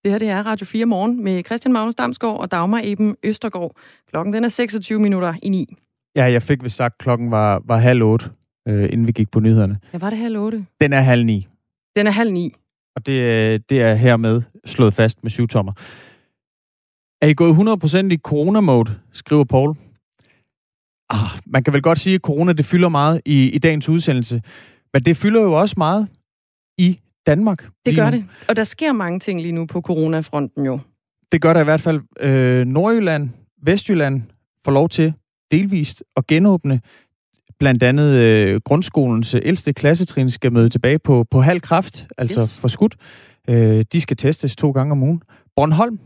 Det 0.04 0.12
her 0.12 0.18
det 0.18 0.30
er 0.30 0.44
Radio 0.44 0.65
4 0.65 0.86
morgen 0.86 1.24
med 1.24 1.44
Christian 1.44 1.74
Magnus 1.74 1.96
Damsgaard 1.96 2.39
og 2.39 2.52
Dagmar 2.52 2.82
Eben 2.84 3.15
Østergaard. 3.24 3.76
Klokken 4.10 4.34
den 4.34 4.44
er 4.44 4.50
26 4.50 5.00
minutter 5.00 5.34
i 5.44 5.50
9. 5.50 5.76
Ja, 6.15 6.32
jeg 6.32 6.44
fik 6.44 6.63
vist 6.63 6.76
sagt, 6.76 6.94
at 6.94 6.98
klokken 6.98 7.32
var, 7.32 7.62
var 7.65 7.78
halv 7.78 8.04
otte, 8.04 8.26
øh, 8.68 8.84
inden 8.84 9.08
vi 9.08 9.12
gik 9.12 9.32
på 9.32 9.39
nyhederne. 9.39 9.80
Ja, 9.94 9.98
var 9.98 10.10
det 10.10 10.20
halv 10.20 10.38
otte? 10.38 10.65
Den 10.82 10.94
er 10.94 11.02
halv 11.02 11.26
ni. 11.26 11.48
Den 11.96 12.08
er 12.08 12.12
halv 12.12 12.32
ni. 12.32 12.54
Og 12.96 13.06
det, 13.06 13.22
øh, 13.22 13.60
det 13.70 13.82
er 13.82 13.94
hermed 13.96 14.42
slået 14.65 14.94
fast 14.94 15.24
med 15.24 15.32
syv 15.32 15.48
tommer. 15.48 15.74
Er 17.21 17.27
I 17.27 17.34
gået 17.34 17.53
100% 18.05 18.13
i 18.13 18.17
corona-mode, 18.17 18.91
skriver 19.13 19.43
Paul. 19.43 19.75
Ah, 21.10 21.39
man 21.45 21.63
kan 21.63 21.73
vel 21.73 21.82
godt 21.82 21.99
sige, 21.99 22.15
at 22.15 22.21
corona 22.21 22.53
det 22.53 22.65
fylder 22.65 22.89
meget 22.89 23.21
i, 23.25 23.49
i 23.49 23.58
dagens 23.58 23.89
udsendelse. 23.89 24.41
Men 24.93 25.01
det 25.03 25.17
fylder 25.17 25.41
jo 25.41 25.53
også 25.53 25.75
meget 25.77 26.08
i 26.77 26.99
Danmark. 27.27 27.67
Det 27.86 27.95
gør 27.95 28.10
nu. 28.10 28.17
det. 28.17 28.25
Og 28.49 28.55
der 28.55 28.63
sker 28.63 28.91
mange 28.91 29.19
ting 29.19 29.41
lige 29.41 29.51
nu 29.51 29.65
på 29.65 29.82
coronafronten 29.82 30.65
jo. 30.65 30.79
Det 31.32 31.41
gør 31.41 31.53
der 31.53 31.62
i 31.62 31.63
hvert 31.63 31.82
fald. 31.82 32.01
Øh, 32.19 32.65
Nordjylland, 32.65 33.29
Vestjylland 33.63 34.21
får 34.65 34.71
lov 34.71 34.89
til 34.89 35.13
delvist 35.51 36.03
at 36.17 36.27
genåbne. 36.27 36.82
Blandt 37.60 37.84
andet 37.84 38.17
øh, 38.17 38.62
grundskolens 38.65 39.36
ældste 39.43 39.73
klassetrin 39.73 40.29
skal 40.29 40.53
møde 40.53 40.69
tilbage 40.69 40.99
på, 40.99 41.25
på 41.32 41.41
halv 41.41 41.62
kraft, 41.62 42.08
altså 42.17 42.41
yes. 42.41 42.58
for 42.58 42.67
skudt. 42.67 42.95
Øh, 43.49 43.86
de 43.93 44.01
skal 44.01 44.17
testes 44.17 44.55
to 44.55 44.71
gange 44.71 44.91
om 44.91 45.03
ugen. 45.03 45.21
Bornholm, 45.55 45.99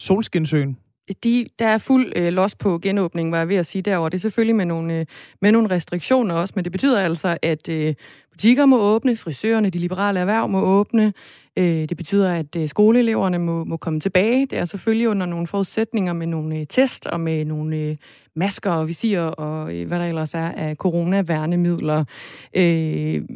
Solskinsøen? 0.00 0.76
De, 1.24 1.46
der 1.58 1.66
er 1.66 1.78
fuld 1.78 2.12
øh, 2.16 2.32
los 2.32 2.54
på 2.54 2.78
genåbning, 2.78 3.32
var 3.32 3.38
jeg 3.38 3.48
ved 3.48 3.56
at 3.56 3.66
sige 3.66 3.82
derovre. 3.82 4.10
Det 4.10 4.14
er 4.16 4.20
selvfølgelig 4.20 4.56
med 4.56 4.64
nogle, 4.64 4.94
øh, 4.94 5.06
med 5.42 5.52
nogle 5.52 5.70
restriktioner 5.70 6.34
også, 6.34 6.52
men 6.56 6.64
det 6.64 6.72
betyder 6.72 7.00
altså, 7.00 7.38
at 7.42 7.68
øh, 7.68 7.94
butikker 8.32 8.66
må 8.66 8.80
åbne, 8.80 9.16
frisørerne, 9.16 9.70
de 9.70 9.78
liberale 9.78 10.20
erhverv 10.20 10.48
må 10.48 10.60
åbne, 10.60 11.12
Øh, 11.58 11.88
det 11.88 11.96
betyder, 11.96 12.34
at 12.34 12.56
øh, 12.56 12.68
skoleeleverne 12.68 13.38
må, 13.38 13.64
må 13.64 13.76
komme 13.76 14.00
tilbage. 14.00 14.46
Det 14.46 14.58
er 14.58 14.64
selvfølgelig 14.64 15.08
under 15.08 15.26
nogle 15.26 15.46
forudsætninger 15.46 16.12
med 16.12 16.26
nogle 16.26 16.56
øh, 16.56 16.66
test 16.66 17.06
og 17.06 17.20
med 17.20 17.44
nogle 17.44 17.96
masker 18.36 18.70
og 18.70 18.88
visir 18.88 19.20
og 19.20 19.72
hvad 19.86 19.98
der 19.98 20.04
ellers 20.04 20.34
er 20.34 20.52
af 20.52 20.76
coronaværnemidler. 20.76 22.04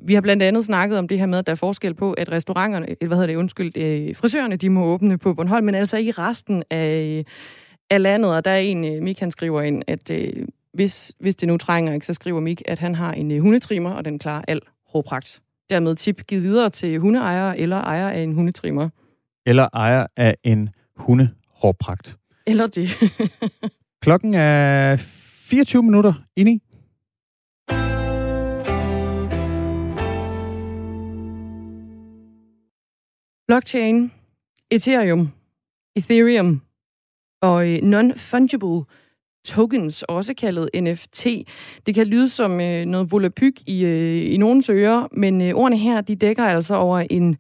Vi 0.07 0.15
har 0.15 0.21
blandt 0.21 0.43
andet 0.43 0.65
snakket 0.65 0.99
om 0.99 1.09
det 1.09 1.19
her 1.19 1.27
med, 1.27 1.39
at 1.39 1.47
der 1.47 1.53
er 1.53 1.57
forskel 1.57 1.95
på, 1.95 2.13
at 2.13 2.33
restauranterne, 2.33 2.87
hvad 3.01 3.09
hedder 3.09 3.27
det, 3.27 3.37
undskyld, 3.37 4.15
frisørerne, 4.15 4.57
de 4.57 4.71
må 4.71 4.85
åbne 4.85 5.19
på 5.19 5.35
Bornholm, 5.35 5.65
men 5.65 5.75
altså 5.75 5.97
ikke 5.97 6.09
i 6.09 6.13
resten 6.13 6.63
af, 6.71 7.25
af 7.91 8.03
landet. 8.03 8.31
Og 8.31 8.45
der 8.45 8.51
er 8.51 8.59
en, 8.59 9.05
Mik 9.05 9.21
han 9.21 9.31
skriver 9.31 9.63
ind, 9.63 9.83
at 9.87 10.11
hvis, 10.75 11.13
hvis 11.21 11.37
det 11.37 11.49
nu 11.49 11.57
trænger, 11.57 11.95
ikke, 11.95 12.07
så 12.07 12.15
skriver 12.15 12.41
Mik, 12.41 12.63
at 12.65 12.79
han 12.79 12.95
har 12.95 13.13
en 13.13 13.41
hundetrimmer, 13.41 13.91
og 13.91 14.05
den 14.05 14.19
klarer 14.19 14.43
al 14.49 14.61
hårpragt. 14.89 15.41
Dermed 15.73 15.95
tip 15.97 16.27
givet 16.27 16.43
videre 16.43 16.71
til 16.71 16.99
hundeejere 16.99 17.59
eller 17.59 17.77
ejer 17.77 18.11
af 18.11 18.21
en 18.21 18.35
hundetrimmer. 18.35 18.89
Eller 19.47 19.69
ejer 19.73 20.07
af 20.17 20.37
en 20.45 20.69
hundehårpragt. 20.97 22.17
Eller 22.47 22.67
det. 22.67 22.89
Klokken 24.03 24.35
er 24.35 24.97
24 24.97 25.83
minutter 25.83 26.13
ind 26.37 26.49
i. 26.49 26.63
Blockchain, 33.49 34.13
Ethereum, 34.71 35.31
Ethereum 35.97 36.61
og 37.43 37.69
øh, 37.69 37.79
non-fungible 37.79 38.85
tokens, 39.45 40.03
også 40.03 40.35
kaldet 40.35 40.71
NFT. 40.81 41.27
Det 41.87 41.95
kan 41.95 42.07
lyde 42.07 42.29
som 42.29 42.61
øh, 42.61 42.85
noget 42.85 43.13
volapyk 43.13 43.63
i, 43.67 43.85
øh, 43.85 44.33
i 44.33 44.37
nogens 44.37 44.69
ører, 44.69 45.09
men 45.13 45.41
øh, 45.41 45.55
ordene 45.55 45.79
her, 45.79 46.01
de 46.01 46.17
dækker 46.17 46.45
altså 46.45 46.75
over 46.75 46.99
en 47.11 47.37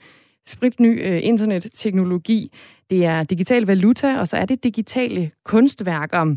spritny 0.47 1.03
øh, 1.05 1.21
internetteknologi. 1.23 2.53
Det 2.91 3.05
er 3.05 3.23
digital 3.23 3.62
valuta, 3.62 4.19
og 4.19 4.29
så 4.29 4.37
er 4.37 4.47
det 4.47 4.65
digitale 4.65 5.31
kunstværker. 5.45 6.37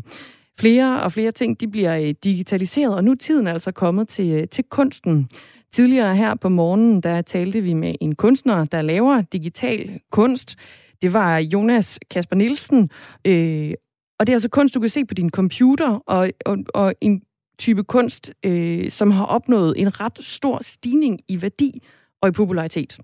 Flere 0.60 1.02
og 1.02 1.12
flere 1.12 1.32
ting, 1.32 1.60
de 1.60 1.68
bliver 1.68 1.96
øh, 1.98 2.14
digitaliseret, 2.24 2.94
og 2.94 3.04
nu 3.04 3.10
er 3.10 3.16
tiden 3.16 3.46
altså 3.46 3.72
kommet 3.72 4.08
til, 4.08 4.32
øh, 4.32 4.48
til 4.48 4.64
kunsten. 4.64 5.28
Tidligere 5.72 6.16
her 6.16 6.34
på 6.34 6.48
morgenen, 6.48 7.00
der 7.00 7.22
talte 7.22 7.60
vi 7.60 7.74
med 7.74 7.94
en 8.00 8.14
kunstner, 8.14 8.64
der 8.64 8.82
laver 8.82 9.22
digital 9.22 10.00
kunst. 10.10 10.56
Det 11.02 11.12
var 11.12 11.38
Jonas 11.38 11.98
Kasper 12.10 12.36
Nielsen, 12.36 12.90
øh, 13.24 13.72
og 14.18 14.26
det 14.26 14.32
er 14.32 14.34
altså 14.34 14.48
kunst, 14.48 14.74
du 14.74 14.80
kan 14.80 14.90
se 14.90 15.04
på 15.04 15.14
din 15.14 15.30
computer, 15.30 16.02
og, 16.06 16.30
og, 16.46 16.58
og 16.74 16.94
en 17.00 17.22
type 17.58 17.84
kunst, 17.84 18.32
øh, 18.44 18.90
som 18.90 19.10
har 19.10 19.24
opnået 19.24 19.74
en 19.76 20.00
ret 20.00 20.18
stor 20.20 20.58
stigning 20.62 21.20
i 21.28 21.42
værdi 21.42 21.82
og 22.22 22.28
i 22.28 22.32
popularitet. 22.32 22.98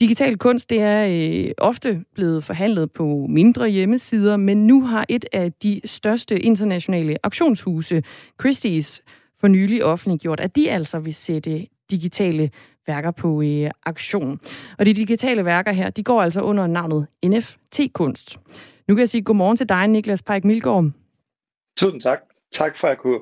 Digital 0.00 0.38
kunst 0.38 0.70
det 0.70 0.80
er 0.80 1.06
øh, 1.46 1.52
ofte 1.58 2.04
blevet 2.14 2.44
forhandlet 2.44 2.92
på 2.92 3.26
mindre 3.28 3.68
hjemmesider, 3.68 4.36
men 4.36 4.66
nu 4.66 4.82
har 4.82 5.06
et 5.08 5.24
af 5.32 5.52
de 5.52 5.80
største 5.84 6.40
internationale 6.40 7.16
auktionshuse, 7.22 8.02
Christie's, 8.42 9.00
for 9.40 9.48
nylig 9.48 9.84
offentliggjort, 9.84 10.40
at 10.40 10.56
de 10.56 10.70
altså 10.70 10.98
vil 10.98 11.14
sætte 11.14 11.66
digitale 11.90 12.50
værker 12.86 13.10
på 13.10 13.42
øh, 13.42 13.70
aktion. 13.86 14.40
Og 14.78 14.86
de 14.86 14.94
digitale 14.94 15.44
værker 15.44 15.72
her, 15.72 15.90
de 15.90 16.02
går 16.02 16.22
altså 16.22 16.40
under 16.40 16.66
navnet 16.66 17.06
NFT-kunst. 17.24 18.38
Nu 18.90 18.94
kan 18.94 19.00
jeg 19.00 19.08
sige 19.08 19.22
godmorgen 19.22 19.56
til 19.56 19.68
dig, 19.68 19.88
Niklas 19.88 20.22
Pajk 20.22 20.44
Milgaard. 20.44 20.90
Tusind 21.78 22.00
tak. 22.00 22.18
Tak 22.52 22.76
for 22.76 22.86
at 22.86 22.90
jeg 22.90 22.98
kunne 22.98 23.20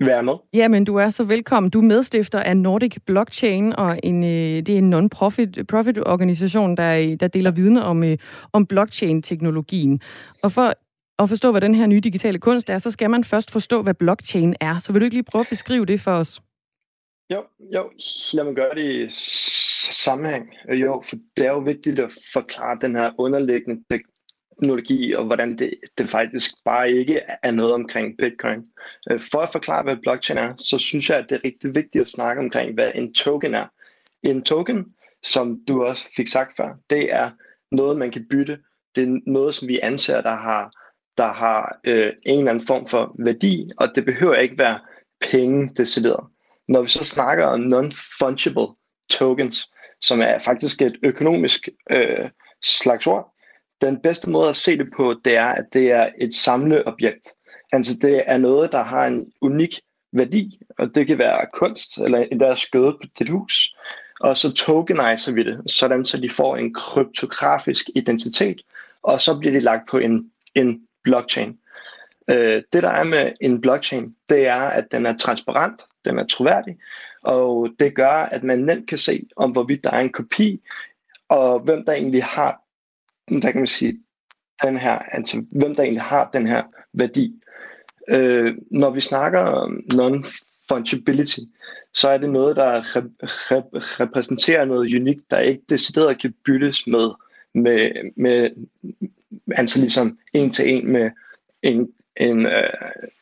være 0.00 0.22
med. 0.22 0.32
Jamen, 0.52 0.84
du 0.84 0.96
er 0.96 1.10
så 1.10 1.24
velkommen. 1.24 1.70
Du 1.70 1.78
er 1.78 1.84
medstifter 1.84 2.40
af 2.40 2.56
Nordic 2.56 2.96
Blockchain, 3.06 3.76
og 3.76 4.00
en, 4.02 4.24
øh, 4.24 4.66
det 4.66 4.68
er 4.68 4.78
en 4.78 4.90
non-profit 4.90 5.66
profit 5.68 5.98
organisation, 5.98 6.76
der, 6.76 7.16
der 7.16 7.28
deler 7.28 7.50
viden 7.50 7.76
om, 7.76 8.04
øh, 8.04 8.18
om 8.52 8.66
blockchain-teknologien. 8.66 10.00
Og 10.42 10.52
for 10.52 10.72
at 11.22 11.28
forstå, 11.28 11.50
hvad 11.50 11.60
den 11.60 11.74
her 11.74 11.86
nye 11.86 12.00
digitale 12.00 12.38
kunst 12.38 12.70
er, 12.70 12.78
så 12.78 12.90
skal 12.90 13.10
man 13.10 13.24
først 13.24 13.50
forstå, 13.50 13.82
hvad 13.82 13.94
blockchain 13.94 14.54
er. 14.60 14.78
Så 14.78 14.92
vil 14.92 15.00
du 15.00 15.04
ikke 15.04 15.16
lige 15.16 15.30
prøve 15.30 15.40
at 15.40 15.48
beskrive 15.50 15.86
det 15.86 16.00
for 16.00 16.12
os? 16.12 16.40
Jo, 17.32 17.42
jo. 17.74 17.90
Lad 18.34 18.44
mig 18.44 18.54
gøre 18.54 18.74
det 18.74 19.12
sammenhæng. 19.92 20.54
Øh, 20.70 20.80
jo, 20.80 21.02
for 21.08 21.16
det 21.36 21.46
er 21.46 21.50
jo 21.50 21.58
vigtigt 21.58 21.98
at 21.98 22.12
forklare 22.32 22.78
den 22.80 22.96
her 22.96 23.10
underliggende 23.18 23.82
teknologi, 23.90 25.12
og 25.12 25.24
hvordan 25.24 25.58
det, 25.58 25.74
det 25.98 26.08
faktisk 26.08 26.50
bare 26.64 26.90
ikke 26.90 27.20
er 27.42 27.50
noget 27.50 27.72
omkring 27.72 28.16
Bitcoin. 28.18 28.60
Øh, 29.10 29.20
for 29.20 29.38
at 29.38 29.52
forklare, 29.52 29.82
hvad 29.82 29.96
blockchain 30.02 30.38
er, 30.38 30.54
så 30.56 30.78
synes 30.78 31.10
jeg, 31.10 31.18
at 31.18 31.26
det 31.28 31.36
er 31.36 31.44
rigtig 31.44 31.74
vigtigt 31.74 32.02
at 32.02 32.08
snakke 32.08 32.42
omkring, 32.42 32.74
hvad 32.74 32.90
en 32.94 33.14
token 33.14 33.54
er. 33.54 33.66
En 34.22 34.42
token, 34.42 34.86
som 35.22 35.60
du 35.68 35.84
også 35.84 36.04
fik 36.16 36.28
sagt 36.28 36.56
før, 36.56 36.74
det 36.90 37.12
er 37.12 37.30
noget, 37.72 37.98
man 37.98 38.10
kan 38.10 38.26
bytte. 38.30 38.58
Det 38.94 39.02
er 39.02 39.20
noget, 39.26 39.54
som 39.54 39.68
vi 39.68 39.78
anser, 39.82 40.20
der 40.20 40.34
har, 40.34 40.70
der 41.18 41.32
har 41.32 41.78
øh, 41.84 42.12
en 42.26 42.38
eller 42.38 42.50
anden 42.50 42.66
form 42.66 42.86
for 42.86 43.14
værdi, 43.18 43.68
og 43.78 43.88
det 43.94 44.04
behøver 44.04 44.34
ikke 44.34 44.58
være 44.58 44.80
penge 45.20 45.70
decideret. 45.76 46.26
Når 46.68 46.82
vi 46.82 46.88
så 46.88 47.04
snakker 47.04 47.46
om 47.46 47.60
non-fungible 47.60 48.74
tokens, 49.10 49.70
som 50.00 50.20
er 50.20 50.38
faktisk 50.38 50.82
et 50.82 50.96
økonomisk 51.02 51.68
øh, 51.90 52.28
slags 52.62 53.06
ord, 53.06 53.34
den 53.80 54.00
bedste 54.02 54.30
måde 54.30 54.48
at 54.48 54.56
se 54.56 54.78
det 54.78 54.88
på, 54.96 55.14
det 55.24 55.36
er, 55.36 55.46
at 55.46 55.64
det 55.72 55.92
er 55.92 56.10
et 56.20 56.34
samleobjekt. 56.34 57.28
Altså 57.72 57.92
det 58.02 58.22
er 58.26 58.38
noget, 58.38 58.72
der 58.72 58.82
har 58.82 59.06
en 59.06 59.32
unik 59.40 59.80
værdi, 60.12 60.60
og 60.78 60.94
det 60.94 61.06
kan 61.06 61.18
være 61.18 61.46
kunst, 61.52 61.98
eller 61.98 62.18
endda 62.18 62.54
skødet 62.54 62.96
på 63.02 63.08
dit 63.18 63.28
hus. 63.28 63.74
Og 64.20 64.36
så 64.36 64.52
tokeniser 64.52 65.32
vi 65.32 65.44
det, 65.44 65.70
sådan 65.70 66.04
så 66.04 66.16
de 66.16 66.30
får 66.30 66.56
en 66.56 66.74
kryptografisk 66.74 67.90
identitet, 67.94 68.60
og 69.02 69.20
så 69.20 69.38
bliver 69.38 69.52
de 69.52 69.60
lagt 69.60 69.88
på 69.90 69.98
en, 69.98 70.30
en 70.54 70.80
blockchain. 71.04 71.56
Øh, 72.30 72.62
det 72.72 72.82
der 72.82 72.90
er 72.90 73.04
med 73.04 73.32
en 73.40 73.60
blockchain, 73.60 74.10
det 74.28 74.46
er, 74.46 74.60
at 74.60 74.92
den 74.92 75.06
er 75.06 75.16
transparent, 75.16 75.80
den 76.08 76.18
er 76.18 76.26
troværdig, 76.26 76.76
og 77.22 77.70
det 77.78 77.94
gør, 77.94 78.28
at 78.32 78.44
man 78.44 78.58
nemt 78.58 78.88
kan 78.88 78.98
se, 78.98 79.26
om 79.36 79.50
hvorvidt 79.50 79.84
der 79.84 79.90
er 79.90 80.00
en 80.00 80.12
kopi, 80.12 80.60
og 81.28 81.60
hvem 81.60 81.84
der 81.84 81.92
egentlig 81.92 82.24
har, 82.24 82.60
hvad 83.30 83.52
kan 83.52 83.56
man 83.56 83.66
sige, 83.66 84.00
den 84.62 84.76
her, 84.76 84.98
altså 84.98 85.44
hvem 85.50 85.74
der 85.74 85.82
egentlig 85.82 86.02
har 86.02 86.30
den 86.32 86.46
her 86.46 86.62
værdi. 86.92 87.34
Øh, 88.08 88.54
når 88.70 88.90
vi 88.90 89.00
snakker 89.00 89.40
om 89.40 89.80
non-fungibility, 89.94 91.40
så 91.94 92.08
er 92.08 92.18
det 92.18 92.30
noget, 92.30 92.56
der 92.56 92.80
rep- 92.82 94.00
repræsenterer 94.00 94.64
noget 94.64 94.94
unikt, 94.94 95.30
der 95.30 95.38
ikke 95.38 95.62
decideret 95.68 96.20
kan 96.20 96.34
byttes 96.44 96.86
med, 96.86 97.10
med, 97.54 97.90
med 98.16 98.50
altså 99.52 99.80
ligesom 99.80 100.18
en 100.34 100.50
til 100.50 100.68
en 100.74 100.92
med 100.92 101.10
en, 101.62 101.88
en 102.16 102.46
øh, 102.46 102.70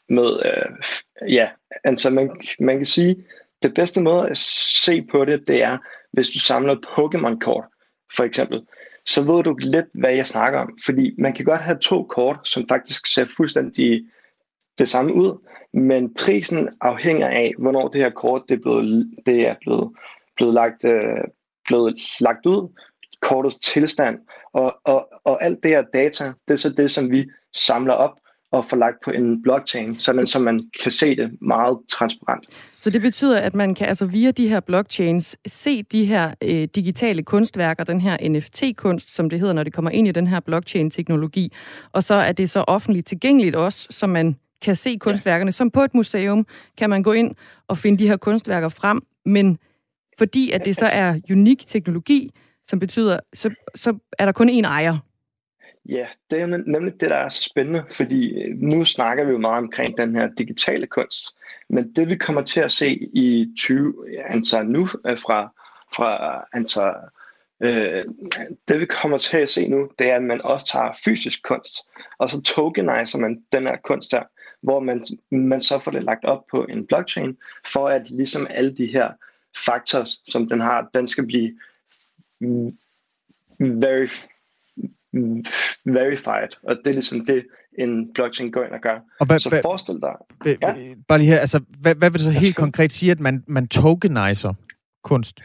med, 0.08 0.42
øh, 0.44 1.32
ja, 1.32 1.50
altså 1.84 2.10
man, 2.10 2.30
man 2.60 2.76
kan 2.76 2.86
sige, 2.86 3.24
det 3.62 3.74
bedste 3.74 4.00
måde 4.00 4.28
at 4.28 4.36
se 4.36 5.02
på 5.02 5.24
det, 5.24 5.48
det 5.48 5.62
er, 5.62 5.78
hvis 6.12 6.28
du 6.28 6.38
samler 6.38 6.74
Pokémon-kort, 6.74 7.64
for 8.16 8.24
eksempel, 8.24 8.62
så 9.06 9.22
ved 9.22 9.42
du 9.42 9.56
lidt, 9.58 9.86
hvad 9.94 10.12
jeg 10.12 10.26
snakker 10.26 10.58
om. 10.58 10.78
Fordi 10.84 11.14
man 11.18 11.32
kan 11.32 11.44
godt 11.44 11.60
have 11.60 11.78
to 11.78 12.02
kort, 12.02 12.38
som 12.44 12.68
faktisk 12.68 13.06
ser 13.06 13.26
fuldstændig 13.36 14.04
det 14.78 14.88
samme 14.88 15.14
ud, 15.14 15.48
men 15.72 16.14
prisen 16.14 16.68
afhænger 16.80 17.28
af, 17.28 17.52
hvornår 17.58 17.88
det 17.88 18.00
her 18.00 18.10
kort 18.10 18.42
det 18.48 18.54
er 18.54 18.62
blevet, 18.62 19.10
det 19.26 19.46
er 19.46 19.54
blevet, 19.60 19.92
blevet, 20.36 20.54
lagt, 20.54 20.84
øh, 20.84 21.24
blevet 21.64 22.00
lagt 22.20 22.46
ud, 22.46 22.80
kortets 23.20 23.58
tilstand, 23.58 24.18
og, 24.52 24.80
og, 24.84 25.08
og 25.24 25.44
alt 25.44 25.62
det 25.62 25.70
her 25.70 25.84
data, 25.92 26.32
det 26.48 26.54
er 26.54 26.58
så 26.58 26.70
det, 26.70 26.90
som 26.90 27.10
vi 27.10 27.30
samler 27.54 27.94
op 27.94 28.18
og 28.52 28.64
få 28.64 28.76
lagt 28.76 28.96
på 29.04 29.10
en 29.10 29.42
blockchain, 29.42 29.98
sådan 29.98 30.26
så 30.26 30.38
man 30.38 30.60
kan 30.82 30.92
se 30.92 31.16
det 31.16 31.30
meget 31.40 31.78
transparent. 31.88 32.44
Så 32.78 32.90
det 32.90 33.00
betyder, 33.00 33.40
at 33.40 33.54
man 33.54 33.74
kan 33.74 33.86
altså 33.86 34.06
via 34.06 34.30
de 34.30 34.48
her 34.48 34.60
blockchains 34.60 35.36
se 35.46 35.82
de 35.82 36.04
her 36.04 36.34
øh, 36.42 36.68
digitale 36.74 37.22
kunstværker, 37.22 37.84
den 37.84 38.00
her 38.00 38.28
NFT-kunst, 38.28 39.14
som 39.14 39.30
det 39.30 39.40
hedder, 39.40 39.54
når 39.54 39.62
det 39.62 39.72
kommer 39.72 39.90
ind 39.90 40.08
i 40.08 40.12
den 40.12 40.26
her 40.26 40.40
blockchain-teknologi, 40.40 41.52
og 41.92 42.04
så 42.04 42.14
er 42.14 42.32
det 42.32 42.50
så 42.50 42.64
offentligt 42.66 43.06
tilgængeligt 43.06 43.56
også, 43.56 43.86
så 43.90 44.06
man 44.06 44.36
kan 44.62 44.76
se 44.76 44.98
kunstværkerne. 44.98 45.48
Ja. 45.48 45.52
Som 45.52 45.70
på 45.70 45.82
et 45.82 45.94
museum 45.94 46.46
kan 46.78 46.90
man 46.90 47.02
gå 47.02 47.12
ind 47.12 47.34
og 47.68 47.78
finde 47.78 47.98
de 47.98 48.08
her 48.08 48.16
kunstværker 48.16 48.68
frem, 48.68 49.02
men 49.26 49.58
fordi 50.18 50.50
at 50.50 50.64
det 50.64 50.76
så 50.76 50.84
altså- 50.84 50.98
er 50.98 51.34
unik 51.34 51.66
teknologi, 51.66 52.30
som 52.64 52.78
betyder, 52.78 53.20
så, 53.34 53.50
så 53.74 53.98
er 54.18 54.24
der 54.24 54.32
kun 54.32 54.48
én 54.48 54.66
ejer. 54.66 54.98
Ja, 55.88 56.06
det 56.30 56.40
er 56.40 56.46
nemlig 56.46 57.00
det, 57.00 57.10
der 57.10 57.16
er 57.16 57.28
så 57.28 57.42
spændende, 57.42 57.84
fordi 57.90 58.42
øh, 58.42 58.56
nu 58.56 58.84
snakker 58.84 59.24
vi 59.24 59.30
jo 59.30 59.38
meget 59.38 59.62
omkring 59.62 59.98
den 59.98 60.16
her 60.16 60.28
digitale 60.38 60.86
kunst, 60.86 61.36
men 61.68 61.92
det 61.92 62.10
vi 62.10 62.16
kommer 62.16 62.42
til 62.42 62.60
at 62.60 62.72
se 62.72 62.88
i 63.12 63.52
20, 63.58 63.94
altså 64.24 64.62
nu 64.62 64.88
øh, 65.06 65.18
fra, 65.18 65.52
fra 65.94 66.44
altså, 66.52 66.94
øh, 67.60 68.04
det 68.68 68.80
vi 68.80 68.86
kommer 68.86 69.18
til 69.18 69.38
at 69.38 69.48
se 69.48 69.68
nu, 69.68 69.90
det 69.98 70.10
er, 70.10 70.16
at 70.16 70.22
man 70.22 70.42
også 70.42 70.66
tager 70.66 70.92
fysisk 71.04 71.42
kunst, 71.42 71.74
og 72.18 72.30
så 72.30 72.40
tokeniser 72.40 73.18
man 73.18 73.42
den 73.52 73.62
her 73.62 73.76
kunst 73.84 74.12
der, 74.12 74.22
hvor 74.62 74.80
man, 74.80 75.06
man 75.30 75.62
så 75.62 75.78
får 75.78 75.90
det 75.90 76.04
lagt 76.04 76.24
op 76.24 76.46
på 76.50 76.66
en 76.68 76.86
blockchain, 76.86 77.36
for 77.66 77.88
at 77.88 78.10
ligesom 78.10 78.46
alle 78.50 78.76
de 78.76 78.86
her 78.86 79.12
faktorer, 79.66 80.10
som 80.26 80.48
den 80.48 80.60
har, 80.60 80.88
den 80.94 81.08
skal 81.08 81.26
blive 81.26 81.58
mm, 82.40 82.70
very, 83.60 84.08
verified, 85.84 86.48
og 86.62 86.76
det 86.76 86.86
er 86.86 86.92
ligesom 86.92 87.24
det, 87.24 87.46
en 87.78 88.12
blockchain 88.14 88.50
går 88.50 88.64
ind 88.64 88.72
og 88.72 88.80
gør. 88.80 88.98
Og 89.20 89.26
hvad, 89.26 89.38
så 89.38 89.48
hvad, 89.48 89.62
forestil 89.62 89.94
dig... 90.02 90.14
Hvad, 90.42 90.56
ja. 90.62 90.94
Bare 91.08 91.18
lige 91.18 91.28
her, 91.28 91.38
altså, 91.38 91.60
hvad, 91.80 91.94
hvad 91.94 92.10
vil 92.10 92.18
det 92.18 92.34
så 92.34 92.40
helt 92.40 92.56
konkret 92.56 92.92
sige, 92.92 93.12
at 93.12 93.20
man, 93.20 93.44
man 93.46 93.68
tokeniser 93.68 94.54
kunst? 95.04 95.40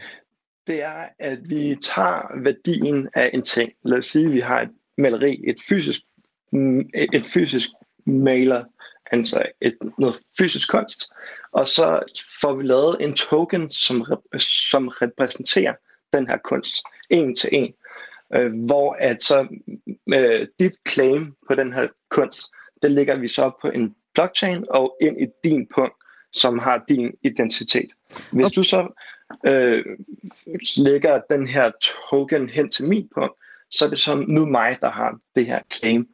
Det 0.66 0.82
er, 0.82 1.08
at 1.18 1.38
vi 1.44 1.76
tager 1.82 2.42
værdien 2.42 3.08
af 3.14 3.30
en 3.34 3.42
ting. 3.42 3.72
Lad 3.84 3.98
os 3.98 4.06
sige, 4.06 4.26
at 4.26 4.32
vi 4.32 4.40
har 4.40 4.60
et 4.60 4.70
maleri, 4.98 5.44
et 5.46 5.56
fysisk, 5.68 6.00
et 7.12 7.26
fysisk 7.26 7.68
maler, 8.06 8.64
altså 9.12 9.42
et, 9.60 9.76
noget 9.98 10.16
fysisk 10.38 10.70
kunst, 10.70 11.10
og 11.52 11.68
så 11.68 12.00
får 12.40 12.54
vi 12.54 12.62
lavet 12.62 12.96
en 13.00 13.12
token, 13.12 13.70
som, 13.70 14.04
som 14.38 14.88
repræsenterer 14.88 15.74
den 16.12 16.26
her 16.26 16.38
kunst, 16.44 16.76
en 17.10 17.36
til 17.36 17.48
en 17.52 17.72
øh, 18.34 18.52
hvor 18.66 18.92
at 18.92 19.22
så 19.22 19.46
øh, 20.14 20.46
dit 20.60 20.72
claim 20.88 21.34
på 21.48 21.54
den 21.54 21.72
her 21.72 21.88
kunst, 22.10 22.50
det 22.82 22.90
lægger 22.90 23.16
vi 23.16 23.28
så 23.28 23.50
på 23.62 23.68
en 23.68 23.94
blockchain 24.14 24.64
og 24.70 24.96
ind 25.00 25.20
i 25.20 25.26
din 25.44 25.68
punkt, 25.74 25.94
som 26.32 26.58
har 26.58 26.84
din 26.88 27.12
identitet. 27.22 27.90
Hvis 28.32 28.46
okay. 28.46 28.54
du 28.54 28.62
så 28.62 29.02
øh, 29.46 29.84
lægger 30.76 31.20
den 31.30 31.46
her 31.46 31.70
token 31.80 32.48
hen 32.48 32.70
til 32.70 32.88
min 32.88 33.08
punkt, 33.14 33.34
så 33.70 33.84
er 33.84 33.88
det 33.88 33.98
så 33.98 34.24
nu 34.28 34.46
mig, 34.46 34.76
der 34.80 34.90
har 34.90 35.18
det 35.36 35.46
her 35.46 35.60
claim 35.72 36.08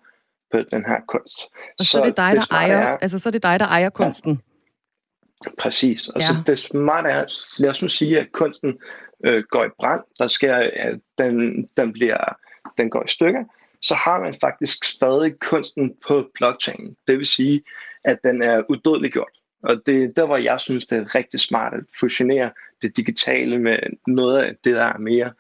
på 0.52 0.58
den 0.70 0.84
her 0.84 1.00
kunst. 1.08 1.40
Og 1.78 1.84
så, 1.84 1.90
så 1.90 2.00
er 2.00 2.04
det 2.04 2.16
dig, 2.16 2.32
der 2.32 2.54
ejer, 2.54 2.78
er, 2.78 2.96
altså 2.96 3.18
så 3.18 3.28
er 3.28 3.30
det 3.30 3.42
dig, 3.42 3.60
der 3.60 3.66
ejer 3.66 3.90
kunsten. 3.90 4.30
Ja, 4.30 5.50
præcis. 5.58 6.08
Og 6.08 6.20
ja. 6.20 6.26
så 6.26 6.34
det 6.46 6.58
smarte 6.58 7.08
er, 7.08 7.24
lad 7.62 7.70
os 7.70 7.82
nu 7.82 7.88
sige, 7.88 8.20
at 8.20 8.32
kunsten 8.32 8.78
øh, 9.24 9.42
går 9.50 9.64
i 9.64 9.68
brand, 9.78 10.02
der 10.18 10.28
sker, 10.28 10.54
at 10.72 10.98
den, 11.18 11.68
den, 11.76 11.92
bliver, 11.92 12.36
den 12.78 12.90
går 12.90 13.04
i 13.04 13.08
stykker, 13.08 13.44
så 13.82 13.94
har 13.94 14.20
man 14.20 14.34
faktisk 14.40 14.84
stadig 14.84 15.38
kunsten 15.38 15.94
på 16.08 16.30
blockchain. 16.34 16.96
Det 17.08 17.18
vil 17.18 17.26
sige, 17.26 17.62
at 18.04 18.18
den 18.24 18.42
er 18.42 18.62
udødelig 18.68 19.12
gjort. 19.12 19.32
Og 19.62 19.76
det 19.86 20.04
er 20.04 20.08
der, 20.16 20.26
hvor 20.26 20.36
jeg 20.36 20.60
synes, 20.60 20.86
det 20.86 20.98
er 20.98 21.14
rigtig 21.14 21.40
smart 21.40 21.74
at 21.74 21.80
fusionere 22.00 22.50
det 22.82 22.96
digitale 22.96 23.58
med 23.58 23.78
noget 24.06 24.38
af 24.38 24.54
det, 24.64 24.74
der 24.74 24.84
er 24.84 24.98
mere 24.98 25.32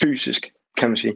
fysisk, 0.00 0.52
kan 0.78 0.88
man 0.88 0.96
sige. 0.96 1.14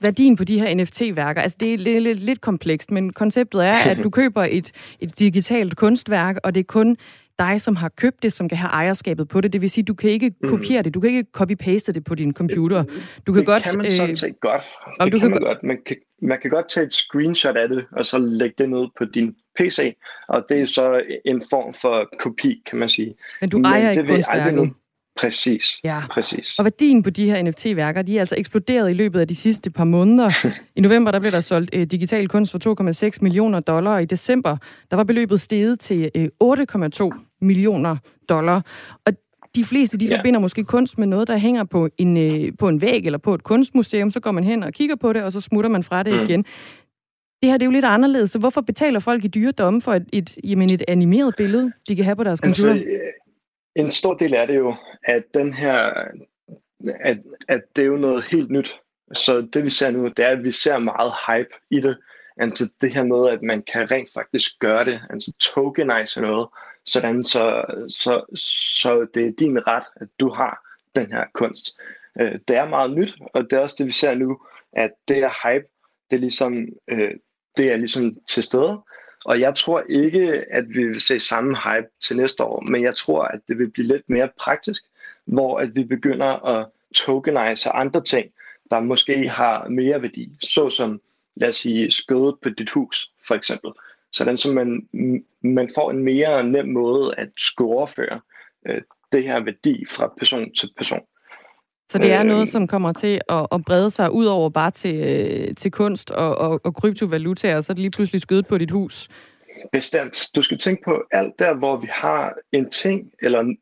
Værdien 0.00 0.36
på 0.36 0.44
de 0.44 0.60
her 0.60 0.74
NFT-værker, 0.74 1.42
altså 1.42 1.56
det 1.60 1.74
er 1.74 1.78
lidt, 1.78 2.02
lidt, 2.02 2.18
lidt 2.18 2.40
komplekst, 2.40 2.90
men 2.90 3.12
konceptet 3.12 3.64
er, 3.64 3.90
at 3.90 3.98
du 4.04 4.10
køber 4.20 4.44
et, 4.50 4.72
et 5.00 5.18
digitalt 5.18 5.76
kunstværk, 5.76 6.36
og 6.44 6.54
det 6.54 6.60
er 6.60 6.64
kun 6.64 6.96
dig, 7.40 7.60
som 7.60 7.76
har 7.76 7.88
købt 7.88 8.22
det, 8.22 8.32
som 8.32 8.48
kan 8.48 8.58
have 8.58 8.70
ejerskabet 8.70 9.28
på 9.28 9.40
det. 9.40 9.52
Det 9.52 9.60
vil 9.60 9.70
sige, 9.70 9.84
du 9.84 9.94
kan 9.94 10.10
ikke 10.10 10.32
mm. 10.42 10.48
kopiere 10.50 10.82
det, 10.82 10.94
du 10.94 11.00
kan 11.00 11.10
ikke 11.10 11.30
copy-paste 11.38 11.92
det 11.92 12.04
på 12.04 12.14
din 12.14 12.32
computer. 12.32 12.84
Du 13.26 13.32
kan 13.32 13.38
det 13.38 13.46
godt, 13.46 13.62
kan 13.62 13.78
man 13.78 13.90
sådan 13.90 14.10
øh, 14.10 14.16
set 14.16 14.40
godt. 14.40 14.62
Det 15.04 15.12
kan, 15.12 15.20
kan 15.20 15.30
man 15.30 15.40
godt. 15.40 15.62
Man 15.62 15.78
kan, 15.86 15.96
man 16.22 16.38
kan 16.42 16.50
godt 16.50 16.68
tage 16.68 16.86
et 16.86 16.94
screenshot 16.94 17.56
af 17.56 17.68
det, 17.68 17.86
og 17.92 18.06
så 18.06 18.18
lægge 18.18 18.54
det 18.58 18.68
ned 18.70 18.86
på 18.98 19.04
din 19.04 19.34
PC, 19.58 19.96
og 20.28 20.44
det 20.48 20.60
er 20.60 20.64
så 20.64 21.02
en 21.24 21.42
form 21.50 21.74
for 21.74 22.08
kopi, 22.18 22.62
kan 22.70 22.78
man 22.78 22.88
sige. 22.88 23.14
Men 23.40 23.50
du 23.50 23.62
ejer 23.62 23.82
Men 23.82 23.90
ikke 23.90 24.12
kunstværket? 24.12 24.72
Præcis, 25.20 25.80
ja. 25.84 26.02
præcis. 26.10 26.58
Og 26.58 26.64
værdien 26.64 27.02
på 27.02 27.10
de 27.10 27.26
her 27.26 27.42
NFT-værker, 27.42 28.02
de 28.02 28.16
er 28.16 28.20
altså 28.20 28.34
eksploderet 28.38 28.90
i 28.90 28.92
løbet 28.92 29.20
af 29.20 29.28
de 29.28 29.36
sidste 29.36 29.70
par 29.70 29.84
måneder. 29.84 30.30
I 30.76 30.80
november, 30.80 31.10
der 31.10 31.20
blev 31.20 31.32
der 31.32 31.40
solgt 31.40 31.70
øh, 31.74 31.86
digital 31.86 32.28
kunst 32.28 32.52
for 32.52 33.08
2,6 33.12 33.18
millioner 33.20 33.60
dollar, 33.60 33.94
og 33.94 34.02
i 34.02 34.04
december, 34.04 34.56
der 34.90 34.96
var 34.96 35.04
beløbet 35.04 35.40
steget 35.40 35.80
til 35.80 36.10
øh, 36.14 36.28
8,2 36.44 37.29
millioner 37.40 37.96
dollar. 38.28 38.66
Og 39.06 39.12
de 39.54 39.64
fleste, 39.64 39.98
de 39.98 40.06
ja. 40.06 40.18
forbinder 40.18 40.40
måske 40.40 40.64
kunst 40.64 40.98
med 40.98 41.06
noget, 41.06 41.28
der 41.28 41.36
hænger 41.36 41.64
på 41.64 41.88
en, 41.98 42.16
øh, 42.16 42.52
på 42.58 42.68
en 42.68 42.80
væg 42.80 43.06
eller 43.06 43.18
på 43.18 43.34
et 43.34 43.42
kunstmuseum. 43.42 44.10
Så 44.10 44.20
går 44.20 44.30
man 44.30 44.44
hen 44.44 44.62
og 44.62 44.72
kigger 44.72 44.96
på 44.96 45.12
det, 45.12 45.22
og 45.22 45.32
så 45.32 45.40
smutter 45.40 45.70
man 45.70 45.82
fra 45.82 46.02
det 46.02 46.14
mm. 46.14 46.20
igen. 46.20 46.44
Det 47.42 47.50
her 47.50 47.56
det 47.56 47.62
er 47.62 47.66
jo 47.66 47.72
lidt 47.72 47.84
anderledes, 47.84 48.30
så 48.30 48.38
hvorfor 48.38 48.60
betaler 48.60 49.00
folk 49.00 49.24
i 49.24 49.28
dyre 49.28 49.52
domme 49.52 49.82
for 49.82 49.94
et, 49.94 50.08
et, 50.12 50.38
jamen 50.44 50.70
et 50.70 50.82
animeret 50.88 51.34
billede, 51.36 51.72
de 51.88 51.96
kan 51.96 52.04
have 52.04 52.16
på 52.16 52.24
deres 52.24 52.40
altså, 52.42 52.62
computer? 52.62 52.92
Altså, 52.92 53.12
en 53.76 53.90
stor 53.90 54.14
del 54.14 54.32
er 54.32 54.46
det 54.46 54.56
jo, 54.56 54.74
at 55.04 55.22
den 55.34 55.52
her, 55.52 55.76
at, 57.00 57.18
at 57.48 57.60
det 57.76 57.82
er 57.82 57.86
jo 57.86 57.96
noget 57.96 58.28
helt 58.30 58.50
nyt. 58.50 58.80
Så 59.12 59.40
det 59.52 59.64
vi 59.64 59.70
ser 59.70 59.90
nu, 59.90 60.08
det 60.08 60.18
er, 60.18 60.28
at 60.28 60.44
vi 60.44 60.52
ser 60.52 60.78
meget 60.78 61.12
hype 61.26 61.54
i 61.70 61.80
det. 61.80 61.96
Altså 62.36 62.68
det 62.80 62.94
her 62.94 63.02
med, 63.02 63.28
at 63.28 63.42
man 63.42 63.62
kan 63.72 63.90
rent 63.90 64.08
faktisk 64.14 64.58
gøre 64.58 64.84
det, 64.84 65.00
altså 65.10 65.32
tokenize 65.40 66.20
noget, 66.20 66.46
sådan 66.84 67.24
så, 67.24 67.64
så, 67.88 68.24
så 68.34 69.06
det 69.14 69.26
er 69.26 69.32
din 69.38 69.66
ret, 69.66 69.84
at 69.96 70.08
du 70.20 70.28
har 70.28 70.62
den 70.96 71.12
her 71.12 71.24
kunst. 71.34 71.78
Øh, 72.20 72.38
det 72.48 72.56
er 72.56 72.68
meget 72.68 72.90
nyt, 72.90 73.16
og 73.34 73.42
det 73.42 73.52
er 73.52 73.60
også 73.60 73.76
det, 73.78 73.86
vi 73.86 73.90
ser 73.90 74.14
nu, 74.14 74.40
at 74.72 74.90
det 75.08 75.16
her 75.16 75.48
hype, 75.48 75.66
det 76.10 76.16
er 76.16 76.20
ligesom, 76.20 76.68
øh, 76.88 77.10
det 77.56 77.72
er 77.72 77.76
ligesom 77.76 78.16
til 78.28 78.42
stede, 78.42 78.80
og 79.24 79.40
jeg 79.40 79.54
tror 79.54 79.84
ikke, 79.88 80.44
at 80.50 80.64
vi 80.68 80.84
vil 80.84 81.00
se 81.00 81.18
samme 81.18 81.56
hype 81.56 81.88
til 82.02 82.16
næste 82.16 82.44
år, 82.44 82.60
men 82.60 82.82
jeg 82.82 82.96
tror, 82.96 83.22
at 83.22 83.40
det 83.48 83.58
vil 83.58 83.70
blive 83.70 83.86
lidt 83.86 84.10
mere 84.10 84.28
praktisk, 84.38 84.82
hvor 85.24 85.58
at 85.58 85.76
vi 85.76 85.84
begynder 85.84 86.46
at 86.46 86.66
tokenize 86.94 87.68
andre 87.68 88.04
ting, 88.04 88.30
der 88.70 88.80
måske 88.80 89.28
har 89.28 89.68
mere 89.68 90.02
værdi, 90.02 90.36
såsom, 90.42 91.00
lad 91.36 91.48
os 91.48 91.56
sige, 91.56 91.90
skødet 91.90 92.34
på 92.42 92.48
dit 92.48 92.70
hus, 92.70 93.10
for 93.26 93.34
eksempel. 93.34 93.70
Sådan 94.12 94.36
så 94.36 94.52
man, 94.52 94.88
man 95.42 95.70
får 95.74 95.90
en 95.90 96.04
mere 96.04 96.44
nem 96.44 96.68
måde 96.68 97.14
at 97.18 97.28
skulle 97.38 97.70
overføre 97.70 98.20
øh, 98.68 98.82
det 99.12 99.24
her 99.24 99.44
værdi 99.44 99.84
fra 99.88 100.12
person 100.18 100.54
til 100.54 100.70
person. 100.76 101.00
Så 101.90 101.98
det 101.98 102.12
er 102.12 102.22
noget, 102.22 102.42
øh, 102.42 102.48
som 102.48 102.66
kommer 102.66 102.92
til 102.92 103.20
at, 103.28 103.46
at 103.52 103.64
brede 103.64 103.90
sig 103.90 104.12
ud 104.12 104.26
over 104.26 104.50
bare 104.50 104.70
til, 104.70 104.94
øh, 104.94 105.54
til 105.54 105.70
kunst 105.70 106.10
og, 106.10 106.38
og, 106.38 106.60
og 106.64 106.74
kryptovalutaer, 106.74 107.56
og 107.56 107.64
så 107.64 107.72
er 107.72 107.74
det 107.74 107.80
lige 107.80 107.90
pludselig 107.90 108.20
skødet 108.20 108.46
på 108.46 108.58
dit 108.58 108.70
hus? 108.70 109.08
Bestemt. 109.72 110.28
Du 110.34 110.42
skal 110.42 110.58
tænke 110.58 110.82
på 110.84 111.02
alt 111.10 111.38
der, 111.38 111.54
hvor 111.54 111.76
vi 111.76 111.88
har 111.90 112.34
en 112.52 112.70
ting 112.70 113.10
eller 113.22 113.54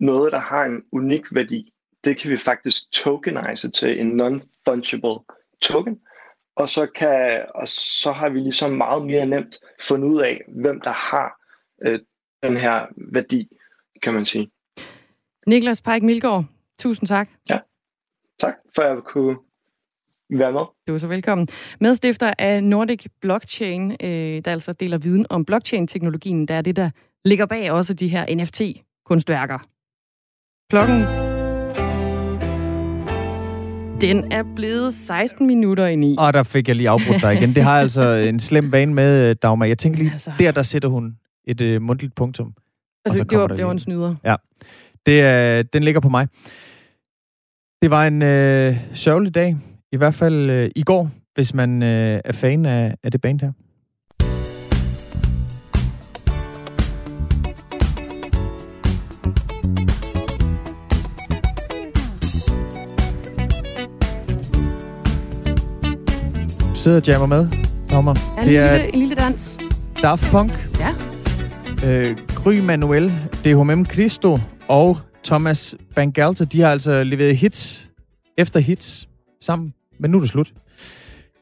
noget, 0.00 0.32
der 0.32 0.38
har 0.38 0.64
en 0.64 0.82
unik 0.92 1.34
værdi. 1.34 1.72
Det 2.04 2.16
kan 2.16 2.30
vi 2.30 2.36
faktisk 2.36 2.90
tokenize 2.92 3.70
til 3.70 4.00
en 4.00 4.20
non-fungible 4.20 5.24
token. 5.62 5.98
Og 6.56 6.68
så, 6.68 6.86
kan, 6.86 7.46
og 7.54 7.68
så 7.68 8.12
har 8.12 8.28
vi 8.28 8.38
ligesom 8.38 8.70
meget 8.70 9.06
mere 9.06 9.26
nemt 9.26 9.56
fundet 9.82 10.08
ud 10.08 10.20
af, 10.20 10.40
hvem 10.48 10.80
der 10.80 10.90
har 10.90 11.40
øh, 11.86 12.00
den 12.42 12.56
her 12.56 12.86
værdi, 13.12 13.48
kan 14.02 14.14
man 14.14 14.24
sige. 14.24 14.50
Niklas 15.46 15.80
Pajk 15.80 16.02
Milgaard, 16.02 16.44
tusind 16.78 17.08
tak. 17.08 17.28
Ja. 17.50 17.58
Tak 18.38 18.54
for, 18.74 18.82
at 18.82 18.94
jeg 18.94 19.02
kunne 19.04 19.36
være 20.30 20.52
med. 20.52 20.60
Du 20.88 20.94
er 20.94 20.98
så 20.98 21.06
velkommen. 21.06 21.48
Medstifter 21.80 22.34
af 22.38 22.64
Nordic 22.64 23.06
Blockchain, 23.20 23.92
øh, 23.92 24.44
der 24.44 24.52
altså 24.52 24.72
deler 24.72 24.98
viden 24.98 25.26
om 25.30 25.44
blockchain-teknologien, 25.44 26.48
der 26.48 26.54
er 26.54 26.62
det, 26.62 26.76
der 26.76 26.90
ligger 27.24 27.46
bag 27.46 27.72
også 27.72 27.94
de 27.94 28.08
her 28.08 28.26
NFT-kunstværker. 28.34 29.58
Klokken 30.70 31.33
den 34.08 34.32
er 34.32 34.42
blevet 34.56 34.94
16 34.94 35.46
minutter 35.46 35.86
ind 35.86 36.04
i. 36.04 36.14
Og 36.18 36.32
der 36.32 36.42
fik 36.42 36.68
jeg 36.68 36.76
lige 36.76 36.88
afbrudt 36.88 37.22
dig 37.22 37.34
igen. 37.34 37.54
Det 37.54 37.62
har 37.62 37.80
altså 37.80 38.10
en 38.28 38.40
slem 38.40 38.72
vane 38.72 38.94
med, 38.94 39.30
øh, 39.30 39.36
Dagmar. 39.42 39.66
Jeg 39.66 39.78
tænker 39.78 39.98
lige, 39.98 40.12
altså... 40.12 40.32
der, 40.38 40.52
der 40.52 40.62
sætter 40.62 40.88
hun 40.88 41.16
et 41.46 41.60
uh, 41.60 41.82
mundtligt 41.82 42.14
punktum. 42.14 42.54
Altså, 43.04 43.24
det 43.24 43.38
var, 43.38 43.46
det 43.46 43.64
var 43.64 43.72
en 43.72 43.78
snyder. 43.78 44.14
Ja. 44.24 44.36
Det, 45.06 45.60
uh, 45.60 45.64
den 45.72 45.84
ligger 45.84 46.00
på 46.00 46.08
mig. 46.08 46.28
Det 47.84 47.90
var 47.90 48.06
en 48.06 48.22
øh, 48.22 48.76
sørgelig 48.92 49.34
dag, 49.34 49.56
i 49.92 49.96
hvert 49.96 50.14
fald 50.14 50.50
øh, 50.50 50.70
i 50.76 50.82
går, 50.82 51.10
hvis 51.34 51.54
man 51.54 51.82
øh, 51.82 52.20
er 52.24 52.32
fan 52.32 52.66
af, 52.66 52.94
af 53.02 53.12
det 53.12 53.20
band 53.20 53.40
her. 53.40 53.52
Sidder 66.84 67.00
og 67.00 67.06
jammer 67.06 67.26
med, 67.26 67.48
Tommer. 67.90 68.14
Ja, 68.36 68.42
en, 68.42 68.48
det 68.48 68.58
er 68.58 68.72
lille, 68.72 68.94
en 68.94 69.00
lille 69.00 69.14
dans. 69.14 69.58
Daft 70.02 70.26
Punk. 70.30 70.50
Ja. 70.78 70.94
Øh, 71.84 72.16
Gry 72.34 72.58
Manuel, 72.58 73.12
DHM 73.44 73.84
Cristo 73.84 74.38
og 74.68 74.98
Thomas 75.24 75.76
Bangalter, 75.94 76.44
de 76.44 76.60
har 76.60 76.70
altså 76.70 77.04
leveret 77.04 77.36
hits 77.36 77.90
efter 78.38 78.60
hits 78.60 79.08
sammen, 79.40 79.74
men 80.00 80.10
nu 80.10 80.16
er 80.16 80.20
det 80.20 80.30
slut. 80.30 80.52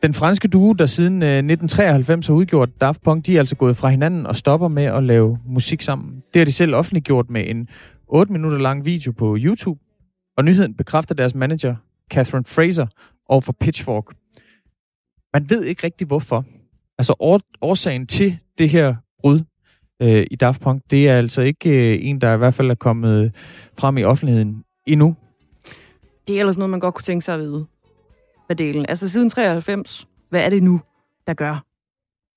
Den 0.03 0.14
franske 0.14 0.49
duo, 0.49 0.72
der 0.72 0.86
siden 0.86 1.22
1993 1.22 2.28
øh, 2.28 2.32
har 2.32 2.38
udgjort 2.38 2.80
Daft 2.80 3.03
Punk, 3.03 3.26
de 3.26 3.34
er 3.34 3.38
altså 3.38 3.57
gået 3.57 3.76
fra 3.76 3.88
hinanden 3.88 4.26
og 4.26 4.36
stopper 4.36 4.68
med 4.68 4.84
at 4.84 5.05
lave 5.05 5.38
musik 5.47 5.82
sammen. 5.82 6.22
Det 6.34 6.40
har 6.40 6.45
de 6.45 6.53
selv 6.53 6.74
offentliggjort 6.74 7.30
med 7.30 7.45
en 7.49 7.68
8 8.09 8.32
minutter 8.32 8.59
lang 8.59 8.86
video 8.86 9.12
på 9.12 9.36
YouTube, 9.40 9.80
og 10.36 10.45
nyheden 10.45 10.74
bekræfter 10.74 11.14
deres 11.14 11.34
manager, 11.34 11.74
Catherine 12.11 12.45
Fraser, 12.45 12.86
og 13.28 13.45
for 13.45 13.53
Pitchfork. 13.61 14.21
Man 15.32 15.50
ved 15.50 15.64
ikke 15.64 15.84
rigtig 15.84 16.06
hvorfor. 16.06 16.44
Altså 16.98 17.42
årsagen 17.60 18.06
til 18.06 18.38
det 18.58 18.70
her 18.70 18.94
brud 19.20 19.40
øh, 20.02 20.26
i 20.30 20.36
Daft 20.36 20.60
Punk. 20.60 20.82
Det 20.90 21.08
er 21.08 21.18
altså 21.18 21.42
ikke 21.42 21.94
øh, 21.94 22.06
en, 22.06 22.20
der 22.20 22.34
i 22.34 22.36
hvert 22.36 22.54
fald 22.54 22.70
er 22.70 22.74
kommet 22.74 23.34
frem 23.78 23.98
i 23.98 24.04
offentligheden 24.04 24.64
endnu. 24.86 25.16
Det 26.28 26.36
er 26.36 26.40
ellers 26.40 26.58
noget, 26.58 26.70
man 26.70 26.80
godt 26.80 26.94
kunne 26.94 27.04
tænke 27.04 27.24
sig 27.24 27.34
at 27.34 27.40
vide. 27.40 27.66
Hvad 28.46 28.56
delen? 28.56 28.86
Altså 28.88 29.08
siden 29.08 29.30
93, 29.30 30.08
hvad 30.30 30.44
er 30.44 30.50
det 30.50 30.62
nu, 30.62 30.80
der 31.26 31.34
gør, 31.34 31.64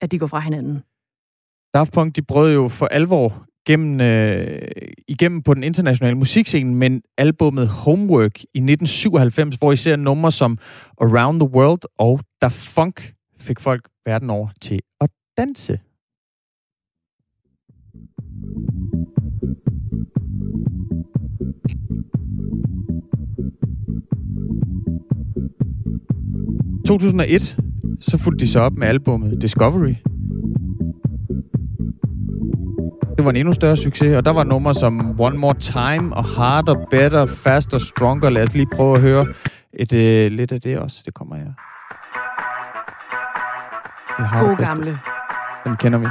at 0.01 0.11
de 0.11 0.19
går 0.19 0.27
fra 0.27 0.39
hinanden? 0.39 0.83
Daft 1.73 1.93
Punk, 1.93 2.15
de 2.15 2.21
brød 2.21 2.53
jo 2.53 2.67
for 2.67 2.85
alvor 2.85 3.45
gennem, 3.66 4.01
øh, 4.01 4.61
igennem 5.07 5.41
på 5.41 5.53
den 5.53 5.63
internationale 5.63 6.18
musikscene, 6.18 6.76
men 6.76 7.01
albummet 7.18 7.68
Homework 7.68 8.43
i 8.43 8.59
1997, 8.59 9.55
hvor 9.55 9.72
I 9.72 9.76
ser 9.76 9.95
numre 9.95 10.32
som 10.32 10.57
Around 11.01 11.39
the 11.39 11.49
World 11.49 11.82
og 11.97 12.20
Da 12.41 12.47
Funk 12.47 13.13
fik 13.39 13.59
folk 13.59 13.89
verden 14.05 14.30
over 14.30 14.47
til 14.61 14.80
at 15.01 15.09
danse. 15.38 15.80
I 26.84 26.88
2001 26.88 27.57
så 27.99 28.18
fulgte 28.18 28.45
de 28.45 28.51
så 28.51 28.59
op 28.59 28.74
med 28.74 28.88
albummet 28.88 29.41
Discovery, 29.41 29.93
det 33.16 33.26
var 33.26 33.30
en 33.30 33.36
endnu 33.36 33.53
større 33.53 33.78
succes, 33.78 34.16
og 34.16 34.26
der 34.26 34.32
var 34.32 34.43
numre 34.43 34.74
som 34.74 35.20
One 35.20 35.38
More 35.38 35.53
Time 35.53 36.16
og 36.16 36.26
Harder, 36.26 36.86
Better, 36.89 37.26
Faster, 37.26 37.78
Stronger. 37.78 38.30
Lad 38.30 38.43
os 38.43 38.53
lige 38.53 38.68
prøve 38.76 38.95
at 38.95 39.01
høre 39.01 39.28
et, 39.74 39.93
uh, 39.93 40.32
lidt 40.38 40.51
af 40.51 40.61
det 40.61 40.80
også. 40.80 41.01
Det 41.05 41.13
kommer 41.13 41.36
her. 41.36 41.51
Det 44.18 44.26
God 44.39 44.66
gamle. 44.66 44.99
Den 45.66 45.78
kender 45.78 45.99
vi. 45.99 46.07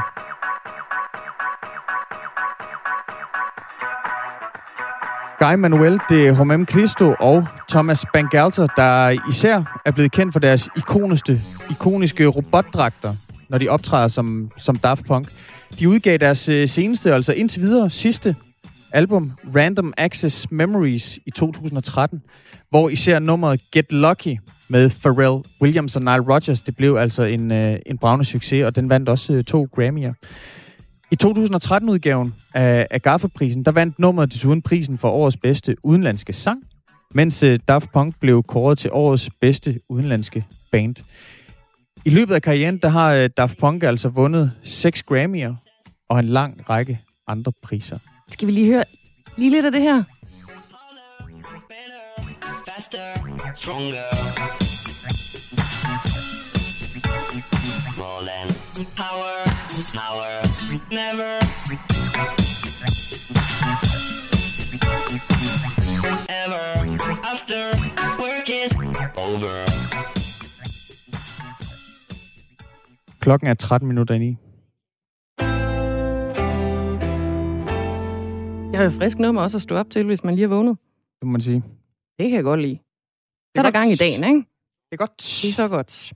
Guy 5.41 5.55
Manuel 5.55 6.01
de 6.09 6.35
Homem 6.35 6.67
Cristo 6.67 7.15
og 7.21 7.47
Thomas 7.69 8.05
Bangalter, 8.13 8.67
der 8.77 9.09
især 9.29 9.81
er 9.85 9.91
blevet 9.91 10.13
kendt 10.13 10.33
for 10.33 10.41
deres 10.41 10.69
ikoniske, 10.77 11.43
ikoniske 11.71 12.27
robotdragter, 12.27 13.15
når 13.49 13.59
de 13.59 13.69
optræder 13.69 14.09
som, 14.09 14.51
som 14.57 14.77
Daft 14.77 15.07
Punk. 15.07 15.29
De 15.79 15.89
udgav 15.89 16.17
deres 16.17 16.49
øh, 16.49 16.69
seneste, 16.69 17.15
altså 17.15 17.33
indtil 17.33 17.63
videre 17.63 17.91
sidste 17.91 18.37
album, 18.93 19.33
Random 19.57 19.93
Access 19.97 20.51
Memories 20.51 21.19
i 21.27 21.31
2013, 21.31 22.23
hvor 22.71 22.89
især 22.89 23.19
nummeret 23.19 23.61
Get 23.73 23.93
Lucky 23.93 24.37
med 24.69 24.91
Pharrell 25.03 25.45
Williams 25.63 25.97
og 25.97 26.03
Nile 26.03 26.35
Rodgers, 26.35 26.61
det 26.61 26.77
blev 26.77 26.97
altså 26.97 27.23
en, 27.23 27.53
øh, 27.53 27.79
en 27.87 27.99
bravende 27.99 28.25
succes, 28.25 28.65
og 28.65 28.77
den 28.77 28.89
vandt 28.89 29.09
også 29.09 29.33
øh, 29.33 29.45
to 29.45 29.69
Grammy'er. 29.79 30.13
I 31.11 31.17
2013-udgaven 31.25 32.35
af, 32.55 32.87
af 32.91 33.03
Gaffa-prisen, 33.03 33.65
der 33.65 33.73
vandt 33.73 33.99
nummeret 33.99 34.33
desuden 34.33 34.63
prisen 34.63 34.99
for 34.99 35.09
årets 35.09 35.37
bedste 35.37 35.77
udenlandske 35.83 36.33
sang, 36.33 36.63
mens 37.15 37.43
øh, 37.43 37.59
Daft 37.69 37.93
Punk 37.93 38.15
blev 38.21 38.43
kåret 38.43 38.79
til 38.79 38.91
årets 38.93 39.31
bedste 39.41 39.81
udenlandske 39.89 40.45
band. 40.73 40.95
I 42.05 42.11
løbet 42.11 42.35
af 42.35 42.43
karrieren, 42.43 42.79
der 42.79 42.89
har 42.89 43.15
øh, 43.15 43.31
Daft 43.37 43.59
Punk 43.59 43.83
altså 43.83 44.09
vundet 44.09 44.53
seks 44.63 45.03
Grammy'er 45.13 45.64
og 46.09 46.19
en 46.19 46.29
lang 46.29 46.71
række 46.71 47.01
andre 47.27 47.53
priser. 47.63 47.99
Skal 48.29 48.47
vi 48.47 48.53
lige 48.53 48.73
høre 48.73 48.85
lige 49.37 49.51
lidt 49.51 49.67
af 49.67 49.73
det 49.73 49.81
her? 49.81 50.05
faster, 52.75 53.15
stronger. 53.57 54.09
More 57.99 58.23
than 58.29 58.49
power, 58.97 59.45
power, 59.95 60.43
never. 60.91 61.39
Ever 66.29 66.65
after 67.33 67.63
work 68.19 68.49
is 68.49 68.73
over. 69.17 69.67
Klokken 73.21 73.49
er 73.49 73.55
13 73.55 73.89
minutter 73.89 74.15
i. 74.15 74.44
Det 78.75 78.81
har 78.81 78.87
et 78.87 78.93
frisk 78.93 79.19
nummer 79.19 79.43
også 79.43 79.57
at 79.57 79.63
stå 79.63 79.77
op 79.77 79.91
til, 79.91 80.05
hvis 80.05 80.25
man 80.25 80.35
lige 80.35 80.49
har 80.49 80.55
vågnet. 80.55 80.77
Det 81.21 81.27
må 81.27 81.33
man 81.33 81.41
sige. 81.41 81.63
Det 82.19 82.29
kan 82.29 82.37
jeg 82.37 82.45
godt 82.45 82.61
lide. 82.61 82.79
Så 83.57 83.61
er 83.61 83.63
der 83.63 83.71
gang 83.71 83.91
i 83.91 83.95
dagen, 83.95 84.25
ikke? 84.25 84.39
Det 84.39 84.93
er 84.93 84.97
godt. 84.97 85.41
Det 85.43 85.49
er 85.51 85.53
så 85.53 85.69
godt. 85.69 86.13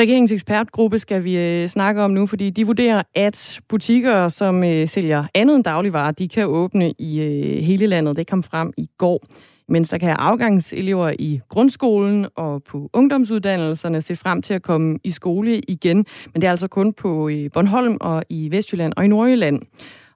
Regeringens 0.00 0.32
ekspertgruppe 0.32 0.98
skal 0.98 1.24
vi 1.24 1.38
øh, 1.38 1.68
snakke 1.68 2.02
om 2.02 2.10
nu, 2.10 2.26
fordi 2.26 2.50
de 2.50 2.66
vurderer, 2.66 3.02
at 3.14 3.60
butikker, 3.68 4.28
som 4.28 4.64
øh, 4.64 4.88
sælger 4.88 5.24
andet 5.34 5.56
end 5.56 5.64
dagligvarer, 5.64 6.10
de 6.10 6.28
kan 6.28 6.46
åbne 6.46 6.92
i 6.98 7.20
øh, 7.20 7.62
hele 7.62 7.86
landet. 7.86 8.16
Det 8.16 8.26
kom 8.26 8.42
frem 8.42 8.72
i 8.76 8.90
går. 8.98 9.26
Mens 9.68 9.88
der 9.88 9.98
kan 9.98 10.10
afgangselever 10.10 11.12
i 11.18 11.40
grundskolen 11.48 12.26
og 12.34 12.62
på 12.62 12.90
ungdomsuddannelserne 12.92 14.02
se 14.02 14.16
frem 14.16 14.42
til 14.42 14.54
at 14.54 14.62
komme 14.62 14.98
i 15.04 15.10
skole 15.10 15.60
igen. 15.60 15.96
Men 16.32 16.42
det 16.42 16.46
er 16.46 16.50
altså 16.50 16.68
kun 16.68 16.92
på 16.92 17.28
øh, 17.28 17.50
Bornholm 17.50 17.96
og 18.00 18.24
i 18.28 18.50
Vestjylland 18.50 18.92
og 18.96 19.04
i 19.04 19.08
Nordjylland. 19.08 19.62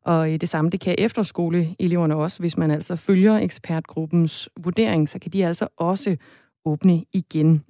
Og 0.08 0.28
det 0.28 0.48
samme, 0.48 0.70
det 0.70 0.80
kan 0.80 0.94
efterskoleeleverne 0.98 2.16
også, 2.16 2.40
hvis 2.40 2.56
man 2.56 2.70
altså 2.70 2.96
følger 2.96 3.38
ekspertgruppens 3.38 4.48
vurdering, 4.64 5.08
så 5.08 5.18
kan 5.18 5.30
de 5.32 5.46
altså 5.46 5.68
også 5.76 6.16
åbne 6.64 7.04
igen. 7.12 7.64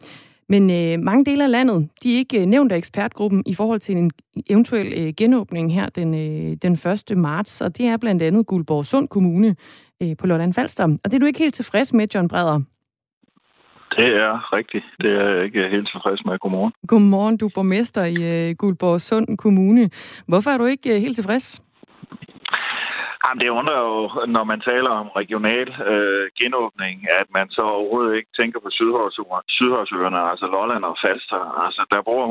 Men 0.48 0.70
øh, 0.70 1.04
mange 1.04 1.24
dele 1.24 1.44
af 1.44 1.50
landet, 1.50 1.88
de 2.02 2.14
er 2.14 2.18
ikke 2.18 2.40
øh, 2.40 2.46
nævnt 2.46 2.72
af 2.72 2.76
ekspertgruppen 2.76 3.42
i 3.46 3.54
forhold 3.54 3.80
til 3.80 3.96
en 3.96 4.10
eventuel 4.50 4.92
øh, 4.96 5.12
genåbning 5.16 5.74
her 5.74 5.88
den, 5.88 6.14
øh, 6.14 6.56
den 6.62 6.72
1. 6.72 7.16
marts, 7.16 7.60
og 7.60 7.78
det 7.78 7.86
er 7.86 7.96
blandt 7.96 8.22
andet 8.22 8.46
Guldborg 8.46 8.86
Sund 8.86 9.08
Kommune 9.08 9.56
øh, 10.02 10.16
på 10.18 10.26
Lolland 10.26 10.54
Falster. 10.54 10.84
Og 10.84 11.04
det 11.04 11.14
er 11.14 11.18
du 11.18 11.26
ikke 11.26 11.38
helt 11.38 11.54
tilfreds 11.54 11.92
med, 11.92 12.06
John 12.14 12.28
Breder? 12.28 12.60
Det 13.96 14.06
er 14.06 14.52
rigtigt. 14.52 14.84
Det 15.00 15.10
er 15.10 15.34
jeg 15.34 15.44
ikke 15.44 15.68
helt 15.70 15.88
tilfreds 15.92 16.24
med. 16.24 16.38
Godmorgen. 16.38 16.72
Godmorgen, 16.86 17.36
du 17.36 17.46
er 17.46 17.50
borgmester 17.54 18.04
i 18.04 18.50
øh, 18.50 18.56
Guldborg 18.56 19.00
Sund 19.00 19.38
Kommune. 19.38 19.90
Hvorfor 20.26 20.50
er 20.50 20.58
du 20.58 20.64
ikke 20.64 20.94
øh, 20.94 21.00
helt 21.00 21.16
tilfreds? 21.16 21.62
Jamen, 23.24 23.40
det 23.40 23.48
undrer 23.48 23.80
jo, 23.88 24.26
når 24.26 24.44
man 24.44 24.60
taler 24.60 24.90
om 24.90 25.08
regional 25.08 25.68
øh, 25.92 26.30
genåbning, 26.40 26.96
at 27.20 27.26
man 27.36 27.50
så 27.50 27.62
overhovedet 27.62 28.16
ikke 28.16 28.30
tænker 28.36 28.60
på 28.60 28.70
Sydhavsøerne, 29.56 30.20
altså 30.30 30.46
Lolland 30.46 30.84
og 30.84 30.96
Falster. 31.02 31.40
Altså, 31.64 31.82
der 31.90 32.02
bor 32.02 32.22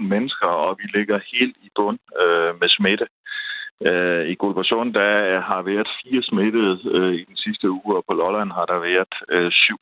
100.000 0.00 0.04
mennesker, 0.14 0.46
og 0.46 0.78
vi 0.80 0.98
ligger 0.98 1.18
helt 1.32 1.56
i 1.66 1.68
bund 1.76 1.98
øh, 2.22 2.60
med 2.60 2.68
smitte. 2.68 3.06
Øh, 3.88 4.22
I 4.32 4.34
Guldborgsund, 4.34 4.94
der 4.94 5.40
har 5.40 5.62
været 5.62 5.88
fire 6.02 6.22
smittede 6.22 6.80
øh, 6.96 7.14
i 7.20 7.24
den 7.24 7.36
sidste 7.36 7.70
uge, 7.70 7.96
og 7.96 8.04
på 8.08 8.14
Lolland 8.14 8.50
har 8.52 8.66
der 8.66 8.78
været 8.78 9.14
øh, 9.28 9.50
syv. 9.52 9.78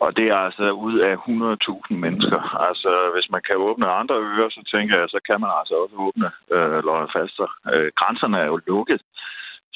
Og 0.00 0.16
det 0.16 0.26
er 0.28 0.36
altså 0.46 0.70
ud 0.70 0.96
af 0.98 1.14
100.000 1.14 1.94
mennesker. 2.04 2.40
Altså, 2.68 3.10
hvis 3.14 3.30
man 3.30 3.42
kan 3.46 3.56
åbne 3.56 3.86
andre 4.00 4.16
øer, 4.30 4.48
så 4.48 4.62
tænker 4.74 4.98
jeg, 4.98 5.08
så 5.08 5.20
kan 5.28 5.40
man 5.40 5.50
altså 5.58 5.74
også 5.82 5.96
åbne 6.06 6.30
øh, 6.54 6.78
Lolland 6.86 7.10
Falster. 7.16 7.48
Øh, 7.72 7.90
grænserne 8.00 8.38
er 8.38 8.46
jo 8.46 8.60
lukket. 8.66 9.00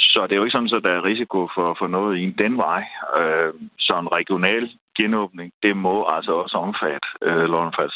Så 0.00 0.20
det 0.22 0.32
er 0.32 0.36
jo 0.36 0.44
ikke 0.44 0.56
sådan, 0.56 0.76
at 0.76 0.82
der 0.82 0.90
er 0.90 1.04
risiko 1.04 1.48
for, 1.54 1.76
for 1.78 1.86
noget 1.86 2.18
i 2.18 2.26
den 2.42 2.56
vej. 2.56 2.82
Øh, 3.18 3.52
så 3.78 3.98
en 3.98 4.12
regional 4.12 4.70
genåbning, 5.00 5.52
det 5.62 5.76
må 5.76 6.08
altså 6.08 6.32
også 6.32 6.56
omfatte 6.56 7.08
øh, 7.22 7.44
Lolland 7.52 7.90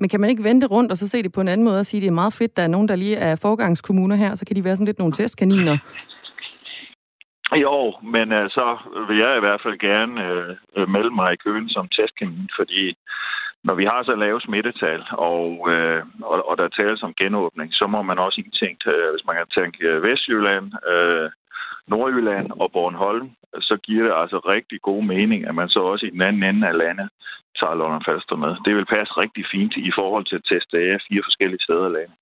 Men 0.00 0.08
kan 0.08 0.20
man 0.20 0.30
ikke 0.30 0.44
vente 0.44 0.66
rundt 0.66 0.92
og 0.92 0.96
så 0.96 1.08
se 1.08 1.22
det 1.22 1.32
på 1.32 1.40
en 1.40 1.48
anden 1.48 1.64
måde 1.64 1.80
og 1.80 1.86
sige, 1.86 1.98
at 1.98 2.02
det 2.02 2.08
er 2.08 2.22
meget 2.22 2.34
fedt, 2.34 2.56
der 2.56 2.62
er 2.62 2.68
nogen, 2.74 2.88
der 2.88 2.96
lige 2.96 3.16
er 3.16 3.36
forgangskommuner 3.36 4.16
her, 4.16 4.34
så 4.34 4.46
kan 4.46 4.56
de 4.56 4.64
være 4.64 4.76
sådan 4.76 4.86
lidt 4.86 4.98
nogle 4.98 5.14
testkaniner? 5.14 5.78
Jo, 7.54 7.94
men 8.02 8.32
øh, 8.32 8.50
så 8.50 8.78
vil 9.08 9.18
jeg 9.18 9.36
i 9.36 9.40
hvert 9.40 9.60
fald 9.62 9.78
gerne 9.78 10.14
øh, 10.76 10.88
melde 10.88 11.14
mig 11.14 11.32
i 11.32 11.42
køen 11.44 11.68
som 11.68 11.88
testkanin, 11.88 12.48
fordi 12.58 12.96
når 13.64 13.74
vi 13.74 13.84
har 13.84 14.02
så 14.02 14.14
lave 14.14 14.40
smittetal, 14.40 15.02
og, 15.12 15.68
øh, 15.72 16.02
og, 16.22 16.48
og 16.48 16.58
der 16.58 16.68
tales 16.68 17.02
om 17.02 17.14
genåbning, 17.14 17.68
så 17.74 17.86
må 17.86 18.02
man 18.02 18.18
også 18.18 18.40
indtænke, 18.44 18.90
øh, 18.90 19.10
hvis 19.12 19.26
man 19.26 19.36
kan 19.36 19.46
tænke 19.58 20.02
Vestjylland, 20.02 20.66
øh, 20.92 21.30
Nordjylland 21.92 22.46
og 22.62 22.68
Bornholm, 22.72 23.28
så 23.68 23.74
giver 23.86 24.04
det 24.06 24.14
altså 24.22 24.38
rigtig 24.54 24.78
god 24.88 25.02
mening, 25.14 25.40
at 25.48 25.54
man 25.54 25.68
så 25.68 25.80
også 25.92 26.06
i 26.06 26.10
den 26.10 26.22
anden 26.22 26.42
ende 26.42 26.68
af 26.68 26.76
landet 26.84 27.08
tager 27.58 27.74
London 27.80 28.02
Falster 28.08 28.36
med. 28.44 28.52
Det 28.64 28.72
vil 28.76 28.92
passe 28.96 29.12
rigtig 29.22 29.44
fint 29.54 29.74
i 29.88 29.92
forhold 29.98 30.24
til 30.26 30.36
at 30.40 30.46
teste 30.52 30.76
af 30.92 30.98
fire 31.08 31.22
forskellige 31.28 31.64
steder 31.66 31.86
i 31.88 31.94
landet. 31.98 32.16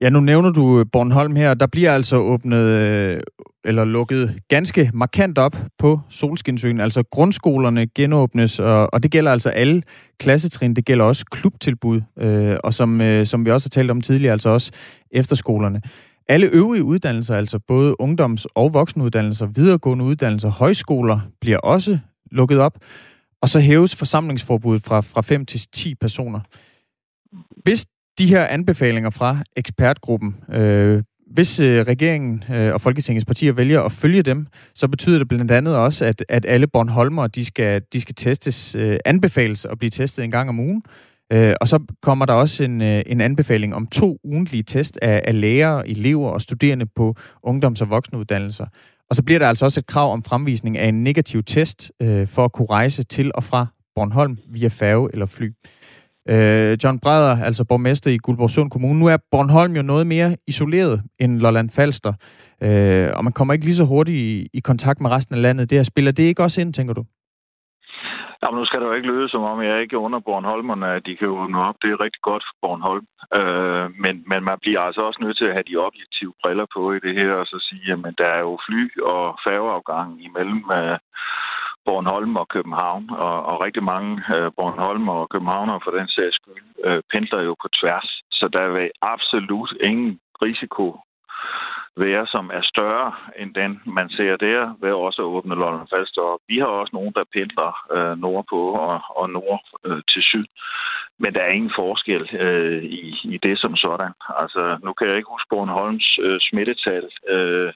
Ja, 0.00 0.10
nu 0.10 0.20
nævner 0.20 0.52
du 0.52 0.80
øh, 0.80 0.86
Bornholm 0.92 1.36
her. 1.36 1.54
Der 1.54 1.66
bliver 1.66 1.92
altså 1.92 2.16
åbnet 2.16 2.64
øh, 2.80 3.20
eller 3.64 3.84
lukket 3.84 4.38
ganske 4.48 4.90
markant 4.94 5.38
op 5.38 5.56
på 5.78 6.00
Solskinsøen. 6.08 6.80
Altså 6.80 7.04
grundskolerne 7.10 7.86
genåbnes, 7.86 8.60
og, 8.60 8.88
og 8.92 9.02
det 9.02 9.10
gælder 9.10 9.32
altså 9.32 9.50
alle 9.50 9.82
klassetrin. 10.20 10.76
Det 10.76 10.84
gælder 10.84 11.04
også 11.04 11.24
klubtilbud, 11.30 12.00
øh, 12.18 12.56
og 12.64 12.74
som, 12.74 13.00
øh, 13.00 13.26
som 13.26 13.46
vi 13.46 13.50
også 13.50 13.66
har 13.66 13.80
talt 13.80 13.90
om 13.90 14.00
tidligere, 14.00 14.32
altså 14.32 14.48
også 14.48 14.72
efterskolerne. 15.10 15.82
Alle 16.28 16.46
øvrige 16.46 16.84
uddannelser, 16.84 17.36
altså 17.36 17.58
både 17.58 17.94
ungdoms- 18.00 18.46
og 18.54 18.74
voksenuddannelser, 18.74 19.46
videregående 19.46 20.04
uddannelser, 20.04 20.48
højskoler, 20.48 21.20
bliver 21.40 21.58
også 21.58 21.98
lukket 22.30 22.58
op. 22.58 22.78
Og 23.42 23.48
så 23.48 23.60
hæves 23.60 23.96
forsamlingsforbuddet 23.96 24.82
fra, 24.82 25.00
fra 25.00 25.20
5 25.20 25.46
til 25.46 25.60
10 25.72 25.94
personer. 25.94 26.40
Hvis 27.62 27.86
de 28.18 28.26
her 28.26 28.44
anbefalinger 28.44 29.10
fra 29.10 29.38
ekspertgruppen 29.56 30.36
øh, 30.52 31.02
hvis 31.30 31.60
øh, 31.60 31.82
regeringen 31.82 32.44
øh, 32.50 32.74
og 32.74 32.80
Folketingets 32.80 33.24
partier 33.24 33.52
vælger 33.52 33.82
at 33.82 33.92
følge 33.92 34.22
dem, 34.22 34.46
så 34.74 34.88
betyder 34.88 35.18
det 35.18 35.28
blandt 35.28 35.50
andet 35.50 35.76
også, 35.76 36.04
at, 36.04 36.24
at 36.28 36.46
alle 36.48 36.66
Bornholmer, 36.66 37.26
de 37.26 37.44
skal, 37.44 37.82
de 37.92 38.00
skal 38.00 38.14
testes, 38.14 38.74
øh, 38.74 38.98
anbefales 39.04 39.64
at 39.64 39.78
blive 39.78 39.90
testet 39.90 40.24
en 40.24 40.30
gang 40.30 40.48
om 40.48 40.60
ugen. 40.60 40.82
Øh, 41.32 41.54
og 41.60 41.68
så 41.68 41.80
kommer 42.02 42.26
der 42.26 42.32
også 42.32 42.64
en, 42.64 42.82
øh, 42.82 43.02
en 43.06 43.20
anbefaling 43.20 43.74
om 43.74 43.86
to 43.86 44.18
ugentlige 44.24 44.62
test 44.62 44.98
af, 45.02 45.22
af 45.24 45.40
lærere, 45.40 45.88
elever 45.88 46.30
og 46.30 46.40
studerende 46.40 46.86
på 46.96 47.14
ungdoms- 47.42 47.82
og 47.82 47.90
voksenuddannelser. 47.90 48.66
Og 49.10 49.16
så 49.16 49.22
bliver 49.22 49.38
der 49.38 49.48
altså 49.48 49.64
også 49.64 49.80
et 49.80 49.86
krav 49.86 50.12
om 50.12 50.22
fremvisning 50.22 50.78
af 50.78 50.88
en 50.88 51.04
negativ 51.04 51.42
test 51.42 51.92
øh, 52.02 52.26
for 52.26 52.44
at 52.44 52.52
kunne 52.52 52.68
rejse 52.70 53.02
til 53.02 53.30
og 53.34 53.44
fra 53.44 53.66
Bornholm 53.94 54.38
via 54.48 54.68
færge 54.68 55.08
eller 55.12 55.26
fly. 55.26 55.52
Øh, 56.28 56.78
John 56.84 56.98
Breder, 56.98 57.44
altså 57.44 57.64
borgmester 57.64 58.10
i 58.10 58.16
Guldborgsund 58.16 58.70
Kommune. 58.70 59.00
Nu 59.00 59.06
er 59.06 59.16
Bornholm 59.30 59.76
jo 59.76 59.82
noget 59.82 60.06
mere 60.06 60.36
isoleret 60.46 61.02
end 61.18 61.40
Lolland 61.40 61.70
Falster, 61.70 62.12
øh, 62.62 63.08
og 63.14 63.24
man 63.24 63.32
kommer 63.32 63.54
ikke 63.54 63.64
lige 63.64 63.76
så 63.76 63.84
hurtigt 63.84 64.16
i, 64.16 64.48
i 64.52 64.60
kontakt 64.60 65.00
med 65.00 65.10
resten 65.10 65.34
af 65.34 65.42
landet. 65.42 65.70
Det 65.70 65.78
her 65.78 65.82
spiller 65.82 66.12
det 66.12 66.22
ikke 66.22 66.42
også 66.42 66.60
ind, 66.60 66.74
tænker 66.74 66.94
du? 66.94 67.04
Jamen, 68.42 68.58
nu 68.58 68.64
skal 68.64 68.80
det 68.80 68.86
jo 68.86 68.92
ikke 68.92 69.12
lyde, 69.12 69.28
som 69.28 69.42
om 69.42 69.62
jeg 69.62 69.80
ikke 69.80 69.98
under 69.98 70.18
Bornholmerne, 70.18 70.88
at 70.96 71.06
de 71.06 71.16
kan 71.16 71.28
åbne 71.28 71.60
op. 71.68 71.76
Det 71.82 71.90
er 71.90 72.00
rigtig 72.00 72.22
godt 72.22 72.44
for 72.48 72.56
Bornholm. 72.62 73.06
Øh, 73.38 73.86
men, 74.04 74.14
men 74.30 74.40
man 74.44 74.58
bliver 74.60 74.80
altså 74.80 75.00
også 75.02 75.20
nødt 75.22 75.36
til 75.38 75.44
at 75.44 75.52
have 75.52 75.68
de 75.70 75.76
objektive 75.76 76.32
briller 76.42 76.66
på 76.74 76.92
i 76.92 76.98
det 76.98 77.14
her, 77.14 77.32
og 77.32 77.46
så 77.46 77.58
sige, 77.68 77.92
at 77.92 78.14
der 78.18 78.28
er 78.36 78.40
jo 78.40 78.58
fly- 78.66 79.02
og 79.02 79.38
færgeafgang 79.46 80.24
imellem 80.24 80.62
øh, 80.78 80.98
Bornholm 81.84 82.36
og 82.36 82.48
København, 82.48 83.10
og, 83.10 83.36
og 83.50 83.60
rigtig 83.60 83.84
mange 83.84 84.10
øh, 84.36 84.50
Bornholm 84.56 85.08
og 85.08 85.28
Københavnere 85.28 85.80
for 85.84 85.90
den 85.90 86.08
sags 86.08 86.36
skyld 86.36 86.64
øh, 86.84 87.02
pendler 87.12 87.40
jo 87.42 87.54
på 87.62 87.68
tværs. 87.78 88.08
Så 88.38 88.48
der 88.52 88.60
er 88.60 88.88
absolut 89.02 89.72
ingen 89.80 90.20
risiko 90.42 90.86
være, 91.96 92.26
som 92.26 92.50
er 92.54 92.62
større 92.62 93.12
end 93.38 93.54
den, 93.54 93.80
man 93.86 94.08
ser 94.10 94.36
der, 94.36 94.76
ved 94.80 94.92
også 94.92 95.22
at 95.22 95.32
åbne 95.36 95.54
Lolland 95.54 95.88
Falster 95.92 96.22
op. 96.22 96.40
Vi 96.48 96.58
har 96.58 96.66
også 96.66 96.90
nogen, 96.92 97.12
der 97.14 97.24
pendler 97.32 97.70
øh, 97.96 98.18
nordpå 98.18 98.60
og, 98.72 99.00
og 99.08 99.30
nord 99.30 99.62
øh, 99.86 100.02
til 100.12 100.22
syd. 100.22 100.46
Men 101.18 101.34
der 101.34 101.40
er 101.40 101.56
ingen 101.58 101.72
forskel 101.76 102.22
øh, 102.44 102.82
i, 102.82 103.02
i 103.34 103.38
det 103.42 103.58
som 103.58 103.76
sådan. 103.76 104.12
Altså, 104.42 104.78
nu 104.84 104.92
kan 104.92 105.08
jeg 105.08 105.16
ikke 105.16 105.32
huske 105.34 105.50
Bornholms 105.50 106.18
øh, 106.22 106.38
smittetal, 106.40 107.10
øh, 107.28 107.72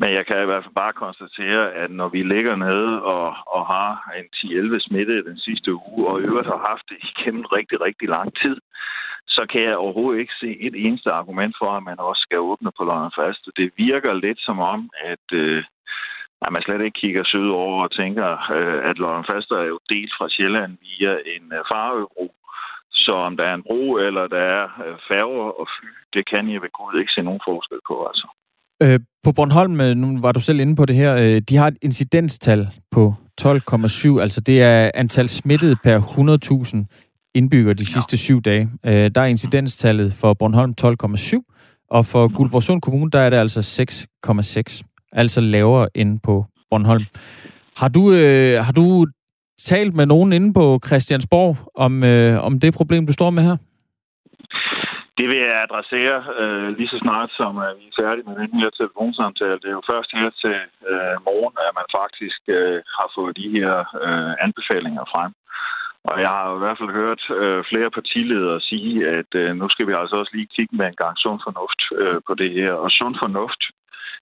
men 0.00 0.10
jeg 0.18 0.26
kan 0.26 0.42
i 0.42 0.48
hvert 0.48 0.64
fald 0.64 0.74
bare 0.74 1.00
konstatere, 1.04 1.72
at 1.82 1.90
når 1.90 2.08
vi 2.08 2.22
ligger 2.22 2.56
nede 2.56 3.02
og, 3.02 3.28
og 3.56 3.62
har 3.66 3.90
en 4.18 4.26
10-11 4.36 4.78
smitte 4.88 5.24
den 5.24 5.38
sidste 5.38 5.70
uge, 5.74 6.08
og 6.10 6.20
i 6.20 6.24
øvrigt 6.24 6.52
har 6.52 6.68
haft 6.70 6.84
det 6.90 6.98
igennem 7.10 7.44
rigtig, 7.56 7.80
rigtig 7.80 8.08
lang 8.08 8.28
tid, 8.42 8.56
så 9.40 9.46
kan 9.52 9.62
jeg 9.68 9.76
overhovedet 9.84 10.20
ikke 10.20 10.40
se 10.42 10.50
et 10.66 10.76
eneste 10.86 11.10
argument 11.20 11.54
for, 11.60 11.70
at 11.76 11.82
man 11.90 11.98
også 12.08 12.22
skal 12.26 12.38
åbne 12.50 12.70
på 12.78 12.82
London 12.88 13.12
Fast. 13.18 13.42
Det 13.60 13.68
virker 13.86 14.12
lidt 14.24 14.40
som 14.48 14.58
om, 14.72 14.80
at, 15.12 15.26
øh, 15.42 15.62
at 16.44 16.50
man 16.52 16.62
slet 16.62 16.82
ikke 16.84 17.00
kigger 17.02 17.24
sydover 17.24 17.82
og 17.84 17.90
tænker, 18.00 18.28
øh, 18.56 18.78
at 18.90 18.96
London 19.02 19.28
Fast 19.30 19.50
er 19.50 19.66
jo 19.72 19.78
delt 19.92 20.12
fra 20.18 20.26
Sjælland 20.34 20.72
via 20.86 21.12
en 21.34 21.44
øh, 21.56 21.62
farøbro. 21.70 22.26
Så 23.04 23.12
om 23.28 23.36
der 23.36 23.44
er 23.44 23.54
en 23.54 23.66
bro 23.68 23.82
eller 24.06 24.24
der 24.36 24.44
er 24.58 24.64
øh, 24.86 24.96
færger 25.08 25.48
og 25.60 25.66
fly, 25.74 25.90
det 26.14 26.22
kan 26.30 26.44
jeg 26.52 26.62
ved 26.62 26.72
Gud 26.78 27.00
ikke 27.00 27.12
se 27.16 27.22
nogen 27.22 27.46
forskel 27.48 27.80
på. 27.90 27.96
Altså. 28.10 28.26
Øh, 28.82 29.00
på 29.24 29.30
Bornholm, 29.36 29.80
øh, 29.80 29.94
nu 30.02 30.06
var 30.24 30.32
du 30.32 30.40
selv 30.40 30.60
inde 30.60 30.76
på 30.76 30.84
det 30.86 30.96
her, 30.96 31.12
øh, 31.24 31.42
de 31.48 31.56
har 31.56 31.68
et 31.68 31.78
incidenstal 31.82 32.68
på 32.90 33.02
12,7, 33.40 34.20
altså 34.24 34.40
det 34.48 34.62
er 34.62 34.90
antal 34.94 35.28
smittede 35.28 35.76
per 35.84 35.98
100.000 35.98 37.09
indbyggere 37.34 37.74
de 37.74 37.86
sidste 37.86 38.16
syv 38.16 38.40
dage. 38.40 38.70
Øh, 38.86 39.10
der 39.14 39.20
er 39.20 39.24
incidenstallet 39.24 40.12
for 40.20 40.34
Bornholm 40.34 40.74
12,7, 40.80 41.86
og 41.90 42.06
for 42.06 42.36
Guldborgsund 42.36 42.82
Kommune, 42.82 43.10
der 43.10 43.18
er 43.18 43.30
det 43.30 43.36
altså 43.36 43.60
6,6, 43.60 44.82
altså 45.12 45.40
lavere 45.40 45.88
end 45.94 46.20
på 46.20 46.44
Bornholm. 46.70 47.04
Har 47.76 47.88
du, 47.88 48.12
øh, 48.12 48.64
har 48.64 48.72
du 48.72 49.06
talt 49.64 49.94
med 49.94 50.06
nogen 50.06 50.32
inde 50.32 50.54
på 50.54 50.80
Christiansborg 50.86 51.56
om, 51.74 52.04
øh, 52.04 52.44
om 52.44 52.60
det 52.60 52.74
problem, 52.74 53.06
du 53.06 53.12
står 53.12 53.30
med 53.30 53.42
her? 53.42 53.56
Det 55.18 55.28
vil 55.28 55.38
jeg 55.46 55.62
adressere 55.66 56.16
øh, 56.40 56.68
lige 56.78 56.92
så 56.92 56.98
snart, 57.04 57.30
som 57.40 57.52
øh, 57.64 57.70
vi 57.78 57.84
er 57.88 57.98
færdige 58.02 58.28
med 58.28 58.36
den 58.42 58.60
her 58.60 58.70
telefonsamtale. 58.80 59.60
Det 59.62 59.68
er 59.70 59.78
jo 59.80 59.90
først 59.92 60.10
her 60.18 60.30
til 60.42 60.56
øh, 60.90 61.16
morgen, 61.28 61.54
at 61.66 61.72
man 61.80 61.88
faktisk 62.00 62.40
øh, 62.58 62.78
har 62.98 63.08
fået 63.16 63.32
de 63.40 63.48
her 63.56 63.74
øh, 64.06 64.32
anbefalinger 64.46 65.04
frem. 65.12 65.32
Og 66.04 66.20
jeg 66.20 66.28
har 66.28 66.56
i 66.56 66.58
hvert 66.58 66.78
fald 66.78 66.90
hørt 66.90 67.22
øh, 67.30 67.64
flere 67.70 67.90
partiledere 67.90 68.60
sige, 68.60 69.08
at 69.08 69.30
øh, 69.34 69.56
nu 69.56 69.68
skal 69.68 69.86
vi 69.86 69.92
altså 69.92 70.16
også 70.16 70.32
lige 70.34 70.54
kigge 70.56 70.76
med 70.76 70.86
en 70.86 71.00
gang 71.02 71.18
sund 71.18 71.40
fornuft 71.44 71.80
øh, 72.02 72.20
på 72.26 72.34
det 72.34 72.50
her. 72.52 72.72
Og 72.72 72.90
sund 72.90 73.16
fornuft 73.22 73.62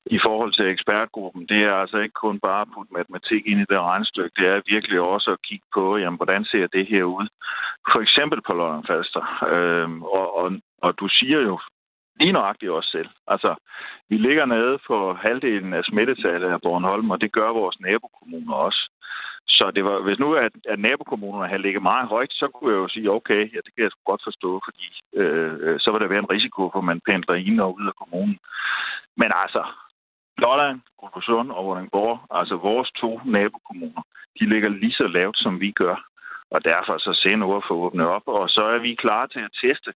i 0.06 0.18
forhold 0.26 0.52
til 0.52 0.66
ekspertgruppen, 0.66 1.46
det 1.48 1.60
er 1.62 1.74
altså 1.74 1.98
ikke 1.98 2.20
kun 2.24 2.40
bare 2.40 2.60
at 2.60 2.68
putte 2.74 2.92
matematik 2.92 3.42
ind 3.46 3.60
i 3.60 3.70
det 3.70 3.80
regnstykke, 3.80 4.36
det 4.36 4.46
er 4.48 4.68
virkelig 4.74 5.00
også 5.00 5.30
at 5.30 5.42
kigge 5.48 5.66
på, 5.74 5.96
jamen, 5.96 6.16
hvordan 6.16 6.44
ser 6.44 6.66
det 6.66 6.86
her 6.86 7.04
ud? 7.04 7.28
For 7.92 8.00
eksempel 8.00 8.40
på 8.46 8.52
Lolland 8.52 8.84
Falster. 8.86 9.24
Øh, 9.52 9.90
og, 10.02 10.36
og, 10.36 10.52
og 10.82 10.98
du 11.00 11.08
siger 11.08 11.40
jo 11.40 11.58
lige 12.20 12.32
nøjagtigt 12.32 12.72
også 12.72 12.90
selv. 12.90 13.08
Altså, 13.26 13.54
vi 14.08 14.16
ligger 14.16 14.44
nede 14.46 14.78
på 14.86 15.14
halvdelen 15.14 15.72
af 15.74 15.84
smittetallet 15.84 16.48
af 16.48 16.60
Bornholm, 16.60 17.10
og 17.10 17.20
det 17.20 17.32
gør 17.32 17.48
vores 17.48 17.80
nabokommuner 17.80 18.54
også. 18.54 18.90
Så 19.48 19.70
det 19.70 19.84
var, 19.84 20.00
hvis 20.00 20.18
nu 20.18 20.34
at, 20.34 20.52
at 20.68 20.78
nabokommunerne 20.78 21.48
havde 21.48 21.62
ligget 21.62 21.82
meget 21.82 22.08
højt, 22.08 22.32
så 22.32 22.48
kunne 22.48 22.72
jeg 22.72 22.78
jo 22.78 22.88
sige, 22.88 23.10
okay, 23.10 23.42
ja, 23.54 23.58
det 23.64 23.74
kan 23.74 23.84
jeg 23.84 23.90
godt 24.04 24.22
forstå, 24.24 24.60
fordi 24.66 24.86
øh, 25.20 25.80
så 25.80 25.92
vil 25.92 26.00
der 26.00 26.12
være 26.12 26.18
en 26.18 26.34
risiko 26.36 26.70
for, 26.72 26.78
at 26.78 26.84
man 26.84 27.00
pendler 27.08 27.34
ind 27.34 27.60
og 27.60 27.74
ud 27.74 27.86
af 27.86 27.94
kommunen. 28.00 28.38
Men 29.16 29.30
altså, 29.42 29.62
Lolland, 30.38 30.80
Guldborgsund 30.98 31.50
og 31.50 31.64
Vordingborg, 31.64 32.18
altså 32.30 32.56
vores 32.56 32.90
to 32.90 33.20
nabokommuner, 33.24 34.02
de 34.40 34.44
ligger 34.48 34.68
lige 34.68 34.92
så 34.92 35.06
lavt, 35.06 35.38
som 35.38 35.60
vi 35.60 35.70
gør. 35.70 35.96
Og 36.50 36.64
derfor 36.64 36.98
så 36.98 37.12
se 37.22 37.36
nu 37.36 37.56
at 37.56 37.70
åbne 37.70 38.08
op, 38.08 38.26
og 38.26 38.48
så 38.48 38.62
er 38.62 38.78
vi 38.78 38.94
klar 38.94 39.26
til 39.26 39.40
at 39.40 39.56
teste. 39.62 39.92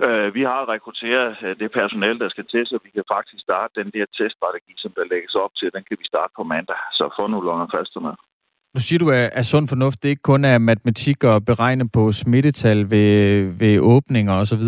Øh, 0.00 0.34
vi 0.34 0.42
har 0.42 0.68
rekrutteret 0.68 1.36
øh, 1.42 1.58
det 1.58 1.70
personale, 1.72 2.18
der 2.18 2.28
skal 2.28 2.44
teste, 2.44 2.66
så 2.66 2.78
vi 2.84 2.90
kan 2.90 3.04
faktisk 3.14 3.42
starte 3.42 3.80
den 3.80 3.90
der 3.90 4.06
teststrategi, 4.18 4.74
som 4.76 4.92
der 4.96 5.04
lægges 5.12 5.34
op 5.34 5.54
til. 5.56 5.72
Den 5.74 5.84
kan 5.88 5.96
vi 6.00 6.06
starte 6.06 6.32
på 6.36 6.42
mandag, 6.42 6.76
så 6.92 7.04
få 7.16 7.26
nu 7.26 7.40
Lolland 7.40 7.70
fast 7.74 7.96
med. 8.00 8.14
Nu 8.74 8.80
siger 8.80 8.98
du, 8.98 9.10
at 9.10 9.46
sund 9.46 9.68
fornuft 9.68 10.02
det 10.02 10.08
ikke 10.08 10.22
kun 10.22 10.44
er 10.44 10.58
matematik 10.58 11.24
og 11.24 11.44
beregne 11.44 11.88
på 11.88 12.12
smittetal 12.12 12.90
ved, 12.90 13.44
ved 13.58 13.78
åbninger 13.78 14.32
osv., 14.32 14.62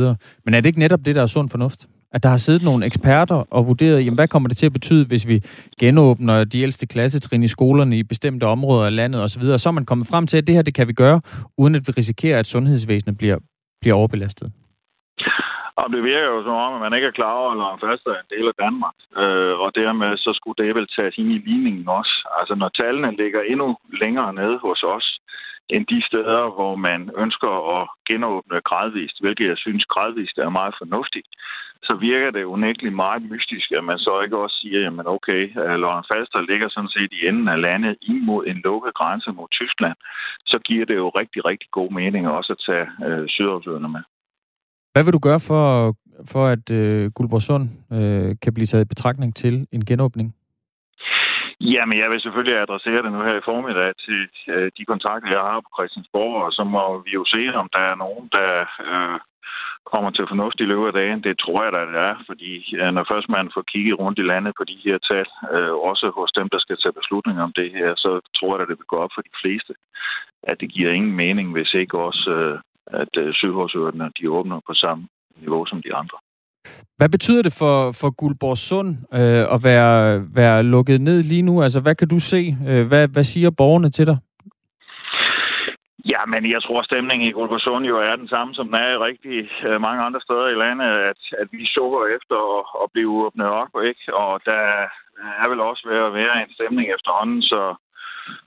men 0.44 0.54
er 0.54 0.60
det 0.60 0.66
ikke 0.66 0.78
netop 0.78 1.00
det, 1.04 1.14
der 1.14 1.22
er 1.22 1.26
sund 1.26 1.48
fornuft? 1.48 1.86
At 2.12 2.22
der 2.22 2.28
har 2.28 2.36
siddet 2.36 2.62
nogle 2.62 2.86
eksperter 2.86 3.34
og 3.34 3.66
vurderet, 3.66 4.04
jamen, 4.04 4.14
hvad 4.14 4.28
kommer 4.28 4.48
det 4.48 4.58
til 4.58 4.66
at 4.66 4.72
betyde, 4.72 5.06
hvis 5.06 5.26
vi 5.26 5.42
genåbner 5.80 6.44
de 6.44 6.60
ældste 6.60 6.86
klassetrin 6.86 7.42
i 7.42 7.48
skolerne 7.48 7.98
i 7.98 8.02
bestemte 8.02 8.44
områder 8.44 8.86
af 8.86 8.96
landet 8.96 9.22
osv., 9.22 9.42
og 9.42 9.60
så 9.60 9.68
er 9.68 9.72
man 9.72 9.84
kommet 9.84 10.06
frem 10.06 10.26
til, 10.26 10.36
at 10.36 10.46
det 10.46 10.54
her 10.54 10.62
det 10.62 10.74
kan 10.74 10.88
vi 10.88 10.92
gøre, 10.92 11.20
uden 11.58 11.74
at 11.74 11.88
vi 11.88 11.92
risikerer, 11.92 12.38
at 12.38 12.46
sundhedsvæsenet 12.46 13.18
bliver, 13.18 13.38
bliver 13.80 13.94
overbelastet. 13.94 14.52
Og 15.80 15.86
det 15.92 16.02
virker 16.02 16.28
jo 16.34 16.42
som 16.42 16.56
om, 16.66 16.74
at 16.74 16.80
man 16.80 16.94
ikke 16.94 17.08
er 17.08 17.18
klar 17.20 17.32
over, 17.32 17.50
at 17.50 17.56
Lolland 17.58 17.80
Falster 17.80 18.10
er 18.10 18.20
en 18.20 18.34
del 18.34 18.46
af 18.48 18.56
Danmark. 18.64 18.96
Øh, 19.22 19.54
og 19.64 19.74
dermed 19.74 20.16
så 20.16 20.30
skulle 20.34 20.58
det 20.62 20.74
vel 20.74 20.88
tages 20.96 21.18
ind 21.18 21.30
i 21.32 21.44
ligningen 21.48 21.88
også. 21.88 22.14
Altså 22.38 22.54
når 22.54 22.68
tallene 22.68 23.16
ligger 23.22 23.40
endnu 23.42 23.76
længere 24.02 24.32
nede 24.34 24.58
hos 24.58 24.82
os, 24.82 25.06
end 25.68 25.86
de 25.86 26.02
steder, 26.06 26.42
hvor 26.56 26.76
man 26.76 27.10
ønsker 27.16 27.52
at 27.76 27.88
genåbne 28.08 28.60
gradvist, 28.60 29.20
hvilket 29.20 29.46
jeg 29.48 29.58
synes 29.58 29.84
gradvist 29.84 30.38
er 30.38 30.48
meget 30.48 30.74
fornuftigt, 30.78 31.28
så 31.82 31.94
virker 31.94 32.30
det 32.30 32.44
unægteligt 32.44 32.94
meget 32.94 33.22
mystisk, 33.22 33.72
at 33.72 33.84
man 33.84 33.98
så 33.98 34.20
ikke 34.24 34.36
også 34.36 34.56
siger, 34.60 34.80
jamen 34.80 35.06
okay, 35.06 35.42
øh, 35.62 35.76
Lolland 35.82 36.04
Falster 36.12 36.40
ligger 36.50 36.68
sådan 36.68 36.94
set 36.96 37.12
i 37.12 37.26
enden 37.28 37.48
af 37.48 37.60
landet 37.60 37.96
imod 38.00 38.46
en 38.46 38.60
lukket 38.64 38.94
grænse 38.94 39.32
mod 39.32 39.48
Tyskland, 39.50 39.96
så 40.46 40.58
giver 40.58 40.84
det 40.86 40.96
jo 40.96 41.08
rigtig, 41.08 41.44
rigtig 41.44 41.68
god 41.70 41.90
mening 41.90 42.28
også 42.28 42.52
at 42.52 42.62
tage 42.66 42.86
øh, 43.06 43.28
sydafsøgerne 43.28 43.88
med. 43.88 44.02
Hvad 44.96 45.04
vil 45.04 45.16
du 45.18 45.26
gøre 45.28 45.42
for, 45.50 45.64
for 46.32 46.44
at 46.54 46.66
øh, 46.80 47.10
Guldborgsund 47.16 47.64
øh, 47.96 48.30
kan 48.42 48.54
blive 48.54 48.70
taget 48.70 48.84
i 48.84 48.92
betragtning 48.94 49.30
til 49.42 49.54
en 49.76 49.84
genåbning? 49.90 50.28
Jamen, 51.60 51.96
jeg 52.02 52.08
vil 52.10 52.20
selvfølgelig 52.20 52.56
adressere 52.60 53.02
det 53.04 53.12
nu 53.12 53.20
her 53.28 53.36
i 53.38 53.46
formiddag 53.50 53.90
til 54.06 54.20
øh, 54.54 54.70
de 54.78 54.84
kontakter, 54.92 55.28
jeg 55.36 55.44
har 55.50 55.60
på 55.60 55.70
Christiansborg, 55.76 56.34
og 56.46 56.52
så 56.52 56.64
må 56.74 56.82
vi 57.06 57.10
jo 57.18 57.24
se, 57.34 57.42
om 57.62 57.68
der 57.76 57.82
er 57.90 57.96
nogen, 58.04 58.26
der 58.36 58.50
øh, 58.86 59.18
kommer 59.92 60.10
til 60.10 60.24
fornuft 60.30 60.58
i 60.60 60.70
løbet 60.70 60.86
af 60.90 60.96
dagen. 61.00 61.20
Det 61.28 61.34
tror 61.44 61.60
jeg, 61.64 61.72
der 61.72 61.84
er, 62.10 62.14
fordi 62.28 62.52
øh, 62.80 62.90
når 62.96 63.04
først 63.12 63.28
man 63.36 63.46
får 63.54 63.64
kigget 63.72 63.98
rundt 64.02 64.18
i 64.18 64.28
landet 64.32 64.52
på 64.58 64.64
de 64.70 64.78
her 64.86 64.98
tal, 65.10 65.28
øh, 65.54 65.74
også 65.90 66.06
hos 66.18 66.30
dem, 66.38 66.48
der 66.54 66.60
skal 66.64 66.76
tage 66.78 66.98
beslutninger 67.00 67.42
om 67.48 67.52
det 67.60 67.68
her, 67.78 67.90
så 68.04 68.10
tror 68.36 68.52
jeg, 68.52 68.62
at 68.62 68.68
det 68.70 68.78
vil 68.80 68.92
gå 68.92 68.98
op 69.04 69.12
for 69.14 69.22
de 69.28 69.34
fleste, 69.42 69.72
at 70.50 70.56
det 70.60 70.68
giver 70.74 70.90
ingen 70.98 71.14
mening, 71.24 71.46
hvis 71.52 71.72
ikke 71.82 71.96
også 72.08 72.30
øh, 72.40 72.58
at 72.86 73.12
øh, 73.18 73.34
sygehusøerne 73.34 74.10
de 74.20 74.30
åbner 74.30 74.60
på 74.66 74.74
samme 74.74 75.08
niveau 75.40 75.66
som 75.66 75.82
de 75.82 75.94
andre. 75.94 76.18
Hvad 76.96 77.08
betyder 77.08 77.42
det 77.42 77.54
for, 77.58 77.76
for 78.00 78.10
Guldborgsund 78.20 78.90
øh, 79.20 79.44
at 79.54 79.60
være, 79.64 80.24
være 80.34 80.62
lukket 80.62 81.00
ned 81.00 81.22
lige 81.22 81.42
nu? 81.42 81.62
Altså, 81.62 81.80
hvad 81.80 81.94
kan 81.94 82.08
du 82.08 82.18
se? 82.18 82.56
Øh, 82.70 82.86
hvad, 82.86 83.08
hvad 83.08 83.24
siger 83.24 83.50
borgerne 83.50 83.90
til 83.90 84.06
dig? 84.06 84.18
Ja, 86.12 86.20
men 86.32 86.50
jeg 86.54 86.62
tror, 86.62 86.82
stemningen 86.82 87.28
i 87.28 87.32
Guldborgsund 87.36 87.84
jo 87.86 87.96
er 87.98 88.16
den 88.16 88.28
samme, 88.28 88.54
som 88.54 88.66
den 88.66 88.74
er 88.74 88.90
i 88.92 89.04
rigtig 89.08 89.38
øh, 89.68 89.80
mange 89.80 90.02
andre 90.06 90.20
steder 90.20 90.48
i 90.48 90.60
landet, 90.64 90.90
at, 91.10 91.20
at 91.40 91.48
vi 91.52 91.66
sukker 91.76 92.02
efter 92.16 92.38
at, 92.58 92.64
at 92.82 92.88
blive 92.94 93.10
åbnet 93.24 93.46
op, 93.62 93.72
ikke? 93.90 94.04
Og 94.14 94.40
der 94.50 94.62
er 95.42 95.48
vel 95.48 95.60
også 95.60 95.82
ved 95.90 95.98
at 96.06 96.14
være 96.20 96.34
en 96.42 96.52
stemning 96.56 96.86
efterhånden, 96.96 97.42
så 97.42 97.60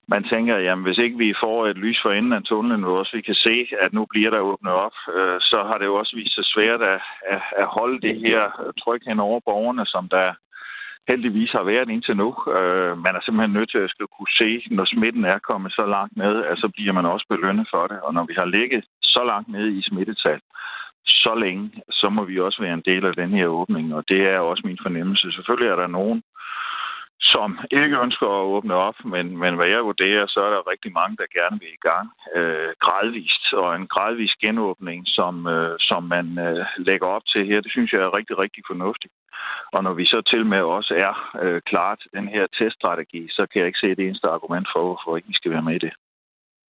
man 0.08 0.24
tænker, 0.24 0.58
jamen 0.58 0.86
hvis 0.86 0.98
ikke 0.98 1.18
vi 1.18 1.42
får 1.44 1.68
et 1.68 1.78
lys 1.78 2.00
for 2.02 2.12
enden 2.12 2.34
af 2.34 2.44
tunnelen, 2.44 2.84
hvor 2.84 3.00
også 3.00 3.16
vi 3.16 3.22
kan 3.22 3.36
se, 3.36 3.68
at 3.82 3.94
nu 3.94 4.06
bliver 4.10 4.30
der 4.30 4.40
åbnet 4.40 4.74
op, 4.74 4.98
øh, 5.16 5.38
så 5.40 5.64
har 5.68 5.78
det 5.78 5.86
jo 5.86 5.96
også 5.96 6.16
vist 6.16 6.36
sig 6.36 6.46
svært 6.46 6.82
at, 6.82 7.02
at, 7.34 7.42
at 7.62 7.68
holde 7.78 8.02
det 8.08 8.16
her 8.26 8.42
tryk 8.84 9.02
hen 9.08 9.20
over 9.20 9.40
borgerne, 9.40 9.86
som 9.86 10.10
der 10.10 10.34
heldigvis 11.10 11.52
har 11.52 11.64
været 11.64 11.90
indtil 11.90 12.18
nu. 12.18 12.30
Øh, 12.58 12.94
man 13.06 13.16
er 13.16 13.22
simpelthen 13.22 13.54
nødt 13.58 13.72
til 13.72 13.82
at 13.86 13.90
skulle 13.90 14.14
kunne 14.18 14.34
se, 14.42 14.50
når 14.78 14.86
smitten 14.86 15.26
er 15.26 15.40
kommet 15.50 15.72
så 15.72 15.86
langt 15.96 16.18
ned, 16.18 16.36
at 16.52 16.58
så 16.64 16.68
bliver 16.76 16.94
man 16.94 17.06
også 17.06 17.26
belønnet 17.30 17.68
for 17.74 17.84
det. 17.88 18.00
Og 18.06 18.14
når 18.14 18.26
vi 18.30 18.36
har 18.38 18.46
ligget 18.46 18.84
så 19.02 19.22
langt 19.32 19.50
nede 19.56 19.72
i 19.78 19.82
smittetal, 19.82 20.42
så 21.06 21.34
længe, 21.36 21.72
så 21.92 22.10
må 22.10 22.24
vi 22.24 22.40
også 22.40 22.62
være 22.62 22.74
en 22.74 22.88
del 22.92 23.06
af 23.06 23.14
den 23.14 23.30
her 23.30 23.48
åbning, 23.48 23.96
og 23.96 24.04
det 24.08 24.22
er 24.34 24.40
også 24.40 24.64
min 24.66 24.80
fornemmelse. 24.82 25.32
Selvfølgelig 25.32 25.70
er 25.72 25.76
der 25.76 25.88
nogen, 25.88 26.24
som 27.22 27.60
ikke 27.72 27.98
ønsker 28.04 28.28
at 28.28 28.46
åbne 28.56 28.74
op, 28.74 28.96
men, 29.06 29.38
men 29.38 29.56
hvad 29.56 29.68
jeg 29.68 29.84
vurderer, 29.84 30.26
så 30.28 30.40
er 30.40 30.50
der 30.50 30.72
rigtig 30.72 30.92
mange, 30.92 31.18
der 31.18 31.36
gerne 31.40 31.60
vil 31.60 31.74
i 31.74 31.86
gang 31.90 32.08
øh, 32.38 32.72
gradvist, 32.86 33.54
og 33.54 33.76
en 33.76 33.88
gradvis 33.88 34.34
genåbning, 34.46 35.00
som, 35.08 35.48
øh, 35.48 35.76
som 35.80 36.04
man 36.04 36.28
øh, 36.48 36.66
lægger 36.78 37.08
op 37.08 37.26
til 37.34 37.46
her, 37.46 37.62
det 37.62 37.72
synes 37.72 37.92
jeg 37.94 38.02
er 38.02 38.18
rigtig, 38.18 38.38
rigtig 38.38 38.64
fornuftigt. 38.68 39.14
Og 39.74 39.84
når 39.84 39.94
vi 39.94 40.06
så 40.06 40.22
til 40.22 40.46
med 40.46 40.62
også 40.62 40.94
er 41.08 41.14
øh, 41.44 41.62
klar 41.62 41.96
til 41.96 42.10
den 42.14 42.28
her 42.28 42.46
teststrategi, 42.60 43.28
så 43.30 43.48
kan 43.50 43.60
jeg 43.60 43.68
ikke 43.68 43.84
se 43.84 43.96
det 43.96 44.06
eneste 44.08 44.28
argument 44.28 44.68
for, 44.74 44.82
hvorfor 44.86 45.18
ikke 45.18 45.28
vi 45.28 45.40
skal 45.40 45.52
være 45.52 45.68
med 45.68 45.76
i 45.76 45.84
det. 45.86 45.94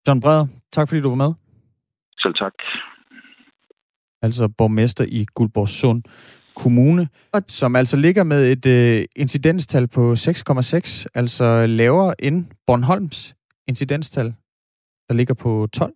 John 0.08 0.22
Breder, 0.22 0.48
tak 0.72 0.88
fordi 0.88 1.02
du 1.02 1.10
var 1.10 1.24
med. 1.26 1.32
Selv 2.24 2.34
tak. 2.34 2.54
Altså 4.22 4.50
borgmester 4.58 5.06
i 5.08 5.26
Guldborgsund 5.36 6.04
Kommune, 6.60 7.08
og... 7.32 7.44
som 7.48 7.76
altså 7.76 7.98
ligger 7.98 8.24
med 8.24 8.52
et 8.52 8.66
øh, 8.66 9.06
incidenstal 9.16 9.88
på 9.88 10.14
6,6, 10.14 11.06
altså 11.16 11.66
lavere 11.66 12.22
end 12.24 12.46
Bornholms 12.68 13.36
incidenstal, 13.68 14.34
der 15.10 15.14
ligger 15.14 15.34
på 15.34 15.68
12. 15.74 15.94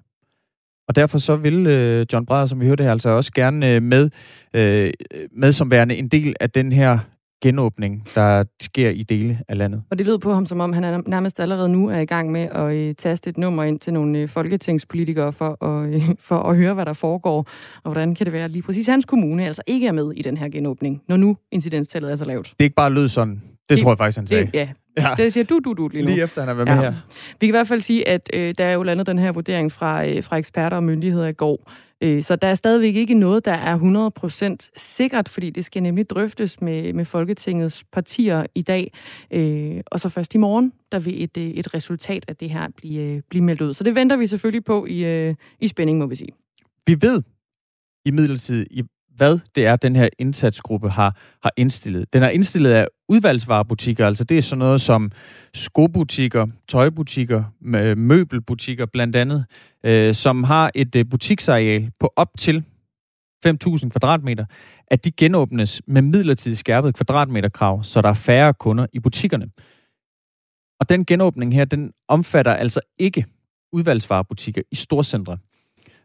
Og 0.87 0.95
derfor 0.95 1.17
så 1.17 1.35
vil 1.35 1.67
øh, 1.67 2.05
John 2.13 2.25
Breder, 2.25 2.45
som 2.45 2.59
vi 2.59 2.65
hørte 2.65 2.83
her, 2.83 2.91
altså 2.91 3.09
også 3.09 3.31
gerne 3.33 3.69
øh, 3.69 3.81
med, 3.81 4.09
øh, 4.53 4.93
med 5.31 5.51
som 5.51 5.71
værende 5.71 5.95
en 5.95 6.07
del 6.07 6.35
af 6.39 6.49
den 6.49 6.71
her 6.71 6.99
genåbning, 7.43 8.07
der 8.15 8.43
sker 8.61 8.89
i 8.89 9.03
dele 9.03 9.39
af 9.47 9.57
landet. 9.57 9.83
Og 9.91 9.97
det 9.97 10.05
lød 10.05 10.17
på 10.17 10.33
ham, 10.33 10.45
som 10.45 10.59
om 10.59 10.73
han 10.73 10.83
er 10.83 11.01
nærmest 11.07 11.39
allerede 11.39 11.69
nu 11.69 11.89
er 11.89 11.99
i 11.99 12.05
gang 12.05 12.31
med 12.31 12.41
at 12.41 12.75
øh, 12.75 12.95
taste 12.95 13.29
et 13.29 13.37
nummer 13.37 13.63
ind 13.63 13.79
til 13.79 13.93
nogle 13.93 14.19
øh, 14.19 14.29
folketingspolitikere 14.29 15.33
for 15.33 15.63
at, 15.65 15.93
øh, 15.93 16.01
for 16.29 16.39
at 16.39 16.57
høre, 16.57 16.73
hvad 16.73 16.85
der 16.85 16.93
foregår, 16.93 17.47
og 17.83 17.91
hvordan 17.91 18.15
kan 18.15 18.25
det 18.25 18.33
være, 18.33 18.43
at 18.43 18.51
lige 18.51 18.63
præcis 18.63 18.87
hans 18.87 19.05
kommune 19.05 19.45
altså 19.45 19.61
ikke 19.67 19.87
er 19.87 19.91
med 19.91 20.11
i 20.15 20.21
den 20.21 20.37
her 20.37 20.49
genåbning, 20.49 21.01
når 21.07 21.17
nu 21.17 21.37
incidenstallet 21.51 22.11
er 22.11 22.15
så 22.15 22.25
lavt. 22.25 22.45
Det 22.45 22.55
er 22.59 22.63
ikke 22.63 22.75
bare 22.75 22.89
lød 22.89 23.07
sådan. 23.07 23.33
Det, 23.35 23.69
det 23.69 23.79
tror 23.79 23.91
jeg 23.91 23.97
faktisk, 23.97 24.17
han 24.17 24.27
sagde. 24.27 24.45
Det, 24.45 24.53
ja, 24.53 24.69
Ja. 24.97 25.15
Det 25.17 25.33
siger 25.33 25.43
du, 25.43 25.59
du, 25.59 25.73
du 25.73 25.87
lige 25.87 26.03
nu. 26.03 26.09
Lige 26.09 26.23
efter 26.23 26.41
han 26.41 26.47
har 26.47 26.55
været 26.55 26.69
ja. 26.69 26.75
med 26.75 26.83
her. 26.83 26.93
Vi 27.39 27.47
kan 27.47 27.49
i 27.49 27.51
hvert 27.51 27.67
fald 27.67 27.81
sige, 27.81 28.07
at 28.07 28.29
øh, 28.33 28.55
der 28.57 28.65
er 28.65 28.73
jo 28.73 28.83
landet 28.83 29.07
den 29.07 29.19
her 29.19 29.31
vurdering 29.31 29.71
fra, 29.71 30.07
øh, 30.07 30.23
fra 30.23 30.37
eksperter 30.37 30.77
og 30.77 30.83
myndigheder 30.83 31.27
i 31.27 31.33
går. 31.33 31.71
Øh, 32.03 32.23
så 32.23 32.35
der 32.35 32.47
er 32.47 32.55
stadigvæk 32.55 32.95
ikke 32.95 33.13
noget, 33.13 33.45
der 33.45 33.53
er 33.53 33.77
100% 34.59 34.69
sikkert, 34.77 35.29
fordi 35.29 35.49
det 35.49 35.65
skal 35.65 35.83
nemlig 35.83 36.09
drøftes 36.09 36.61
med, 36.61 36.93
med 36.93 37.05
Folketingets 37.05 37.83
partier 37.91 38.45
i 38.55 38.61
dag. 38.61 38.93
Øh, 39.31 39.81
og 39.85 39.99
så 39.99 40.09
først 40.09 40.35
i 40.35 40.37
morgen, 40.37 40.73
der 40.91 40.99
vil 40.99 41.23
et, 41.23 41.37
øh, 41.37 41.43
et 41.43 41.73
resultat 41.73 42.25
af 42.27 42.35
det 42.35 42.49
her 42.49 42.67
blive, 42.77 43.01
øh, 43.01 43.21
blive 43.29 43.43
meldt 43.43 43.61
ud. 43.61 43.73
Så 43.73 43.83
det 43.83 43.95
venter 43.95 44.17
vi 44.17 44.27
selvfølgelig 44.27 44.65
på 44.65 44.85
i, 44.85 45.33
i 45.61 45.67
spænding, 45.67 45.99
må 45.99 46.05
vi 46.05 46.15
sige. 46.15 46.31
Vi 46.87 46.97
ved 47.01 47.23
i 48.05 48.11
midlertid, 48.11 48.65
i 48.71 48.83
hvad 49.15 49.39
det 49.55 49.65
er, 49.65 49.75
den 49.75 49.95
her 49.95 50.09
indsatsgruppe 50.19 50.89
har, 50.89 51.17
har 51.43 51.51
indstillet. 51.57 52.13
Den 52.13 52.23
er 52.23 52.29
indstillet 52.29 52.71
af 52.71 52.87
udvalgsvarebutikker, 53.09 54.07
altså 54.07 54.23
det 54.23 54.37
er 54.37 54.41
sådan 54.41 54.59
noget 54.59 54.81
som 54.81 55.11
skobutikker, 55.53 56.47
tøjbutikker, 56.67 57.43
øh, 57.65 57.97
møbelbutikker 57.97 58.85
blandt 58.85 59.15
andet, 59.15 59.45
øh, 59.83 60.13
som 60.13 60.43
har 60.43 60.71
et 60.75 60.95
øh, 60.95 61.05
butiksareal 61.09 61.91
på 61.99 62.13
op 62.15 62.29
til 62.37 62.63
5.000 63.45 63.89
kvadratmeter, 63.89 64.45
at 64.87 65.05
de 65.05 65.11
genåbnes 65.11 65.81
med 65.87 66.01
midlertidigt 66.01 66.59
skærpet 66.59 66.95
kvadratmeterkrav, 66.95 67.83
så 67.83 68.01
der 68.01 68.09
er 68.09 68.13
færre 68.13 68.53
kunder 68.53 68.85
i 68.93 68.99
butikkerne. 68.99 69.45
Og 70.79 70.89
den 70.89 71.05
genåbning 71.05 71.53
her, 71.53 71.65
den 71.65 71.91
omfatter 72.07 72.53
altså 72.53 72.81
ikke 72.99 73.25
udvalgsvarebutikker 73.73 74.61
i 74.71 74.75
storcentre. 74.75 75.37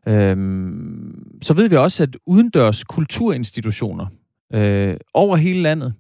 Øhm, 0.08 1.38
så 1.42 1.54
ved 1.54 1.68
vi 1.68 1.76
også, 1.76 2.02
at 2.02 2.16
udendørs 2.26 2.84
kulturinstitutioner 2.84 4.06
øh, 4.54 4.96
over 5.14 5.36
hele 5.36 5.62
landet, 5.62 5.94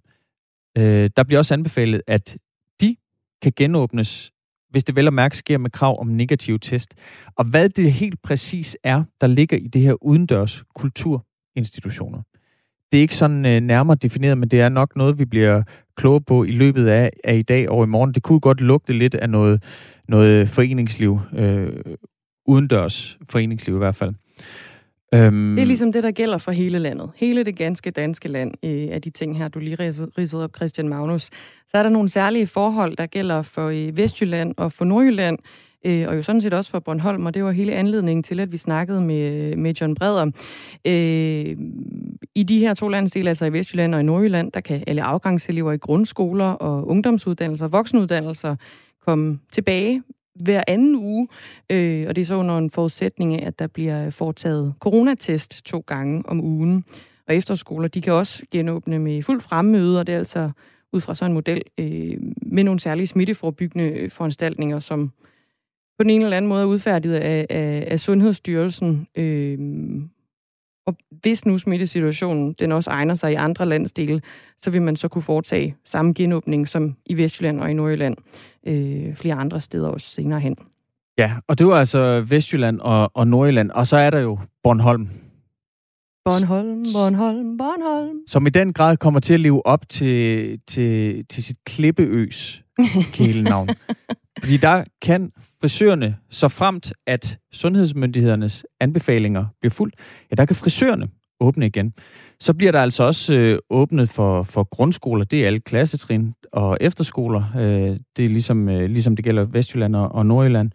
øh, 0.78 1.10
der 1.16 1.22
bliver 1.22 1.38
også 1.38 1.54
anbefalet, 1.54 2.02
at 2.06 2.36
de 2.80 2.96
kan 3.42 3.52
genåbnes, 3.56 4.32
hvis 4.70 4.84
det 4.84 4.96
vel 4.96 5.06
og 5.06 5.14
mærke 5.14 5.36
sker 5.36 5.58
med 5.58 5.70
krav 5.70 6.00
om 6.00 6.06
negativ 6.06 6.58
test. 6.58 6.94
Og 7.36 7.44
hvad 7.44 7.68
det 7.68 7.92
helt 7.92 8.22
præcis 8.22 8.76
er, 8.82 9.04
der 9.20 9.26
ligger 9.26 9.56
i 9.56 9.66
det 9.66 9.82
her 9.82 10.04
udendørs 10.04 10.64
kulturinstitutioner. 10.74 12.22
Det 12.92 12.98
er 12.98 13.02
ikke 13.02 13.16
sådan 13.16 13.46
øh, 13.46 13.60
nærmere 13.60 13.96
defineret, 13.96 14.38
men 14.38 14.48
det 14.48 14.60
er 14.60 14.68
nok 14.68 14.96
noget, 14.96 15.18
vi 15.18 15.24
bliver 15.24 15.62
kloge 15.96 16.20
på 16.20 16.44
i 16.44 16.50
løbet 16.50 16.86
af, 16.86 17.10
af 17.24 17.36
i 17.36 17.42
dag 17.42 17.68
og 17.70 17.84
i 17.84 17.86
morgen. 17.86 18.14
Det 18.14 18.22
kunne 18.22 18.40
godt 18.40 18.60
lugte 18.60 18.92
lidt 18.92 19.14
af 19.14 19.30
noget, 19.30 19.62
noget 20.08 20.48
foreningsliv 20.48 21.20
øh, 21.36 21.72
udendørs 22.48 23.18
foreningsliv 23.30 23.74
i 23.74 23.78
hvert 23.78 23.94
fald. 23.94 24.14
Øhm, 25.14 25.56
det 25.56 25.62
er 25.62 25.66
ligesom 25.66 25.92
det, 25.92 26.02
der 26.02 26.10
gælder 26.10 26.38
for 26.38 26.52
hele 26.52 26.78
landet. 26.78 27.10
Hele 27.16 27.44
det 27.44 27.56
ganske 27.56 27.90
danske 27.90 28.28
land 28.28 28.54
øh, 28.62 28.88
af 28.90 29.02
de 29.02 29.10
ting 29.10 29.38
her, 29.38 29.48
du 29.48 29.58
lige 29.58 29.76
ridsede 30.18 30.44
op, 30.44 30.56
Christian 30.56 30.88
Magnus. 30.88 31.22
Så 31.68 31.74
er 31.74 31.82
der 31.82 31.90
nogle 31.90 32.08
særlige 32.08 32.46
forhold, 32.46 32.96
der 32.96 33.06
gælder 33.06 33.42
for 33.42 33.68
øh, 33.68 33.96
Vestjylland 33.96 34.54
og 34.56 34.72
for 34.72 34.84
Nordjylland, 34.84 35.38
øh, 35.84 36.08
og 36.08 36.16
jo 36.16 36.22
sådan 36.22 36.40
set 36.40 36.54
også 36.54 36.70
for 36.70 36.78
Bornholm, 36.78 37.26
og 37.26 37.34
det 37.34 37.44
var 37.44 37.50
hele 37.50 37.72
anledningen 37.72 38.22
til, 38.22 38.40
at 38.40 38.52
vi 38.52 38.56
snakkede 38.56 39.00
med, 39.00 39.56
med 39.56 39.74
John 39.74 39.94
Breder. 39.94 40.30
Øh, 40.84 41.56
I 42.34 42.42
de 42.42 42.58
her 42.58 42.74
to 42.74 42.88
landsdele, 42.88 43.28
altså 43.28 43.44
i 43.44 43.52
Vestjylland 43.52 43.94
og 43.94 44.00
i 44.00 44.04
Nordjylland, 44.04 44.52
der 44.52 44.60
kan 44.60 44.84
alle 44.86 45.02
afgangselever 45.02 45.72
i 45.72 45.76
grundskoler 45.76 46.50
og 46.50 46.88
ungdomsuddannelser, 46.88 47.68
voksenuddannelser, 47.68 48.56
komme 49.06 49.38
tilbage 49.52 50.02
hver 50.42 50.62
anden 50.66 50.96
uge, 50.96 51.28
øh, 51.70 52.04
og 52.08 52.16
det 52.16 52.22
er 52.22 52.26
så 52.26 52.34
under 52.34 52.58
en 52.58 52.70
forudsætning 52.70 53.34
af, 53.34 53.46
at 53.46 53.58
der 53.58 53.66
bliver 53.66 54.10
foretaget 54.10 54.74
coronatest 54.80 55.64
to 55.64 55.84
gange 55.86 56.22
om 56.26 56.40
ugen. 56.40 56.84
Og 57.28 57.36
efterskoler, 57.36 57.88
de 57.88 58.00
kan 58.00 58.12
også 58.12 58.42
genåbne 58.50 58.98
med 58.98 59.22
fuld 59.22 59.40
fremmøde, 59.40 59.98
og 60.00 60.06
det 60.06 60.14
er 60.14 60.18
altså 60.18 60.50
ud 60.92 61.00
fra 61.00 61.14
sådan 61.14 61.30
en 61.30 61.34
model 61.34 61.62
øh, 61.78 62.16
med 62.42 62.64
nogle 62.64 62.80
særlige 62.80 63.06
smitteforbyggende 63.06 63.84
øh, 63.84 64.10
foranstaltninger, 64.10 64.80
som 64.80 65.12
på 65.98 66.02
den 66.02 66.10
ene 66.10 66.24
eller 66.24 66.36
anden 66.36 66.48
måde 66.48 66.62
er 66.62 66.66
udfærdiget 66.66 67.14
af, 67.14 67.46
af, 67.50 67.84
af 67.90 68.00
Sundhedsstyrelsen. 68.00 69.06
Øh, 69.16 69.58
og 70.88 70.96
hvis 71.10 71.46
nu 71.46 71.58
smittesituationen 71.58 72.52
den 72.52 72.72
også 72.72 72.90
egner 72.90 73.14
sig 73.14 73.32
i 73.32 73.34
andre 73.34 73.66
landsdele, 73.66 74.20
så 74.58 74.70
vil 74.70 74.82
man 74.82 74.96
så 74.96 75.08
kunne 75.08 75.22
foretage 75.22 75.76
samme 75.84 76.12
genåbning 76.14 76.68
som 76.68 76.96
i 77.06 77.16
Vestjylland 77.16 77.60
og 77.60 77.70
i 77.70 77.74
Nordjylland 77.74 78.16
øh, 78.66 79.14
flere 79.14 79.34
andre 79.34 79.60
steder 79.60 79.88
også 79.88 80.10
senere 80.10 80.40
hen. 80.40 80.56
Ja, 81.18 81.32
og 81.48 81.58
det 81.58 81.66
var 81.66 81.74
altså 81.74 82.20
Vestjylland 82.20 82.80
og, 82.80 83.10
og 83.14 83.28
Nordjylland, 83.28 83.70
og 83.70 83.86
så 83.86 83.96
er 83.96 84.10
der 84.10 84.20
jo 84.20 84.38
Bornholm. 84.62 85.08
Bornholm, 86.24 86.84
Bornholm, 86.94 87.56
Bornholm. 87.56 88.16
Som 88.26 88.46
i 88.46 88.50
den 88.50 88.72
grad 88.72 88.96
kommer 88.96 89.20
til 89.20 89.34
at 89.34 89.40
leve 89.40 89.66
op 89.66 89.88
til, 89.88 90.60
til, 90.66 91.24
til 91.26 91.44
sit 91.44 91.56
klippeøs 91.66 92.62
kælenavn. 93.12 93.68
Fordi 94.40 94.56
der 94.56 94.84
kan 95.02 95.32
frisørerne, 95.60 96.16
så 96.30 96.48
fremt 96.48 96.92
at 97.06 97.38
sundhedsmyndighedernes 97.52 98.64
anbefalinger 98.80 99.46
bliver 99.60 99.70
fuldt, 99.70 99.94
ja, 100.30 100.34
der 100.34 100.44
kan 100.44 100.56
frisørerne 100.56 101.08
åbne 101.40 101.66
igen. 101.66 101.94
Så 102.40 102.54
bliver 102.54 102.72
der 102.72 102.82
altså 102.82 103.04
også 103.04 103.34
øh, 103.34 103.58
åbnet 103.70 104.08
for, 104.08 104.42
for 104.42 104.64
grundskoler, 104.64 105.24
det 105.24 105.42
er 105.42 105.46
alle 105.46 105.60
klassetrin, 105.60 106.34
og 106.52 106.78
efterskoler, 106.80 107.44
øh, 107.56 107.98
det 108.16 108.24
er 108.24 108.28
ligesom, 108.28 108.68
øh, 108.68 108.90
ligesom 108.90 109.16
det 109.16 109.24
gælder 109.24 109.44
Vestjylland 109.44 109.96
og, 109.96 110.12
og 110.12 110.26
Nordjylland. 110.26 110.70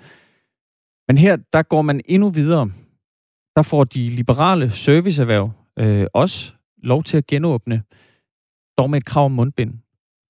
Men 1.08 1.18
her, 1.18 1.38
der 1.54 1.62
går 1.62 1.82
man 1.82 2.01
endnu 2.06 2.30
videre. 2.30 2.72
Der 3.56 3.62
får 3.62 3.84
de 3.84 4.10
liberale 4.10 4.70
serviceerhverv 4.70 5.51
øh, 5.80 6.08
også 6.14 6.54
lov 6.84 7.04
til 7.04 7.18
at 7.18 7.28
genåbne, 7.28 7.84
dog 8.78 8.89
med 8.89 8.97
et 8.97 9.06
krav 9.06 9.26
om 9.26 9.32
mundbind. 9.32 9.74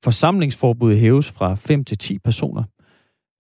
Forsamlingsforbuddet 0.03 0.99
hæves 0.99 1.31
fra 1.31 1.55
5 1.55 1.85
til 1.85 1.97
10 1.97 2.19
personer. 2.19 2.63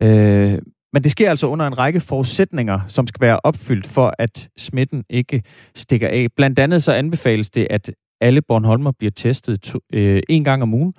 Øh, 0.03 0.59
men 0.93 1.03
det 1.03 1.11
sker 1.11 1.29
altså 1.29 1.47
under 1.47 1.67
en 1.67 1.77
række 1.77 1.99
forudsætninger, 1.99 2.79
som 2.87 3.07
skal 3.07 3.21
være 3.21 3.39
opfyldt 3.43 3.87
for, 3.87 4.13
at 4.19 4.49
smitten 4.57 5.03
ikke 5.09 5.43
stikker 5.75 6.07
af. 6.07 6.27
Blandt 6.35 6.59
andet 6.59 6.83
så 6.83 6.91
anbefales 6.91 7.49
det, 7.49 7.67
at 7.69 7.91
alle 8.21 8.41
Bornholmer 8.41 8.91
bliver 8.91 9.11
testet 9.11 9.61
to, 9.61 9.79
øh, 9.93 10.21
en 10.29 10.43
gang 10.43 10.63
om 10.63 10.73
ugen, 10.73 10.93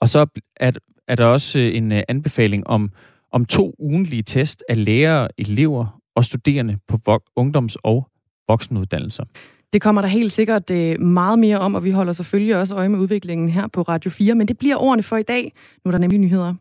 og 0.00 0.08
så 0.08 0.26
er, 0.56 0.72
er 1.08 1.14
der 1.14 1.24
også 1.24 1.58
øh, 1.58 1.76
en 1.76 1.92
øh, 1.92 2.02
anbefaling 2.08 2.66
om, 2.66 2.90
om 3.32 3.44
to 3.44 3.74
ugenlige 3.78 4.22
test 4.22 4.64
af 4.68 4.84
lærere, 4.84 5.28
elever 5.38 6.00
og 6.16 6.20
og 6.20 6.24
studerende 6.24 6.78
på 6.88 6.98
vok- 7.08 7.32
ungdoms- 7.36 7.76
og 7.84 8.08
voksenuddannelser. 8.48 9.24
Det 9.72 9.82
kommer 9.82 10.00
der 10.00 10.08
helt 10.08 10.32
sikkert 10.32 10.70
øh, 10.70 11.00
meget 11.00 11.38
mere 11.38 11.58
om, 11.58 11.74
og 11.74 11.84
vi 11.84 11.90
holder 11.90 12.12
selvfølgelig 12.12 12.56
også 12.56 12.74
øje 12.74 12.88
med 12.88 12.98
udviklingen 12.98 13.48
her 13.48 13.66
på 13.66 13.82
Radio 13.82 14.10
4, 14.10 14.34
men 14.34 14.48
det 14.48 14.58
bliver 14.58 14.76
ordene 14.76 15.02
for 15.02 15.16
i 15.16 15.22
dag. 15.22 15.52
Nu 15.84 15.88
er 15.88 15.92
der 15.92 15.98
nemlig 15.98 16.18
nyheder. 16.18 16.54